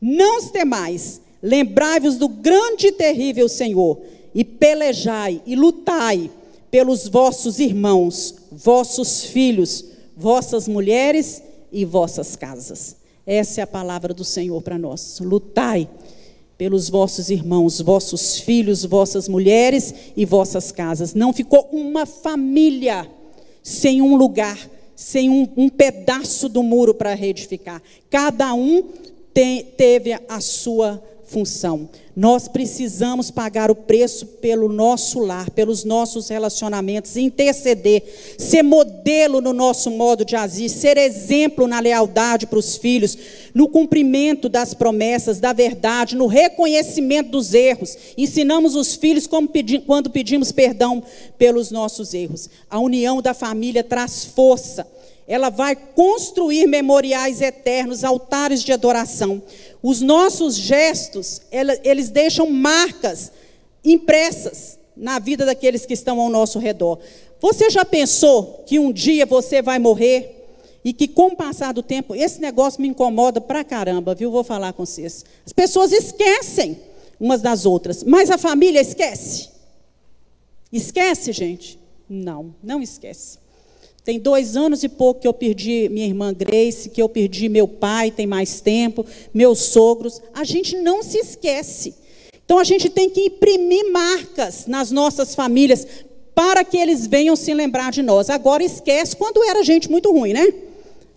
Não 0.00 0.38
os 0.38 0.50
temais, 0.50 1.20
lembrai-vos 1.42 2.16
do 2.16 2.30
grande 2.30 2.86
e 2.86 2.92
terrível 2.92 3.46
Senhor, 3.46 4.00
e 4.34 4.42
pelejai 4.42 5.42
e 5.44 5.54
lutai 5.54 6.30
pelos 6.72 7.06
vossos 7.06 7.60
irmãos, 7.60 8.34
vossos 8.50 9.24
filhos, 9.26 9.84
vossas 10.16 10.66
mulheres 10.66 11.42
e 11.70 11.84
vossas 11.84 12.34
casas. 12.34 12.96
Essa 13.26 13.60
é 13.60 13.64
a 13.64 13.66
palavra 13.66 14.14
do 14.14 14.24
Senhor 14.24 14.62
para 14.62 14.78
nós. 14.78 15.20
Lutai 15.20 15.86
pelos 16.56 16.88
vossos 16.88 17.28
irmãos, 17.28 17.78
vossos 17.82 18.38
filhos, 18.38 18.86
vossas 18.86 19.28
mulheres 19.28 19.94
e 20.16 20.24
vossas 20.24 20.72
casas. 20.72 21.12
Não 21.12 21.30
ficou 21.30 21.68
uma 21.70 22.06
família 22.06 23.06
sem 23.62 24.00
um 24.00 24.16
lugar, 24.16 24.58
sem 24.96 25.28
um, 25.28 25.46
um 25.54 25.68
pedaço 25.68 26.48
do 26.48 26.62
muro 26.62 26.94
para 26.94 27.12
reedificar. 27.12 27.82
Cada 28.08 28.54
um 28.54 28.82
te, 29.34 29.62
teve 29.76 30.18
a 30.26 30.40
sua 30.40 31.02
função. 31.24 31.90
Nós 32.14 32.46
precisamos 32.46 33.30
pagar 33.30 33.70
o 33.70 33.74
preço 33.74 34.26
pelo 34.26 34.68
nosso 34.68 35.18
lar, 35.20 35.48
pelos 35.50 35.82
nossos 35.82 36.28
relacionamentos, 36.28 37.16
interceder, 37.16 38.02
ser 38.36 38.62
modelo 38.62 39.40
no 39.40 39.54
nosso 39.54 39.90
modo 39.90 40.22
de 40.22 40.36
agir, 40.36 40.68
ser 40.68 40.98
exemplo 40.98 41.66
na 41.66 41.80
lealdade 41.80 42.46
para 42.46 42.58
os 42.58 42.76
filhos, 42.76 43.16
no 43.54 43.66
cumprimento 43.66 44.46
das 44.50 44.74
promessas, 44.74 45.40
da 45.40 45.54
verdade, 45.54 46.14
no 46.14 46.26
reconhecimento 46.26 47.30
dos 47.30 47.54
erros. 47.54 47.96
Ensinamos 48.18 48.76
os 48.76 48.94
filhos 48.94 49.26
pedi 49.50 49.78
quando 49.78 50.10
pedimos 50.10 50.52
perdão 50.52 51.02
pelos 51.38 51.70
nossos 51.70 52.12
erros. 52.12 52.50
A 52.68 52.78
união 52.78 53.22
da 53.22 53.32
família 53.32 53.82
traz 53.82 54.22
força 54.24 54.86
ela 55.26 55.50
vai 55.50 55.76
construir 55.76 56.66
memoriais 56.66 57.40
eternos, 57.40 58.04
altares 58.04 58.62
de 58.62 58.72
adoração. 58.72 59.42
Os 59.82 60.00
nossos 60.00 60.56
gestos, 60.56 61.42
eles 61.84 62.10
deixam 62.10 62.50
marcas 62.50 63.32
impressas 63.84 64.78
na 64.96 65.18
vida 65.18 65.44
daqueles 65.44 65.86
que 65.86 65.94
estão 65.94 66.20
ao 66.20 66.28
nosso 66.28 66.58
redor. 66.58 66.98
Você 67.40 67.70
já 67.70 67.84
pensou 67.84 68.62
que 68.66 68.78
um 68.78 68.92
dia 68.92 69.26
você 69.26 69.60
vai 69.62 69.78
morrer 69.78 70.38
e 70.84 70.92
que 70.92 71.08
com 71.08 71.28
o 71.28 71.36
passar 71.36 71.72
do 71.72 71.82
tempo, 71.82 72.14
esse 72.14 72.40
negócio 72.40 72.80
me 72.80 72.88
incomoda 72.88 73.40
pra 73.40 73.64
caramba, 73.64 74.14
viu? 74.14 74.30
Vou 74.30 74.44
falar 74.44 74.72
com 74.72 74.84
vocês. 74.84 75.24
As 75.46 75.52
pessoas 75.52 75.92
esquecem 75.92 76.80
umas 77.18 77.40
das 77.40 77.64
outras, 77.64 78.02
mas 78.02 78.30
a 78.30 78.38
família 78.38 78.80
esquece. 78.80 79.48
Esquece, 80.72 81.32
gente? 81.32 81.78
Não, 82.08 82.54
não 82.62 82.82
esquece. 82.82 83.41
Tem 84.04 84.18
dois 84.18 84.56
anos 84.56 84.82
e 84.82 84.88
pouco 84.88 85.20
que 85.20 85.28
eu 85.28 85.32
perdi 85.32 85.88
minha 85.88 86.06
irmã 86.06 86.34
Grace, 86.34 86.90
que 86.90 87.00
eu 87.00 87.08
perdi 87.08 87.48
meu 87.48 87.68
pai, 87.68 88.10
tem 88.10 88.26
mais 88.26 88.60
tempo, 88.60 89.06
meus 89.32 89.60
sogros. 89.60 90.20
A 90.34 90.42
gente 90.42 90.76
não 90.76 91.04
se 91.04 91.18
esquece. 91.18 91.94
Então 92.44 92.58
a 92.58 92.64
gente 92.64 92.90
tem 92.90 93.08
que 93.08 93.20
imprimir 93.20 93.92
marcas 93.92 94.66
nas 94.66 94.90
nossas 94.90 95.36
famílias 95.36 95.86
para 96.34 96.64
que 96.64 96.76
eles 96.76 97.06
venham 97.06 97.36
se 97.36 97.54
lembrar 97.54 97.92
de 97.92 98.02
nós. 98.02 98.28
Agora 98.28 98.64
esquece 98.64 99.14
quando 99.14 99.42
era 99.44 99.62
gente 99.62 99.88
muito 99.88 100.10
ruim, 100.10 100.32
né? 100.32 100.52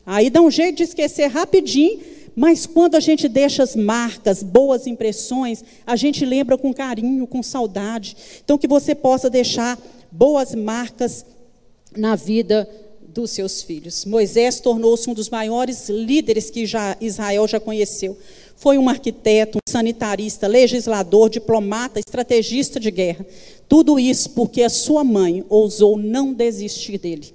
Aí 0.05 0.29
dá 0.29 0.39
um 0.39 0.51
jeito 0.51 0.77
de 0.77 0.83
esquecer 0.83 1.25
rapidinho, 1.27 1.99
mas 2.35 2.67
quando 2.67 2.93
a 2.93 2.99
gente 2.99 3.27
deixa 3.27 3.63
as 3.63 3.75
marcas, 3.75 4.43
boas 4.43 4.85
impressões, 4.85 5.63
a 5.87 5.95
gente 5.95 6.23
lembra 6.23 6.55
com 6.55 6.71
carinho, 6.71 7.25
com 7.25 7.41
saudade. 7.41 8.15
Então 8.43 8.59
que 8.59 8.67
você 8.67 8.93
possa 8.93 9.27
deixar 9.27 9.79
boas 10.11 10.53
marcas 10.53 11.25
na 11.95 12.15
vida 12.15 12.69
dos 13.15 13.31
seus 13.31 13.61
filhos. 13.61 14.03
Moisés 14.03 14.59
tornou-se 14.59 15.09
um 15.09 15.13
dos 15.13 15.29
maiores 15.29 15.87
líderes 15.87 16.49
que 16.49 16.65
já 16.65 16.97
Israel 16.99 17.47
já 17.47 17.59
conheceu. 17.59 18.17
Foi 18.57 18.77
um 18.77 18.89
arquiteto, 18.89 19.57
um 19.57 19.71
sanitarista, 19.71 20.47
legislador, 20.47 21.29
diplomata, 21.29 21.99
estrategista 21.99 22.79
de 22.79 22.91
guerra. 22.91 23.25
Tudo 23.69 23.97
isso 23.97 24.31
porque 24.31 24.61
a 24.61 24.69
sua 24.69 25.03
mãe 25.03 25.45
ousou 25.49 25.97
não 25.97 26.33
desistir 26.33 26.97
dele. 26.97 27.33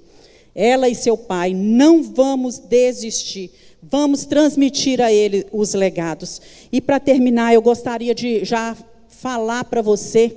Ela 0.53 0.87
e 0.87 0.93
seu 0.95 1.17
pai, 1.17 1.53
não 1.53 2.03
vamos 2.03 2.59
desistir. 2.59 3.51
Vamos 3.81 4.25
transmitir 4.25 5.01
a 5.01 5.11
ele 5.11 5.47
os 5.51 5.73
legados. 5.73 6.39
E 6.71 6.79
para 6.79 6.99
terminar, 6.99 7.53
eu 7.53 7.61
gostaria 7.61 8.13
de 8.13 8.45
já 8.45 8.77
falar 9.07 9.63
para 9.63 9.81
você 9.81 10.35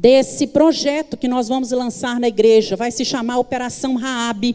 desse 0.00 0.46
projeto 0.46 1.16
que 1.16 1.28
nós 1.28 1.48
vamos 1.48 1.70
lançar 1.70 2.20
na 2.20 2.28
igreja. 2.28 2.76
Vai 2.76 2.90
se 2.90 3.04
chamar 3.04 3.38
Operação 3.38 3.96
Raab. 3.96 4.54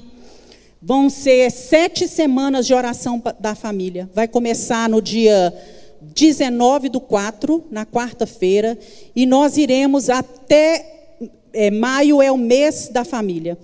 Vão 0.82 1.10
ser 1.10 1.52
sete 1.52 2.08
semanas 2.08 2.66
de 2.66 2.74
oração 2.74 3.22
da 3.40 3.56
família. 3.56 4.10
Vai 4.14 4.28
começar 4.28 4.90
no 4.90 5.02
dia 5.02 5.54
19 6.02 6.90
do 6.90 7.00
4, 7.00 7.66
na 7.70 7.86
quarta-feira, 7.86 8.78
e 9.16 9.26
nós 9.26 9.58
iremos 9.58 10.10
até 10.10 11.14
é, 11.54 11.70
maio, 11.70 12.22
é 12.22 12.32
o 12.32 12.38
mês 12.38 12.90
da 12.92 13.04
família. 13.04 13.58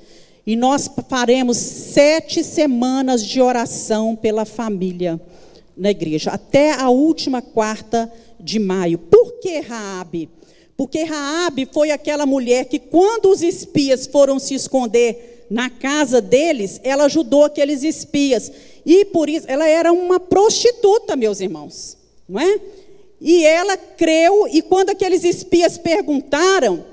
E 0.45 0.55
nós 0.55 0.89
faremos 1.09 1.57
sete 1.57 2.43
semanas 2.43 3.25
de 3.25 3.41
oração 3.41 4.15
pela 4.15 4.45
família 4.45 5.19
na 5.75 5.91
igreja, 5.91 6.31
até 6.31 6.73
a 6.73 6.89
última 6.89 7.41
quarta 7.41 8.11
de 8.39 8.59
maio. 8.59 8.97
Por 8.97 9.39
que 9.39 9.59
Raabe? 9.59 10.36
Porque 10.77 11.03
Raabe 11.03 11.67
foi 11.73 11.89
aquela 11.89 12.27
mulher 12.27 12.65
que 12.65 12.77
quando 12.77 13.31
os 13.31 13.41
espias 13.41 14.05
foram 14.05 14.37
se 14.37 14.53
esconder 14.53 15.47
na 15.49 15.71
casa 15.71 16.21
deles, 16.21 16.79
ela 16.83 17.05
ajudou 17.05 17.45
aqueles 17.45 17.81
espias. 17.81 18.51
E 18.85 19.03
por 19.05 19.27
isso 19.27 19.47
ela 19.49 19.67
era 19.67 19.91
uma 19.91 20.19
prostituta, 20.19 21.15
meus 21.15 21.41
irmãos, 21.41 21.97
não 22.29 22.39
é? 22.39 22.61
E 23.19 23.43
ela 23.43 23.75
creu 23.75 24.47
e 24.51 24.61
quando 24.61 24.91
aqueles 24.91 25.23
espias 25.23 25.79
perguntaram, 25.79 26.85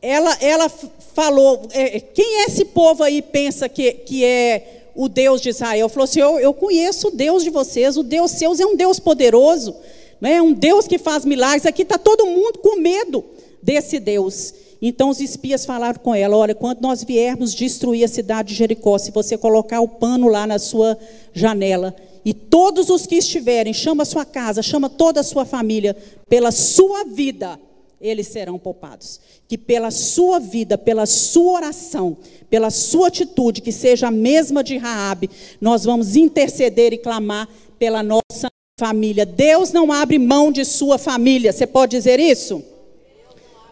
ela, 0.00 0.34
ela 0.40 0.70
falou: 1.14 1.68
é, 1.72 2.00
quem 2.00 2.42
é 2.42 2.44
esse 2.46 2.64
povo 2.64 3.02
aí 3.04 3.20
pensa 3.20 3.68
que, 3.68 3.92
que 3.92 4.24
é 4.24 4.90
o 4.94 5.10
Deus 5.10 5.42
de 5.42 5.50
Israel? 5.50 5.90
Falou 5.90 6.04
assim: 6.04 6.20
eu, 6.20 6.38
eu 6.38 6.54
conheço 6.54 7.08
o 7.08 7.10
Deus 7.10 7.42
de 7.42 7.50
vocês, 7.50 7.98
o 7.98 8.02
Deus 8.02 8.30
seus 8.30 8.60
é 8.60 8.64
um 8.64 8.76
Deus 8.76 8.98
poderoso 8.98 9.76
né? 10.20 10.40
um 10.40 10.52
Deus 10.52 10.86
que 10.86 10.98
faz 10.98 11.24
milagres. 11.24 11.66
Aqui 11.66 11.82
está 11.82 11.98
todo 11.98 12.26
mundo 12.26 12.58
com 12.58 12.80
medo 12.80 13.24
desse 13.62 13.98
Deus. 13.98 14.54
Então 14.80 15.08
os 15.08 15.20
espias 15.20 15.64
falaram 15.64 15.98
com 15.98 16.14
ela: 16.14 16.36
Olha, 16.36 16.54
quando 16.54 16.80
nós 16.80 17.02
viermos 17.02 17.54
destruir 17.54 18.04
a 18.04 18.08
cidade 18.08 18.50
de 18.50 18.54
Jericó, 18.54 18.98
se 18.98 19.10
você 19.10 19.36
colocar 19.36 19.80
o 19.80 19.88
pano 19.88 20.28
lá 20.28 20.46
na 20.46 20.58
sua 20.58 20.98
janela, 21.32 21.94
e 22.24 22.34
todos 22.34 22.90
os 22.90 23.06
que 23.06 23.14
estiverem, 23.14 23.72
chama 23.72 24.02
a 24.02 24.06
sua 24.06 24.24
casa, 24.24 24.62
chama 24.62 24.90
toda 24.90 25.20
a 25.20 25.22
sua 25.22 25.44
família, 25.44 25.96
pela 26.28 26.50
sua 26.50 27.04
vida, 27.04 27.58
eles 28.00 28.26
serão 28.26 28.58
poupados. 28.58 29.20
Que 29.48 29.56
pela 29.56 29.92
sua 29.92 30.40
vida, 30.40 30.76
pela 30.76 31.06
sua 31.06 31.52
oração, 31.52 32.16
pela 32.50 32.68
sua 32.68 33.08
atitude, 33.08 33.62
que 33.62 33.70
seja 33.70 34.08
a 34.08 34.10
mesma 34.10 34.64
de 34.64 34.76
Raabe, 34.76 35.30
nós 35.60 35.84
vamos 35.84 36.16
interceder 36.16 36.92
e 36.92 36.98
clamar 36.98 37.48
pela 37.78 38.02
nossa 38.02 38.50
família. 38.78 39.24
Deus 39.24 39.72
não 39.72 39.90
abre 39.90 40.18
mão 40.18 40.52
de 40.52 40.62
sua 40.62 40.98
família. 40.98 41.50
Você 41.50 41.66
pode 41.66 41.96
dizer 41.96 42.20
isso? 42.20 42.62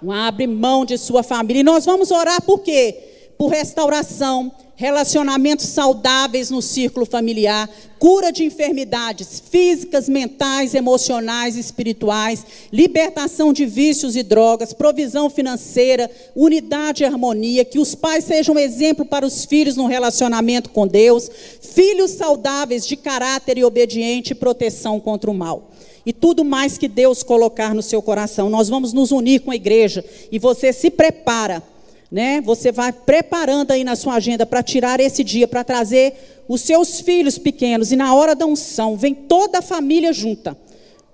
Não 0.01 0.11
abre 0.11 0.47
mão 0.47 0.83
de 0.87 0.97
sua 0.97 1.23
família. 1.23 1.61
E 1.61 1.63
nós 1.63 1.85
vamos 1.85 2.11
orar 2.11 2.41
por 2.41 2.61
quê? 2.61 3.04
Por 3.37 3.49
restauração, 3.49 4.53
relacionamentos 4.77 5.67
saudáveis 5.67 6.51
no 6.51 6.61
círculo 6.61 7.07
familiar, 7.07 7.69
cura 7.99 8.31
de 8.31 8.45
enfermidades 8.45 9.43
físicas, 9.51 10.09
mentais, 10.09 10.75
emocionais, 10.75 11.57
espirituais, 11.57 12.45
libertação 12.73 13.53
de 13.53 13.67
vícios 13.67 14.17
e 14.17 14.23
drogas, 14.23 14.73
provisão 14.73 15.31
financeira, 15.31 16.11
unidade 16.35 17.03
e 17.03 17.07
harmonia, 17.07 17.65
que 17.65 17.79
os 17.79 17.95
pais 17.95 18.25
sejam 18.25 18.59
exemplo 18.59 19.05
para 19.05 19.27
os 19.27 19.45
filhos 19.45 19.77
no 19.77 19.87
relacionamento 19.87 20.71
com 20.71 20.87
Deus, 20.87 21.31
filhos 21.61 22.13
saudáveis 22.13 22.87
de 22.87 22.97
caráter 22.97 23.59
e 23.59 23.65
obediente 23.65 24.33
e 24.33 24.37
proteção 24.37 25.01
contra 25.01 25.31
o 25.31 25.35
mal 25.35 25.71
e 26.07 26.13
tudo 26.13 26.45
mais 26.45 26.77
que 26.77 26.87
Deus 26.87 27.23
colocar 27.23 27.75
no 27.75 27.83
seu 27.83 28.03
coração. 28.03 28.51
Nós 28.51 28.69
vamos 28.69 28.93
nos 28.93 29.11
unir 29.11 29.41
com 29.41 29.51
a 29.51 29.57
igreja 29.57 30.05
e 30.31 30.39
você 30.39 30.71
se 30.73 30.91
prepara 30.91 31.63
né? 32.11 32.41
Você 32.41 32.71
vai 32.71 32.93
preparando 32.93 33.71
aí 33.71 33.85
na 33.85 33.97
sua 33.97 34.15
agenda 34.15 34.47
para 34.47 34.63
tirar 34.63 35.01
esse 35.01 35.25
dia, 35.25 35.49
para 35.49 35.65
trazer 35.65 36.45
os 36.49 36.61
seus 36.61 37.01
filhos 37.01 37.39
pequenos 37.39 37.93
e 37.93 37.97
na 37.97 38.15
hora 38.15 38.35
da 38.35 38.47
unção 38.47 38.97
vem 38.97 39.15
toda 39.15 39.59
a 39.59 39.63
família 39.63 40.13
junta, 40.13 40.57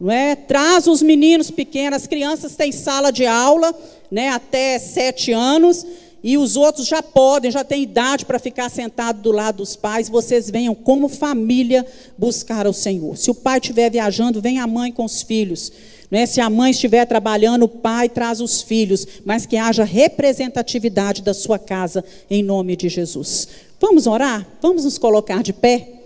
não 0.00 0.10
é? 0.10 0.34
Traz 0.34 0.86
os 0.86 1.02
meninos 1.02 1.50
pequenos, 1.50 2.02
as 2.02 2.06
crianças 2.06 2.56
têm 2.56 2.72
sala 2.72 3.10
de 3.10 3.26
aula, 3.26 3.74
né? 4.10 4.28
Até 4.28 4.78
sete 4.78 5.32
anos 5.32 5.86
e 6.22 6.36
os 6.36 6.56
outros 6.56 6.86
já 6.86 7.02
podem, 7.02 7.50
já 7.50 7.64
têm 7.64 7.82
idade 7.82 8.26
para 8.26 8.38
ficar 8.38 8.68
sentado 8.70 9.22
do 9.22 9.32
lado 9.32 9.56
dos 9.56 9.74
pais. 9.74 10.08
Vocês 10.08 10.50
venham 10.50 10.74
como 10.74 11.08
família 11.08 11.86
buscar 12.18 12.66
o 12.66 12.72
Senhor. 12.72 13.16
Se 13.16 13.30
o 13.30 13.34
pai 13.34 13.58
estiver 13.58 13.90
viajando, 13.90 14.40
vem 14.40 14.58
a 14.58 14.66
mãe 14.66 14.92
com 14.92 15.04
os 15.04 15.22
filhos. 15.22 15.72
Né? 16.10 16.26
Se 16.26 16.40
a 16.40 16.50
mãe 16.50 16.72
estiver 16.72 17.04
trabalhando, 17.06 17.64
o 17.64 17.68
pai 17.68 18.08
traz 18.08 18.40
os 18.40 18.62
filhos, 18.62 19.06
mas 19.24 19.46
que 19.46 19.56
haja 19.56 19.84
representatividade 19.84 21.22
da 21.22 21.32
sua 21.32 21.58
casa, 21.58 22.04
em 22.28 22.42
nome 22.42 22.76
de 22.76 22.88
Jesus. 22.88 23.48
Vamos 23.78 24.06
orar? 24.06 24.46
Vamos 24.60 24.84
nos 24.84 24.98
colocar 24.98 25.42
de 25.42 25.52
pé? 25.52 26.00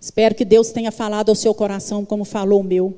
Espero 0.00 0.34
que 0.34 0.46
Deus 0.46 0.70
tenha 0.70 0.90
falado 0.90 1.28
ao 1.28 1.34
seu 1.34 1.52
coração 1.52 2.04
como 2.04 2.24
falou 2.24 2.60
o 2.60 2.64
meu. 2.64 2.94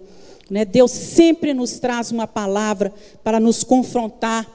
Né? 0.49 0.65
Deus 0.65 0.93
sempre 0.93 1.53
nos 1.53 1.81
traz 1.81 2.13
uma 2.13 2.27
palavra 2.27 2.93
para 3.25 3.41
nos 3.41 3.65
confrontar 3.65 4.47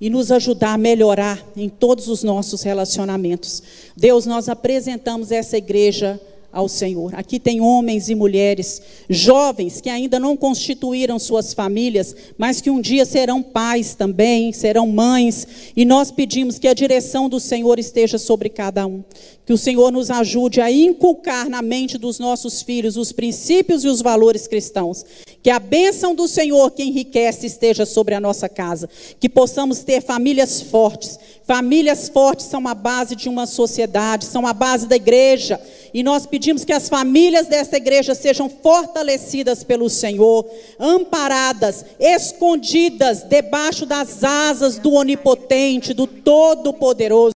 e 0.00 0.10
nos 0.10 0.32
ajudar 0.32 0.74
a 0.74 0.78
melhorar 0.78 1.42
em 1.56 1.68
todos 1.68 2.08
os 2.08 2.22
nossos 2.22 2.62
relacionamentos. 2.62 3.62
Deus, 3.96 4.26
nós 4.26 4.48
apresentamos 4.48 5.30
essa 5.30 5.56
igreja 5.56 6.20
ao 6.56 6.68
Senhor. 6.68 7.14
Aqui 7.14 7.38
tem 7.38 7.60
homens 7.60 8.08
e 8.08 8.14
mulheres, 8.14 8.80
jovens 9.10 9.78
que 9.78 9.90
ainda 9.90 10.18
não 10.18 10.34
constituíram 10.34 11.18
suas 11.18 11.52
famílias, 11.52 12.16
mas 12.38 12.62
que 12.62 12.70
um 12.70 12.80
dia 12.80 13.04
serão 13.04 13.42
pais 13.42 13.94
também, 13.94 14.54
serão 14.54 14.86
mães, 14.86 15.46
e 15.76 15.84
nós 15.84 16.10
pedimos 16.10 16.58
que 16.58 16.66
a 16.66 16.72
direção 16.72 17.28
do 17.28 17.38
Senhor 17.38 17.78
esteja 17.78 18.16
sobre 18.16 18.48
cada 18.48 18.86
um. 18.86 19.04
Que 19.44 19.52
o 19.52 19.58
Senhor 19.58 19.92
nos 19.92 20.10
ajude 20.10 20.62
a 20.62 20.72
inculcar 20.72 21.50
na 21.50 21.60
mente 21.60 21.98
dos 21.98 22.18
nossos 22.18 22.62
filhos 22.62 22.96
os 22.96 23.12
princípios 23.12 23.84
e 23.84 23.88
os 23.88 24.00
valores 24.00 24.48
cristãos. 24.48 25.04
Que 25.46 25.50
a 25.52 25.60
bênção 25.60 26.12
do 26.12 26.26
Senhor 26.26 26.72
que 26.72 26.82
enriquece 26.82 27.46
esteja 27.46 27.86
sobre 27.86 28.16
a 28.16 28.20
nossa 28.20 28.48
casa. 28.48 28.90
Que 29.20 29.28
possamos 29.28 29.84
ter 29.84 30.02
famílias 30.02 30.60
fortes. 30.60 31.16
Famílias 31.44 32.08
fortes 32.08 32.46
são 32.46 32.66
a 32.66 32.74
base 32.74 33.14
de 33.14 33.28
uma 33.28 33.46
sociedade, 33.46 34.24
são 34.24 34.44
a 34.44 34.52
base 34.52 34.88
da 34.88 34.96
igreja. 34.96 35.60
E 35.94 36.02
nós 36.02 36.26
pedimos 36.26 36.64
que 36.64 36.72
as 36.72 36.88
famílias 36.88 37.46
desta 37.46 37.76
igreja 37.76 38.12
sejam 38.12 38.50
fortalecidas 38.50 39.62
pelo 39.62 39.88
Senhor, 39.88 40.44
amparadas, 40.80 41.84
escondidas 42.00 43.22
debaixo 43.22 43.86
das 43.86 44.24
asas 44.24 44.78
do 44.78 44.94
Onipotente, 44.94 45.94
do 45.94 46.08
Todo-Poderoso. 46.08 47.34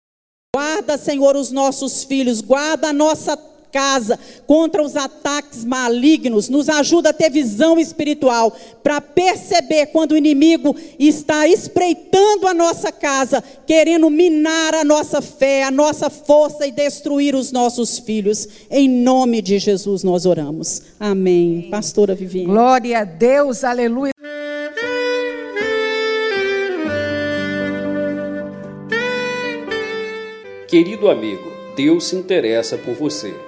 Guarda, 0.56 0.96
Senhor, 0.96 1.36
os 1.36 1.52
nossos 1.52 2.04
filhos, 2.04 2.40
guarda 2.40 2.88
a 2.88 2.92
nossa 2.94 3.36
casa 3.72 4.18
contra 4.46 4.82
os 4.82 4.96
ataques 4.96 5.64
malignos, 5.64 6.48
nos 6.48 6.68
ajuda 6.68 7.10
a 7.10 7.12
ter 7.12 7.30
visão 7.30 7.78
espiritual 7.78 8.54
para 8.82 9.00
perceber 9.00 9.86
quando 9.86 10.12
o 10.12 10.16
inimigo 10.16 10.74
está 10.98 11.46
espreitando 11.46 12.46
a 12.46 12.54
nossa 12.54 12.90
casa, 12.90 13.42
querendo 13.66 14.08
minar 14.10 14.74
a 14.74 14.84
nossa 14.84 15.20
fé, 15.20 15.62
a 15.62 15.70
nossa 15.70 16.08
força 16.08 16.66
e 16.66 16.72
destruir 16.72 17.34
os 17.34 17.52
nossos 17.52 17.98
filhos. 17.98 18.48
Em 18.70 18.88
nome 18.88 19.42
de 19.42 19.58
Jesus 19.58 20.02
nós 20.02 20.26
oramos. 20.26 20.82
Amém. 20.98 21.68
Pastora 21.70 22.14
Viviane. 22.14 22.46
Glória 22.46 23.00
a 23.00 23.04
Deus, 23.04 23.64
aleluia. 23.64 24.12
Querido 30.68 31.08
amigo, 31.08 31.50
Deus 31.74 32.04
se 32.04 32.16
interessa 32.16 32.76
por 32.76 32.94
você. 32.94 33.47